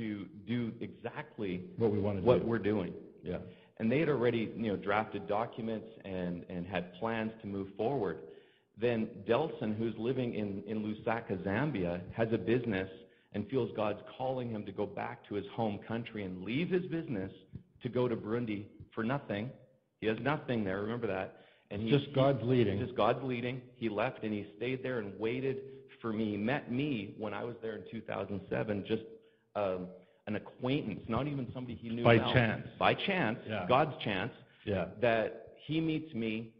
to 0.00 0.26
do 0.46 0.72
exactly 0.80 1.64
What 1.76 1.90
we 1.92 1.98
want 1.98 2.18
to 2.18 2.24
what 2.24 2.40
do. 2.42 2.46
we're 2.46 2.58
doing. 2.58 2.92
Yeah. 3.22 3.38
And 3.78 3.90
they 3.90 3.98
had 4.00 4.08
already, 4.08 4.52
you 4.56 4.68
know, 4.70 4.76
drafted 4.76 5.26
documents 5.28 5.86
and, 6.04 6.44
and 6.48 6.66
had 6.66 6.94
plans 7.00 7.32
to 7.42 7.46
move 7.46 7.68
forward. 7.76 8.18
Then 8.80 9.08
Delson, 9.28 9.76
who's 9.78 9.94
living 9.98 10.34
in, 10.34 10.62
in 10.66 10.82
Lusaka, 10.82 11.36
Zambia, 11.44 12.00
has 12.12 12.28
a 12.32 12.38
business 12.38 12.88
and 13.32 13.48
feels 13.48 13.70
God's 13.76 14.00
calling 14.18 14.50
him 14.50 14.64
to 14.66 14.72
go 14.72 14.86
back 14.86 15.26
to 15.28 15.34
his 15.34 15.44
home 15.54 15.78
country 15.86 16.24
and 16.24 16.42
leave 16.42 16.68
his 16.70 16.84
business 16.86 17.30
to 17.82 17.88
go 17.88 18.08
to 18.08 18.16
Burundi 18.16 18.64
for 18.94 19.04
nothing. 19.04 19.50
He 20.00 20.06
has 20.06 20.18
nothing 20.20 20.64
there, 20.64 20.80
remember 20.82 21.06
that. 21.06 21.36
And 21.70 21.82
he, 21.82 21.90
Just 21.90 22.12
God's 22.14 22.42
leading. 22.42 22.80
Just 22.80 22.96
God's 22.96 23.22
leading. 23.22 23.60
He 23.76 23.88
left 23.88 24.24
and 24.24 24.32
he 24.32 24.46
stayed 24.56 24.82
there 24.82 24.98
and 24.98 25.18
waited 25.18 25.58
for 26.02 26.12
me. 26.12 26.32
He 26.32 26.36
met 26.36 26.72
me 26.72 27.14
when 27.18 27.32
I 27.32 27.44
was 27.44 27.54
there 27.62 27.76
in 27.76 27.82
2007, 27.90 28.84
just 28.88 29.02
Um, 29.54 29.88
an 30.26 30.36
acquaintance, 30.36 31.00
not 31.08 31.26
even 31.26 31.46
somebody 31.52 31.74
he 31.74 31.88
knew 31.88 32.04
By 32.04 32.16
well. 32.18 32.32
chance. 32.32 32.66
By 32.78 32.94
chance, 32.94 33.38
Yeah. 33.48 33.66
God's 33.68 33.96
chance, 34.04 34.32
Yeah. 34.64 34.86
that 35.00 35.54
he 35.66 35.80
meets 35.80 36.14
me. 36.14 36.52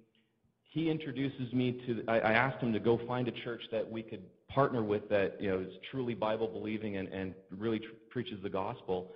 He 0.71 0.91
introduces 0.91 1.53
me 1.53 1.73
to. 1.87 2.05
I, 2.09 2.21
I 2.21 2.33
asked 2.33 2.61
him 2.63 2.73
to 2.73 2.81
go 2.81 2.99
find 3.07 3.29
a 3.29 3.33
church 3.33 3.63
that 3.71 3.89
we 3.89 4.03
could 4.03 4.23
partner 4.49 4.83
with 4.83 5.09
that 5.11 5.41
you 5.41 5.51
know 5.51 5.61
is 5.61 5.73
truly 5.91 6.15
Bible 6.15 6.49
believing 6.49 6.97
and, 6.97 7.09
and 7.09 7.35
really 7.57 7.79
tr- 7.79 7.87
preaches 8.09 8.43
the 8.43 8.49
gospel. 8.51 9.13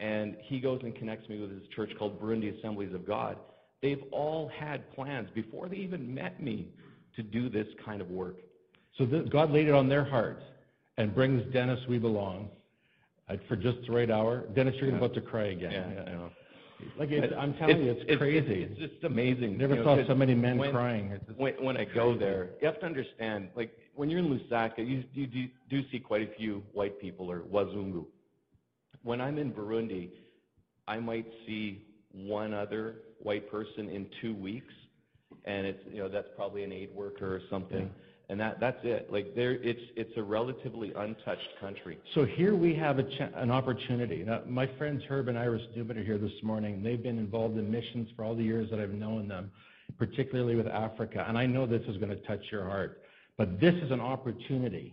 And 0.00 0.36
he 0.42 0.60
goes 0.60 0.80
and 0.84 0.94
connects 0.94 1.28
me 1.28 1.40
with 1.40 1.50
his 1.50 1.66
church 1.74 1.90
called 1.98 2.20
Burundi 2.20 2.56
Assemblies 2.58 2.94
of 2.94 3.04
God. 3.06 3.36
They've 3.82 4.02
all 4.12 4.48
had 4.56 4.90
plans 4.94 5.28
before 5.34 5.68
they 5.68 5.76
even 5.76 6.14
met 6.14 6.42
me 6.42 6.68
to 7.16 7.22
do 7.22 7.48
this 7.48 7.66
kind 7.84 8.00
of 8.00 8.08
work. 8.10 8.36
So 8.96 9.06
God 9.06 9.50
laid 9.50 9.68
it 9.68 9.74
on 9.74 9.88
their 9.88 10.04
hearts 10.04 10.42
and 10.98 11.14
brings 11.14 11.42
Dennis 11.52 11.80
We 11.88 11.98
along. 11.98 12.48
For 13.48 13.56
just 13.56 13.78
the 13.86 13.92
right 13.92 14.10
hour. 14.10 14.44
Dennis, 14.54 14.74
you're 14.80 14.96
about 14.96 15.14
to 15.14 15.20
cry 15.20 15.46
again. 15.48 15.70
Yeah, 15.72 16.02
I 16.02 16.10
know. 16.12 16.30
Like, 16.96 17.10
it's, 17.10 17.32
I'm 17.36 17.54
telling 17.54 17.84
you, 17.84 17.96
it's 17.98 18.18
crazy. 18.18 18.68
It's, 18.70 18.78
just 18.78 19.02
amazing. 19.04 19.58
Never 19.58 19.74
you 19.74 19.82
know, 19.82 19.96
saw 19.96 20.06
so 20.06 20.14
many 20.14 20.34
men 20.34 20.58
when- 20.58 20.70
crying. 20.70 21.18
When, 21.36 21.54
when 21.54 21.76
I 21.76 21.84
go 21.84 22.16
there, 22.16 22.50
you 22.60 22.66
have 22.68 22.78
to 22.80 22.86
understand, 22.86 23.48
like, 23.56 23.76
when 23.96 24.08
you're 24.08 24.20
in 24.20 24.28
Lusaka, 24.28 24.78
you, 24.78 25.02
you 25.12 25.26
do, 25.26 25.46
do 25.68 25.82
see 25.90 25.98
quite 25.98 26.22
a 26.22 26.32
few 26.36 26.62
white 26.72 27.00
people 27.00 27.30
or 27.30 27.40
Wazungu. 27.40 28.06
When 29.02 29.20
I'm 29.20 29.38
in 29.38 29.52
Burundi, 29.52 30.10
I 30.86 30.98
might 31.00 31.26
see 31.46 31.84
one 32.12 32.54
other 32.54 32.96
white 33.18 33.50
person 33.50 33.88
in 33.88 34.06
two 34.22 34.34
weeks, 34.34 34.72
and 35.44 35.66
it's, 35.66 35.80
you 35.92 35.98
know, 35.98 36.08
that's 36.08 36.28
probably 36.36 36.62
an 36.62 36.72
aid 36.72 36.90
worker 36.94 37.34
or 37.34 37.40
something. 37.50 37.90
And 38.30 38.38
that, 38.40 38.60
that's 38.60 38.78
it. 38.84 39.10
Like, 39.10 39.34
there, 39.34 39.52
it's, 39.52 39.80
it's 39.96 40.12
a 40.18 40.22
relatively 40.22 40.92
untouched 40.92 41.48
country. 41.60 41.98
So 42.14 42.26
here 42.26 42.54
we 42.54 42.74
have 42.74 42.98
a 42.98 43.06
an 43.34 43.50
opportunity. 43.50 44.22
Now, 44.22 44.42
my 44.46 44.66
friends 44.76 45.02
Herb 45.08 45.28
and 45.28 45.38
Iris 45.38 45.62
Newman 45.74 45.96
are 45.96 46.04
here 46.04 46.18
this 46.18 46.42
morning. 46.42 46.82
They've 46.82 47.02
been 47.02 47.18
involved 47.18 47.56
in 47.56 47.70
missions 47.70 48.08
for 48.14 48.24
all 48.24 48.34
the 48.34 48.44
years 48.44 48.68
that 48.70 48.80
I've 48.80 48.92
known 48.92 49.28
them, 49.28 49.50
particularly 49.96 50.56
with 50.56 50.66
Africa. 50.66 51.24
And 51.26 51.38
I 51.38 51.46
know 51.46 51.64
this 51.64 51.82
is 51.88 51.96
going 51.96 52.10
to 52.10 52.20
touch 52.26 52.44
your 52.52 52.64
heart. 52.64 53.02
But 53.38 53.60
this 53.60 53.74
is 53.76 53.90
an 53.90 54.00
opportunity. 54.00 54.92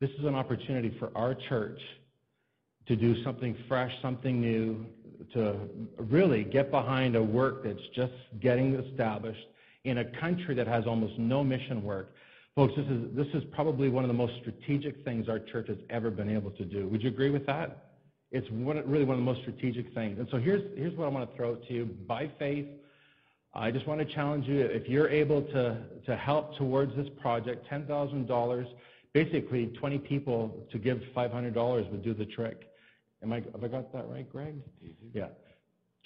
This 0.00 0.10
is 0.18 0.24
an 0.24 0.34
opportunity 0.34 0.96
for 0.98 1.12
our 1.14 1.34
church 1.48 1.80
to 2.86 2.96
do 2.96 3.22
something 3.22 3.56
fresh, 3.68 3.92
something 4.02 4.40
new, 4.40 4.84
to 5.32 5.54
really 5.96 6.42
get 6.42 6.70
behind 6.70 7.14
a 7.14 7.22
work 7.22 7.62
that's 7.64 7.86
just 7.94 8.12
getting 8.40 8.74
established 8.74 9.46
in 9.84 9.98
a 9.98 10.04
country 10.04 10.54
that 10.54 10.66
has 10.66 10.86
almost 10.86 11.18
no 11.18 11.44
mission 11.44 11.82
work. 11.82 12.14
Folks, 12.56 12.74
this 12.76 12.86
is, 12.86 13.16
this 13.16 13.26
is 13.34 13.42
probably 13.50 13.88
one 13.88 14.04
of 14.04 14.08
the 14.08 14.14
most 14.14 14.34
strategic 14.40 15.04
things 15.04 15.28
our 15.28 15.40
church 15.40 15.66
has 15.66 15.78
ever 15.90 16.08
been 16.08 16.30
able 16.30 16.52
to 16.52 16.64
do. 16.64 16.86
Would 16.86 17.02
you 17.02 17.08
agree 17.08 17.30
with 17.30 17.44
that? 17.46 17.94
It's 18.30 18.48
one, 18.50 18.80
really 18.88 19.04
one 19.04 19.18
of 19.18 19.20
the 19.20 19.24
most 19.24 19.40
strategic 19.40 19.92
things. 19.92 20.20
And 20.20 20.28
so 20.30 20.38
here's, 20.38 20.62
here's 20.76 20.94
what 20.96 21.06
I 21.06 21.08
want 21.08 21.28
to 21.28 21.36
throw 21.36 21.56
to 21.56 21.72
you. 21.72 21.84
By 21.84 22.30
faith, 22.38 22.66
I 23.54 23.72
just 23.72 23.88
want 23.88 24.00
to 24.00 24.14
challenge 24.14 24.46
you, 24.46 24.60
if 24.60 24.88
you're 24.88 25.08
able 25.08 25.42
to, 25.42 25.78
to 26.06 26.16
help 26.16 26.56
towards 26.56 26.94
this 26.94 27.08
project, 27.20 27.68
$10,000, 27.68 28.66
basically 29.12 29.66
20 29.66 29.98
people 29.98 30.64
to 30.70 30.78
give 30.78 31.00
$500 31.16 31.90
would 31.90 32.04
do 32.04 32.14
the 32.14 32.26
trick. 32.26 32.68
Am 33.24 33.32
I, 33.32 33.36
have 33.36 33.64
I 33.64 33.68
got 33.68 33.92
that 33.92 34.08
right, 34.08 34.30
Greg? 34.30 34.54
Mm-hmm. 34.84 35.18
Yeah. 35.18 35.28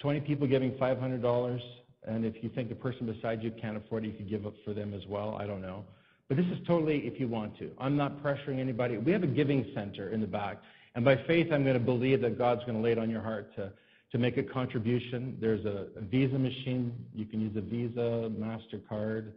20 0.01 0.21
people 0.21 0.47
giving 0.47 0.71
$500, 0.71 1.59
and 2.07 2.25
if 2.25 2.43
you 2.43 2.49
think 2.49 2.69
the 2.69 2.75
person 2.75 3.05
beside 3.05 3.43
you 3.43 3.51
can't 3.51 3.77
afford 3.77 4.03
it, 4.03 4.07
you 4.07 4.13
could 4.13 4.29
give 4.29 4.47
up 4.47 4.53
for 4.65 4.73
them 4.73 4.95
as 4.95 5.05
well. 5.07 5.37
I 5.39 5.45
don't 5.45 5.61
know. 5.61 5.83
But 6.29 6.37
this 6.37 6.45
is 6.45 6.59
totally 6.67 6.99
if 7.07 7.19
you 7.19 7.27
want 7.27 7.57
to. 7.57 7.71
I'm 7.79 7.97
not 7.97 8.23
pressuring 8.23 8.59
anybody. 8.59 8.97
We 8.99 9.11
have 9.11 9.23
a 9.23 9.27
giving 9.27 9.65
center 9.73 10.11
in 10.11 10.21
the 10.21 10.27
back. 10.27 10.61
And 10.93 11.03
by 11.03 11.17
faith, 11.27 11.51
I'm 11.51 11.63
going 11.63 11.73
to 11.73 11.79
believe 11.79 12.21
that 12.21 12.37
God's 12.37 12.61
going 12.61 12.75
to 12.75 12.83
lay 12.83 12.91
it 12.91 12.99
on 12.99 13.09
your 13.09 13.21
heart 13.21 13.55
to, 13.55 13.71
to 14.11 14.17
make 14.19 14.37
a 14.37 14.43
contribution. 14.43 15.37
There's 15.41 15.65
a, 15.65 15.87
a 15.97 16.01
Visa 16.01 16.37
machine. 16.37 16.93
You 17.15 17.25
can 17.25 17.41
use 17.41 17.55
a 17.57 17.61
Visa, 17.61 18.31
MasterCard, 18.39 19.31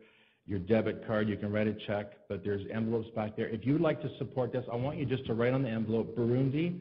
your 0.46 0.58
debit 0.58 1.06
card. 1.06 1.30
You 1.30 1.38
can 1.38 1.50
write 1.50 1.66
a 1.66 1.72
check, 1.86 2.12
but 2.28 2.44
there's 2.44 2.66
envelopes 2.70 3.08
back 3.16 3.36
there. 3.36 3.48
If 3.48 3.64
you 3.64 3.72
would 3.72 3.82
like 3.82 4.02
to 4.02 4.10
support 4.18 4.52
this, 4.52 4.64
I 4.70 4.76
want 4.76 4.98
you 4.98 5.06
just 5.06 5.24
to 5.26 5.34
write 5.34 5.54
on 5.54 5.62
the 5.62 5.70
envelope, 5.70 6.14
Burundi. 6.14 6.78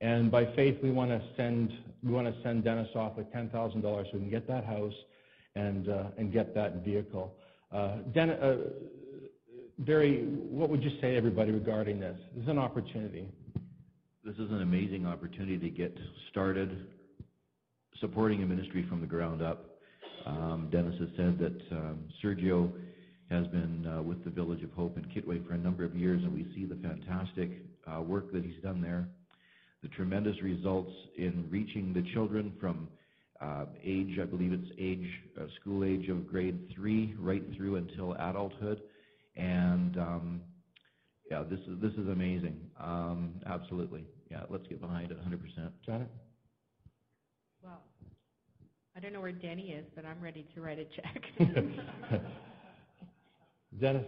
And 0.00 0.32
by 0.32 0.46
faith, 0.56 0.78
we 0.82 0.90
want 0.90 1.10
to 1.10 1.22
send, 1.36 1.72
we 2.02 2.12
want 2.12 2.26
to 2.26 2.42
send 2.42 2.64
Dennis 2.64 2.88
off 2.96 3.16
with 3.16 3.32
$10,000 3.32 3.52
so 3.82 4.04
we 4.14 4.18
can 4.18 4.30
get 4.30 4.48
that 4.48 4.64
house 4.64 4.94
and, 5.54 5.88
uh, 5.88 6.06
and 6.18 6.32
get 6.32 6.54
that 6.56 6.84
vehicle. 6.84 7.32
Uh, 7.72 7.98
uh, 8.16 8.56
Barry, 9.78 10.22
what 10.22 10.70
would 10.70 10.84
you 10.84 10.90
say 11.00 11.10
to 11.10 11.16
everybody 11.16 11.50
regarding 11.50 11.98
this? 11.98 12.16
This 12.34 12.44
is 12.44 12.48
an 12.48 12.58
opportunity. 12.58 13.26
This 14.24 14.36
is 14.36 14.50
an 14.52 14.62
amazing 14.62 15.04
opportunity 15.04 15.58
to 15.58 15.68
get 15.68 15.96
started 16.30 16.86
supporting 18.00 18.42
a 18.44 18.46
ministry 18.46 18.86
from 18.88 19.00
the 19.00 19.06
ground 19.06 19.42
up. 19.42 19.80
Um, 20.26 20.68
Dennis 20.70 20.94
has 21.00 21.08
said 21.16 21.38
that 21.40 21.76
um, 21.76 22.04
Sergio 22.22 22.70
has 23.30 23.48
been 23.48 23.86
uh, 23.86 24.00
with 24.00 24.22
the 24.22 24.30
Village 24.30 24.62
of 24.62 24.70
Hope 24.72 24.96
in 24.96 25.04
Kitwe 25.06 25.44
for 25.46 25.54
a 25.54 25.58
number 25.58 25.84
of 25.84 25.96
years, 25.96 26.22
and 26.22 26.32
we 26.32 26.44
see 26.54 26.66
the 26.66 26.76
fantastic 26.76 27.50
uh, 27.86 28.00
work 28.00 28.32
that 28.32 28.44
he's 28.44 28.62
done 28.62 28.80
there, 28.80 29.08
the 29.82 29.88
tremendous 29.88 30.40
results 30.40 30.92
in 31.18 31.46
reaching 31.50 31.92
the 31.92 32.02
children 32.12 32.52
from 32.60 32.86
uh, 33.40 33.64
age, 33.82 34.20
I 34.22 34.24
believe 34.24 34.52
it's 34.52 34.70
age, 34.78 35.10
school 35.60 35.84
age 35.84 36.08
of 36.08 36.28
grade 36.28 36.72
three, 36.76 37.14
right 37.18 37.42
through 37.56 37.76
until 37.76 38.12
adulthood, 38.14 38.80
and 39.36 39.96
um, 39.98 40.40
yeah, 41.30 41.42
this 41.48 41.60
is 41.60 41.80
this 41.80 41.92
is 41.92 42.08
amazing. 42.08 42.58
Um, 42.80 43.34
absolutely, 43.46 44.04
yeah. 44.30 44.42
Let's 44.50 44.66
get 44.68 44.80
behind 44.80 45.10
it 45.10 45.18
100%. 45.18 45.70
Janet? 45.84 46.08
Well, 47.62 47.82
I 48.96 49.00
don't 49.00 49.12
know 49.12 49.20
where 49.20 49.32
Denny 49.32 49.70
is, 49.70 49.86
but 49.96 50.04
I'm 50.04 50.20
ready 50.20 50.46
to 50.54 50.60
write 50.60 50.78
a 50.78 50.84
check. 50.84 51.22
Dennis? 53.80 54.04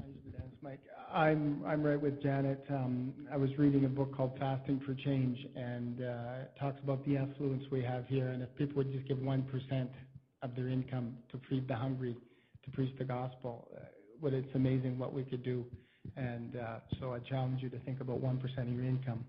Thanks 0.00 0.18
for 0.24 0.30
Dennis, 0.36 0.52
Mike. 0.60 0.80
I'm, 1.12 1.62
I'm 1.66 1.82
right 1.82 2.00
with 2.00 2.22
Janet. 2.22 2.62
Um, 2.68 3.14
I 3.32 3.36
was 3.38 3.50
reading 3.56 3.86
a 3.86 3.88
book 3.88 4.14
called 4.14 4.38
Fasting 4.38 4.80
for 4.84 4.94
Change, 4.94 5.38
and 5.56 6.02
uh, 6.02 6.42
it 6.42 6.52
talks 6.60 6.78
about 6.82 7.04
the 7.06 7.16
affluence 7.16 7.64
we 7.70 7.82
have 7.82 8.06
here, 8.06 8.28
and 8.28 8.42
if 8.42 8.54
people 8.56 8.76
would 8.76 8.92
just 8.92 9.08
give 9.08 9.16
1% 9.18 9.88
of 10.42 10.54
their 10.54 10.68
income 10.68 11.14
to 11.32 11.40
feed 11.48 11.66
the 11.66 11.74
hungry, 11.74 12.16
to 12.68 12.76
preach 12.76 12.96
the 12.98 13.04
gospel, 13.04 13.68
But 14.22 14.32
it's 14.32 14.54
amazing 14.54 14.98
what 14.98 15.12
we 15.12 15.22
could 15.22 15.42
do. 15.42 15.64
And 16.16 16.56
uh, 16.56 16.78
so 17.00 17.12
I 17.12 17.18
challenge 17.20 17.62
you 17.62 17.68
to 17.70 17.78
think 17.80 18.00
about 18.00 18.22
1% 18.22 18.42
of 18.58 18.68
your 18.68 18.84
income. 18.84 19.24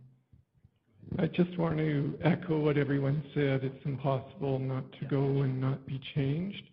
I 1.18 1.28
just 1.28 1.58
want 1.58 1.78
to 1.78 2.18
echo 2.24 2.60
what 2.60 2.78
everyone 2.78 3.24
said. 3.34 3.64
It's 3.64 3.86
impossible 3.86 4.60
not 4.60 4.84
to 5.00 5.06
go 5.06 5.42
and 5.42 5.60
not 5.60 5.86
be 5.88 6.00
changed. 6.16 6.64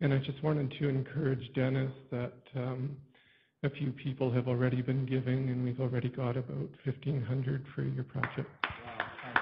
And 0.00 0.12
I 0.12 0.18
just 0.18 0.42
wanted 0.42 0.72
to 0.78 0.88
encourage 0.88 1.52
Dennis 1.54 1.92
that 2.10 2.32
um, 2.56 2.96
a 3.62 3.70
few 3.70 3.92
people 3.92 4.30
have 4.32 4.48
already 4.48 4.80
been 4.80 5.04
giving, 5.06 5.50
and 5.50 5.62
we've 5.62 5.80
already 5.80 6.08
got 6.08 6.36
about 6.36 6.70
1,500 6.84 7.64
for 7.74 7.82
your 7.82 8.04
project. 8.04 8.38
Wow, 8.38 9.06
thanks, 9.22 9.40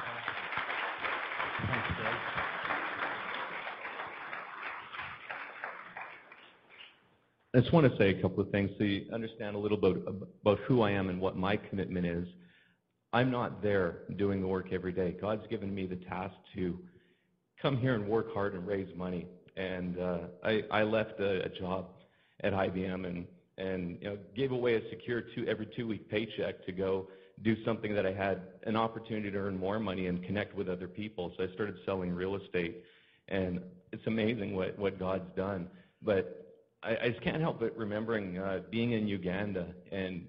Thanks, 1.66 1.88
Greg. 1.96 2.14
I 7.54 7.60
just 7.60 7.72
want 7.72 7.90
to 7.90 7.96
say 7.96 8.10
a 8.10 8.20
couple 8.20 8.40
of 8.42 8.50
things 8.50 8.70
so 8.76 8.84
you 8.84 9.06
understand 9.10 9.56
a 9.56 9.58
little 9.58 9.78
bit 9.78 9.96
about 10.42 10.58
who 10.66 10.82
I 10.82 10.90
am 10.90 11.08
and 11.08 11.18
what 11.18 11.34
my 11.34 11.56
commitment 11.56 12.04
is. 12.04 12.28
I'm 13.14 13.30
not 13.30 13.62
there 13.62 14.00
doing 14.16 14.42
the 14.42 14.46
work 14.46 14.70
every 14.70 14.92
day. 14.92 15.16
God's 15.18 15.46
given 15.48 15.74
me 15.74 15.86
the 15.86 15.96
task 15.96 16.34
to 16.56 16.78
come 17.60 17.78
here 17.78 17.94
and 17.94 18.06
work 18.06 18.34
hard 18.34 18.54
and 18.54 18.66
raise 18.66 18.94
money. 18.94 19.26
And 19.56 19.98
uh, 19.98 20.18
I, 20.44 20.62
I 20.70 20.82
left 20.82 21.20
a, 21.20 21.46
a 21.46 21.48
job 21.48 21.86
at 22.42 22.52
IBM 22.52 23.06
and, 23.06 23.26
and 23.56 23.96
you 24.02 24.10
know, 24.10 24.18
gave 24.36 24.52
away 24.52 24.74
a 24.74 24.90
secure 24.90 25.22
two, 25.34 25.46
every 25.48 25.68
two-week 25.74 26.10
paycheck 26.10 26.66
to 26.66 26.72
go 26.72 27.08
do 27.42 27.56
something 27.64 27.94
that 27.94 28.04
I 28.04 28.12
had 28.12 28.42
an 28.64 28.76
opportunity 28.76 29.30
to 29.30 29.38
earn 29.38 29.58
more 29.58 29.78
money 29.78 30.08
and 30.08 30.22
connect 30.22 30.54
with 30.54 30.68
other 30.68 30.86
people. 30.86 31.32
So 31.38 31.44
I 31.44 31.54
started 31.54 31.76
selling 31.86 32.12
real 32.12 32.36
estate, 32.36 32.84
and 33.28 33.62
it's 33.90 34.06
amazing 34.06 34.54
what, 34.54 34.78
what 34.78 34.98
God's 34.98 35.34
done. 35.34 35.68
But 36.02 36.47
I, 36.82 36.96
I 37.04 37.08
just 37.10 37.22
can't 37.22 37.40
help 37.40 37.60
but 37.60 37.76
remembering 37.76 38.38
uh, 38.38 38.60
being 38.70 38.92
in 38.92 39.08
Uganda, 39.08 39.66
and 39.90 40.26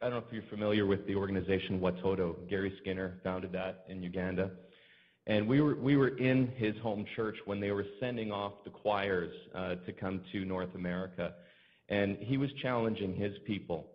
I 0.00 0.04
don't 0.08 0.12
know 0.12 0.24
if 0.26 0.32
you're 0.32 0.42
familiar 0.48 0.86
with 0.86 1.06
the 1.06 1.16
organization 1.16 1.80
Watoto. 1.80 2.48
Gary 2.48 2.72
Skinner 2.80 3.18
founded 3.24 3.50
that 3.52 3.84
in 3.88 4.00
Uganda. 4.02 4.52
And 5.26 5.46
we 5.48 5.60
were, 5.60 5.74
we 5.74 5.96
were 5.96 6.16
in 6.16 6.52
his 6.56 6.74
home 6.82 7.04
church 7.16 7.36
when 7.44 7.60
they 7.60 7.72
were 7.72 7.84
sending 7.98 8.30
off 8.30 8.52
the 8.64 8.70
choirs 8.70 9.34
uh, 9.54 9.74
to 9.74 9.92
come 9.92 10.22
to 10.32 10.44
North 10.44 10.74
America. 10.76 11.34
And 11.88 12.16
he 12.20 12.36
was 12.36 12.48
challenging 12.62 13.14
his 13.14 13.32
people. 13.44 13.88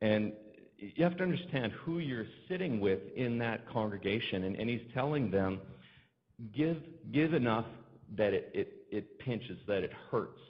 And 0.00 0.32
you 0.76 1.04
have 1.04 1.16
to 1.18 1.22
understand 1.22 1.72
who 1.84 2.00
you're 2.00 2.26
sitting 2.48 2.80
with 2.80 3.00
in 3.16 3.38
that 3.38 3.66
congregation. 3.70 4.44
And, 4.44 4.56
and 4.56 4.68
he's 4.68 4.82
telling 4.92 5.30
them, 5.30 5.60
give, 6.54 6.78
give 7.12 7.32
enough 7.32 7.66
that 8.16 8.34
it, 8.34 8.50
it, 8.52 8.72
it 8.90 9.18
pinches, 9.20 9.58
that 9.68 9.84
it 9.84 9.92
hurts. 10.10 10.40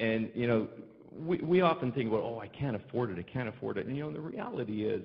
And, 0.00 0.30
you 0.34 0.46
know, 0.48 0.66
we, 1.12 1.38
we 1.38 1.60
often 1.60 1.92
think 1.92 2.08
about, 2.08 2.22
oh, 2.22 2.40
I 2.40 2.48
can't 2.48 2.74
afford 2.74 3.10
it, 3.10 3.18
I 3.18 3.30
can't 3.30 3.48
afford 3.48 3.78
it. 3.78 3.86
And, 3.86 3.96
you 3.96 4.02
know, 4.02 4.10
the 4.10 4.20
reality 4.20 4.84
is, 4.84 5.02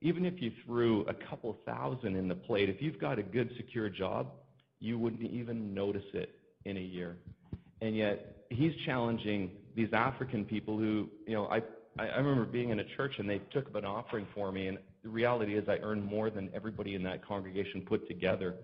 even 0.00 0.24
if 0.24 0.40
you 0.40 0.50
threw 0.64 1.02
a 1.02 1.14
couple 1.14 1.58
thousand 1.66 2.16
in 2.16 2.26
the 2.26 2.34
plate, 2.34 2.70
if 2.70 2.80
you've 2.80 2.98
got 2.98 3.18
a 3.18 3.22
good, 3.22 3.50
secure 3.58 3.90
job, 3.90 4.28
you 4.80 4.98
wouldn't 4.98 5.30
even 5.30 5.74
notice 5.74 6.06
it 6.14 6.30
in 6.64 6.78
a 6.78 6.80
year. 6.80 7.18
And 7.82 7.94
yet, 7.94 8.44
he's 8.48 8.72
challenging 8.86 9.50
these 9.76 9.92
African 9.92 10.46
people 10.46 10.78
who, 10.78 11.08
you 11.26 11.34
know, 11.34 11.46
I, 11.46 11.60
I 11.98 12.16
remember 12.16 12.46
being 12.46 12.70
in 12.70 12.80
a 12.80 12.84
church 12.96 13.12
and 13.18 13.28
they 13.28 13.42
took 13.52 13.66
up 13.66 13.74
an 13.74 13.84
offering 13.84 14.26
for 14.34 14.50
me, 14.50 14.68
and 14.68 14.78
the 15.02 15.10
reality 15.10 15.54
is 15.54 15.68
I 15.68 15.76
earned 15.82 16.04
more 16.04 16.30
than 16.30 16.48
everybody 16.54 16.94
in 16.94 17.02
that 17.02 17.26
congregation 17.26 17.82
put 17.82 18.08
together. 18.08 18.54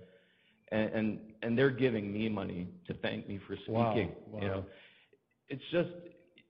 And, 0.72 0.90
and, 0.92 1.18
and 1.42 1.58
they're 1.58 1.70
giving 1.70 2.12
me 2.12 2.28
money 2.28 2.66
to 2.88 2.94
thank 2.94 3.28
me 3.28 3.38
for 3.46 3.56
speaking. 3.56 3.72
Wow, 3.72 4.04
wow. 4.32 4.40
You 4.40 4.48
know, 4.48 4.64
it's 5.48 5.62
just 5.70 5.90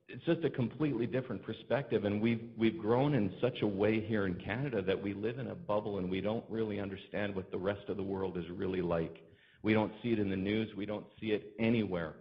it's 0.09 0.25
just 0.25 0.45
a 0.45 0.51
completely 0.51 1.07
different 1.07 1.43
perspective, 1.43 2.05
and 2.05 2.21
we've 2.21 2.49
we've 2.57 2.79
grown 2.79 3.15
in 3.15 3.33
such 3.41 3.63
a 3.63 3.67
way 3.67 4.01
here 4.01 4.27
in 4.27 4.35
Canada 4.37 4.81
that 4.83 5.01
we 5.01 5.15
live 5.15 5.39
in 5.39 5.49
a 5.49 5.55
bubble 5.55 5.99
and 5.99 6.09
we 6.09 6.21
don't 6.21 6.45
really 6.49 6.79
understand 6.79 7.35
what 7.35 7.51
the 7.51 7.59
rest 7.59 7.89
of 7.89 7.97
the 7.97 8.03
world 8.03 8.39
is 8.39 8.45
really 8.55 8.83
like. 8.83 9.17
We 9.63 9.73
don't 9.73 9.93
see 10.03 10.11
it 10.11 10.19
in 10.19 10.31
the 10.31 10.37
news. 10.37 10.69
We 10.77 10.87
don't 10.87 11.07
see 11.21 11.29
it 11.29 11.53
anywhere, 11.59 12.15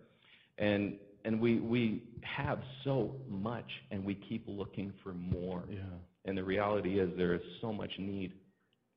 and 0.58 0.98
and 1.26 1.40
we 1.40 1.60
we 1.60 2.04
have 2.22 2.60
so 2.84 3.16
much, 3.30 3.70
and 3.92 4.04
we 4.04 4.16
keep 4.16 4.46
looking 4.48 4.92
for 5.04 5.14
more. 5.14 5.64
Yeah. 5.70 5.82
And 6.28 6.36
the 6.36 6.44
reality 6.44 7.00
is 7.00 7.12
there 7.18 7.36
is 7.36 7.42
so 7.62 7.72
much 7.72 7.92
need, 8.00 8.34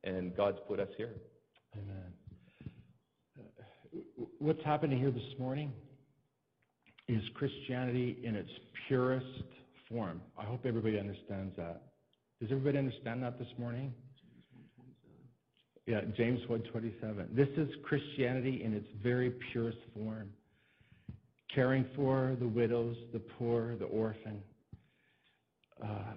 and 0.03 0.35
God's 0.35 0.59
put 0.67 0.81
us 0.81 0.89
here. 0.97 1.15
Amen. 1.77 2.13
Uh, 3.39 4.25
What's 4.39 4.65
happening 4.65 4.99
here 4.99 5.11
this 5.11 5.39
morning 5.39 5.73
is 7.09 7.23
Christianity 7.35 8.19
in 8.23 8.35
its 8.37 8.51
purest 8.87 9.27
form. 9.89 10.21
I 10.39 10.45
hope 10.45 10.61
everybody 10.67 10.99
understands 10.99 11.57
that. 11.57 11.83
Does 12.41 12.51
everybody 12.53 12.79
understand 12.79 13.23
that 13.23 13.39
this 13.39 13.49
morning? 13.59 13.93
Yeah, 15.87 16.03
James 16.17 16.41
1:27. 16.49 17.35
This 17.35 17.49
is 17.57 17.75
Christianity 17.83 18.63
in 18.63 18.75
its 18.75 18.87
very 19.03 19.31
purest 19.51 19.79
form. 19.95 20.31
Caring 21.55 21.85
for 21.97 22.37
the 22.39 22.47
widows, 22.47 22.97
the 23.13 23.21
poor, 23.21 23.75
the 23.77 23.87
orphan. 23.87 24.43
Uh, 25.83 26.15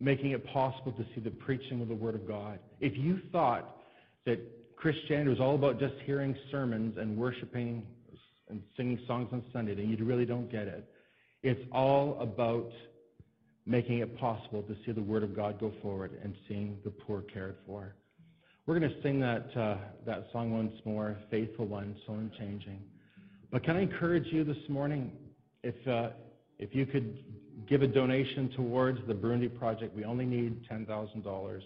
making 0.00 0.32
it 0.32 0.44
possible 0.46 0.92
to 0.92 1.06
see 1.14 1.20
the 1.20 1.30
preaching 1.30 1.80
of 1.80 1.88
the 1.88 1.94
Word 1.94 2.14
of 2.14 2.26
God. 2.26 2.58
If 2.80 2.96
you 2.96 3.20
thought 3.30 3.78
that 4.24 4.40
Christianity 4.76 5.30
was 5.30 5.40
all 5.40 5.54
about 5.54 5.78
just 5.78 5.94
hearing 6.04 6.36
sermons 6.50 6.98
and 6.98 7.16
worshiping 7.16 7.86
and 8.48 8.62
singing 8.76 8.98
songs 9.06 9.28
on 9.32 9.42
Sunday, 9.52 9.74
then 9.74 9.88
you 9.88 10.04
really 10.04 10.24
don't 10.24 10.50
get 10.50 10.68
it. 10.68 10.88
It's 11.42 11.62
all 11.72 12.18
about 12.20 12.70
making 13.66 13.98
it 13.98 14.18
possible 14.18 14.62
to 14.62 14.76
see 14.84 14.92
the 14.92 15.02
Word 15.02 15.22
of 15.22 15.34
God 15.34 15.58
go 15.58 15.72
forward 15.82 16.18
and 16.22 16.34
seeing 16.48 16.78
the 16.84 16.90
poor 16.90 17.22
cared 17.22 17.56
for. 17.66 17.94
We're 18.66 18.78
going 18.78 18.90
to 18.90 19.02
sing 19.02 19.20
that, 19.20 19.56
uh, 19.56 19.76
that 20.06 20.26
song 20.32 20.52
once 20.52 20.72
more, 20.84 21.16
Faithful 21.30 21.66
One, 21.66 21.96
So 22.06 22.14
Unchanging. 22.14 22.80
But 23.50 23.64
can 23.64 23.76
I 23.76 23.82
encourage 23.82 24.26
you 24.32 24.44
this 24.44 24.56
morning, 24.68 25.12
if, 25.62 25.74
uh, 25.86 26.10
if 26.58 26.74
you 26.74 26.86
could 26.86 27.18
give 27.68 27.82
a 27.82 27.86
donation 27.86 28.50
towards 28.56 28.98
the 29.06 29.14
Burundi 29.14 29.56
project, 29.56 29.94
we 29.94 30.04
only 30.04 30.24
need 30.24 30.64
$10,000. 30.68 31.60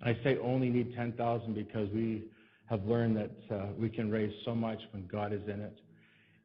And 0.00 0.16
I 0.16 0.22
say 0.22 0.38
only 0.38 0.70
need 0.70 0.94
10000 0.94 1.54
because 1.54 1.88
we 1.90 2.24
have 2.68 2.84
learned 2.84 3.16
that 3.16 3.54
uh, 3.54 3.66
we 3.78 3.88
can 3.88 4.10
raise 4.10 4.32
so 4.44 4.54
much 4.54 4.78
when 4.92 5.06
God 5.06 5.32
is 5.32 5.42
in 5.48 5.60
it. 5.60 5.76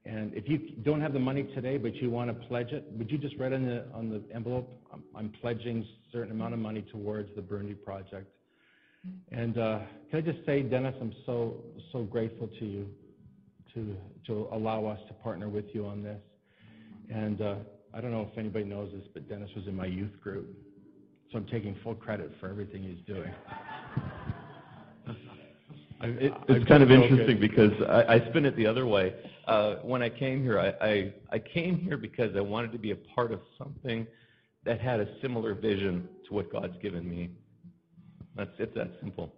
And 0.06 0.34
if 0.36 0.48
you 0.48 0.60
don't 0.84 1.02
have 1.02 1.14
the 1.14 1.20
money 1.20 1.44
today, 1.56 1.78
but 1.78 1.96
you 1.96 2.12
want 2.12 2.30
to 2.30 2.48
pledge 2.48 2.72
it, 2.72 2.86
would 2.92 3.10
you 3.10 3.18
just 3.18 3.36
write 3.38 3.54
on 3.54 3.66
the 3.66 3.86
on 3.94 4.10
the 4.10 4.22
envelope, 4.34 4.70
I'm, 4.94 5.04
I'm 5.16 5.30
pledging 5.42 5.82
a 5.82 6.12
certain 6.12 6.32
amount 6.32 6.54
of 6.54 6.60
money 6.60 6.84
towards 6.92 7.30
the 7.36 7.42
Burundi 7.42 7.76
project. 7.84 8.28
And 9.32 9.58
uh, 9.58 9.80
can 10.10 10.20
I 10.20 10.22
just 10.22 10.46
say, 10.46 10.62
Dennis, 10.62 10.96
I'm 11.02 11.14
so 11.26 11.64
so 11.92 12.04
grateful 12.04 12.48
to 12.60 12.66
you 12.66 12.88
to 13.74 13.96
to 14.28 14.48
allow 14.52 14.86
us 14.86 15.00
to 15.08 15.14
partner 15.16 15.50
with 15.50 15.66
you 15.74 15.88
on 15.88 16.04
this. 16.04 16.22
And 17.10 17.42
uh, 17.42 17.56
I 17.94 18.00
don't 18.00 18.12
know 18.12 18.28
if 18.32 18.38
anybody 18.38 18.66
knows 18.66 18.92
this, 18.94 19.08
but 19.14 19.28
Dennis 19.28 19.50
was 19.56 19.68
in 19.68 19.76
my 19.76 19.86
youth 19.88 20.20
group, 20.22 20.48
so 21.32 21.40
I'm 21.40 21.48
taking 21.48 21.76
full 21.84 21.96
credit 21.96 22.32
for 22.40 22.48
everything 22.48 22.84
he's 22.84 23.06
doing. 23.08 23.34
I, 26.02 26.08
It, 26.08 26.34
it's 26.48 26.66
kind 26.68 26.84
of 26.84 26.92
interesting 26.92 27.40
because 27.40 27.72
I, 27.88 28.16
I 28.16 28.30
spin 28.30 28.46
it 28.46 28.56
the 28.56 28.68
other 28.68 28.86
way. 28.86 29.14
Uh, 29.48 29.76
when 29.76 30.02
I 30.02 30.10
came 30.10 30.44
here, 30.44 30.60
I, 30.60 30.86
I, 30.86 31.14
I 31.32 31.40
came 31.40 31.78
here 31.78 31.98
because 31.98 32.36
I 32.36 32.42
wanted 32.42 32.72
to 32.74 32.80
be 32.80 32.92
a 32.92 32.96
part 32.96 33.32
of 33.32 33.40
something 33.58 34.06
that 34.66 34.82
had 34.82 35.00
a 35.00 35.08
similar 35.22 35.54
vision 35.54 36.10
to 36.28 36.34
what 36.34 36.52
God's 36.52 36.78
given 36.82 37.10
me. 37.10 37.30
That's 38.36 38.50
it's 38.58 38.74
that 38.76 38.92
simple. 39.02 39.32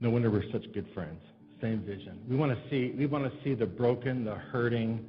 No 0.00 0.10
wonder 0.10 0.30
we're 0.30 0.50
such 0.52 0.70
good 0.74 0.86
friends. 0.92 1.20
Same 1.62 1.80
vision. 1.80 2.20
We 2.28 2.36
want 2.36 2.52
to 2.52 2.70
see 2.70 2.94
we 2.98 3.06
want 3.06 3.24
to 3.24 3.32
see 3.42 3.54
the 3.54 3.64
broken, 3.64 4.24
the 4.24 4.34
hurting, 4.34 5.06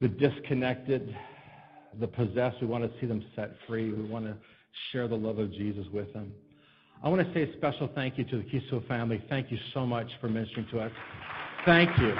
the 0.00 0.08
disconnected, 0.08 1.14
the 1.98 2.06
possessed. 2.06 2.56
We 2.62 2.68
want 2.68 2.84
to 2.84 3.00
see 3.00 3.06
them 3.06 3.22
set 3.36 3.50
free. 3.66 3.92
We 3.92 4.08
want 4.08 4.24
to 4.24 4.36
share 4.92 5.08
the 5.08 5.16
love 5.16 5.38
of 5.38 5.52
Jesus 5.52 5.86
with 5.92 6.10
them. 6.14 6.32
I 7.02 7.08
want 7.08 7.26
to 7.26 7.32
say 7.32 7.50
a 7.50 7.56
special 7.56 7.88
thank 7.94 8.18
you 8.18 8.24
to 8.24 8.36
the 8.36 8.42
Kiso 8.42 8.86
family. 8.86 9.22
Thank 9.30 9.50
you 9.50 9.56
so 9.72 9.86
much 9.86 10.06
for 10.20 10.28
ministering 10.28 10.66
to 10.70 10.80
us. 10.80 10.92
Thank 11.64 11.98
you. 11.98 12.14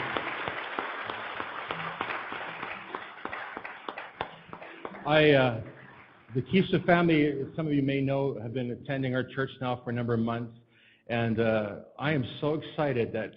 I, 5.06 5.30
uh, 5.32 5.60
the 6.34 6.40
Kiso 6.40 6.84
family, 6.86 7.46
some 7.54 7.66
of 7.66 7.74
you 7.74 7.82
may 7.82 8.00
know, 8.00 8.38
have 8.40 8.54
been 8.54 8.70
attending 8.70 9.14
our 9.14 9.22
church 9.22 9.50
now 9.60 9.82
for 9.84 9.90
a 9.90 9.92
number 9.92 10.14
of 10.14 10.20
months, 10.20 10.56
and 11.08 11.40
uh, 11.40 11.76
I 11.98 12.12
am 12.12 12.24
so 12.40 12.54
excited 12.54 13.12
that 13.12 13.32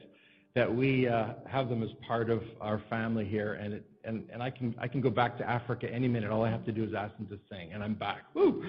that 0.55 0.73
we 0.73 1.07
uh, 1.07 1.29
have 1.49 1.67
them 1.67 1.81
as 1.81 1.89
part 2.07 2.29
of 2.29 2.43
our 2.61 2.81
family 2.89 3.25
here, 3.25 3.55
and 3.55 3.73
it, 3.73 3.85
and 4.05 4.29
and 4.31 4.41
I 4.41 4.49
can 4.49 4.75
I 4.79 4.87
can 4.87 5.01
go 5.01 5.09
back 5.09 5.37
to 5.39 5.49
Africa 5.49 5.91
any 5.91 6.07
minute. 6.07 6.31
All 6.31 6.45
I 6.45 6.51
have 6.51 6.63
to 6.65 6.71
do 6.71 6.85
is 6.85 6.93
ask 6.93 7.17
them 7.17 7.27
to 7.27 7.39
sing, 7.49 7.73
and 7.73 7.83
I'm 7.83 7.95
back. 7.95 8.21
Woo! 8.33 8.63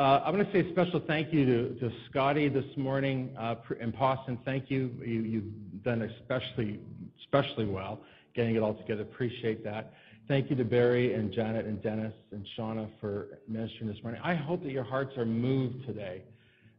Uh, 0.00 0.22
I'm 0.24 0.32
going 0.32 0.46
to 0.46 0.50
say 0.50 0.66
a 0.66 0.72
special 0.72 1.02
thank 1.06 1.30
you 1.30 1.44
to, 1.44 1.74
to 1.80 1.92
Scotty 2.08 2.48
this 2.48 2.64
morning 2.78 3.36
uh, 3.38 3.56
and 3.82 3.92
Pawson. 3.92 4.38
Thank 4.46 4.70
you. 4.70 4.90
you. 5.00 5.20
You've 5.20 5.82
done 5.84 6.00
especially 6.00 6.80
especially 7.20 7.66
well 7.66 8.00
getting 8.34 8.56
it 8.56 8.62
all 8.62 8.72
together. 8.72 9.02
Appreciate 9.02 9.62
that. 9.64 9.92
Thank 10.26 10.48
you 10.48 10.56
to 10.56 10.64
Barry 10.64 11.12
and 11.12 11.30
Janet 11.30 11.66
and 11.66 11.82
Dennis 11.82 12.14
and 12.32 12.46
Shauna 12.56 12.88
for 12.98 13.40
ministering 13.46 13.92
this 13.92 14.02
morning. 14.02 14.22
I 14.24 14.34
hope 14.34 14.62
that 14.62 14.72
your 14.72 14.84
hearts 14.84 15.18
are 15.18 15.26
moved 15.26 15.84
today. 15.84 16.22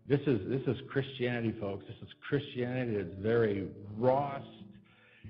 This 0.08 0.22
is 0.22 0.40
this 0.50 0.64
is 0.66 0.82
Christianity, 0.90 1.54
folks. 1.62 1.86
This 1.88 1.98
is 2.02 2.10
Christianity 2.28 2.96
at 2.96 3.02
its 3.02 3.16
very 3.20 3.68
rawest 4.00 4.50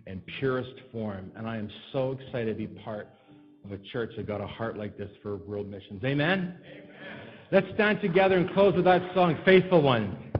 and 0.07 0.25
purest 0.39 0.75
form, 0.93 1.29
and 1.35 1.45
I 1.45 1.57
am 1.57 1.69
so 1.91 2.13
excited 2.13 2.57
to 2.57 2.67
be 2.67 2.67
part 2.67 3.09
of 3.65 3.73
a 3.73 3.77
church 3.91 4.13
that 4.15 4.27
got 4.27 4.39
a 4.39 4.47
heart 4.47 4.77
like 4.77 4.97
this 4.97 5.09
for 5.21 5.35
world 5.35 5.69
missions. 5.69 6.01
Amen. 6.05 6.55
Let's 7.51 7.67
stand 7.73 7.99
together 7.99 8.37
and 8.37 8.49
close 8.53 8.75
with 8.75 8.85
that 8.85 9.01
song, 9.13 9.37
Faithful 9.43 9.81
One. 9.81 10.30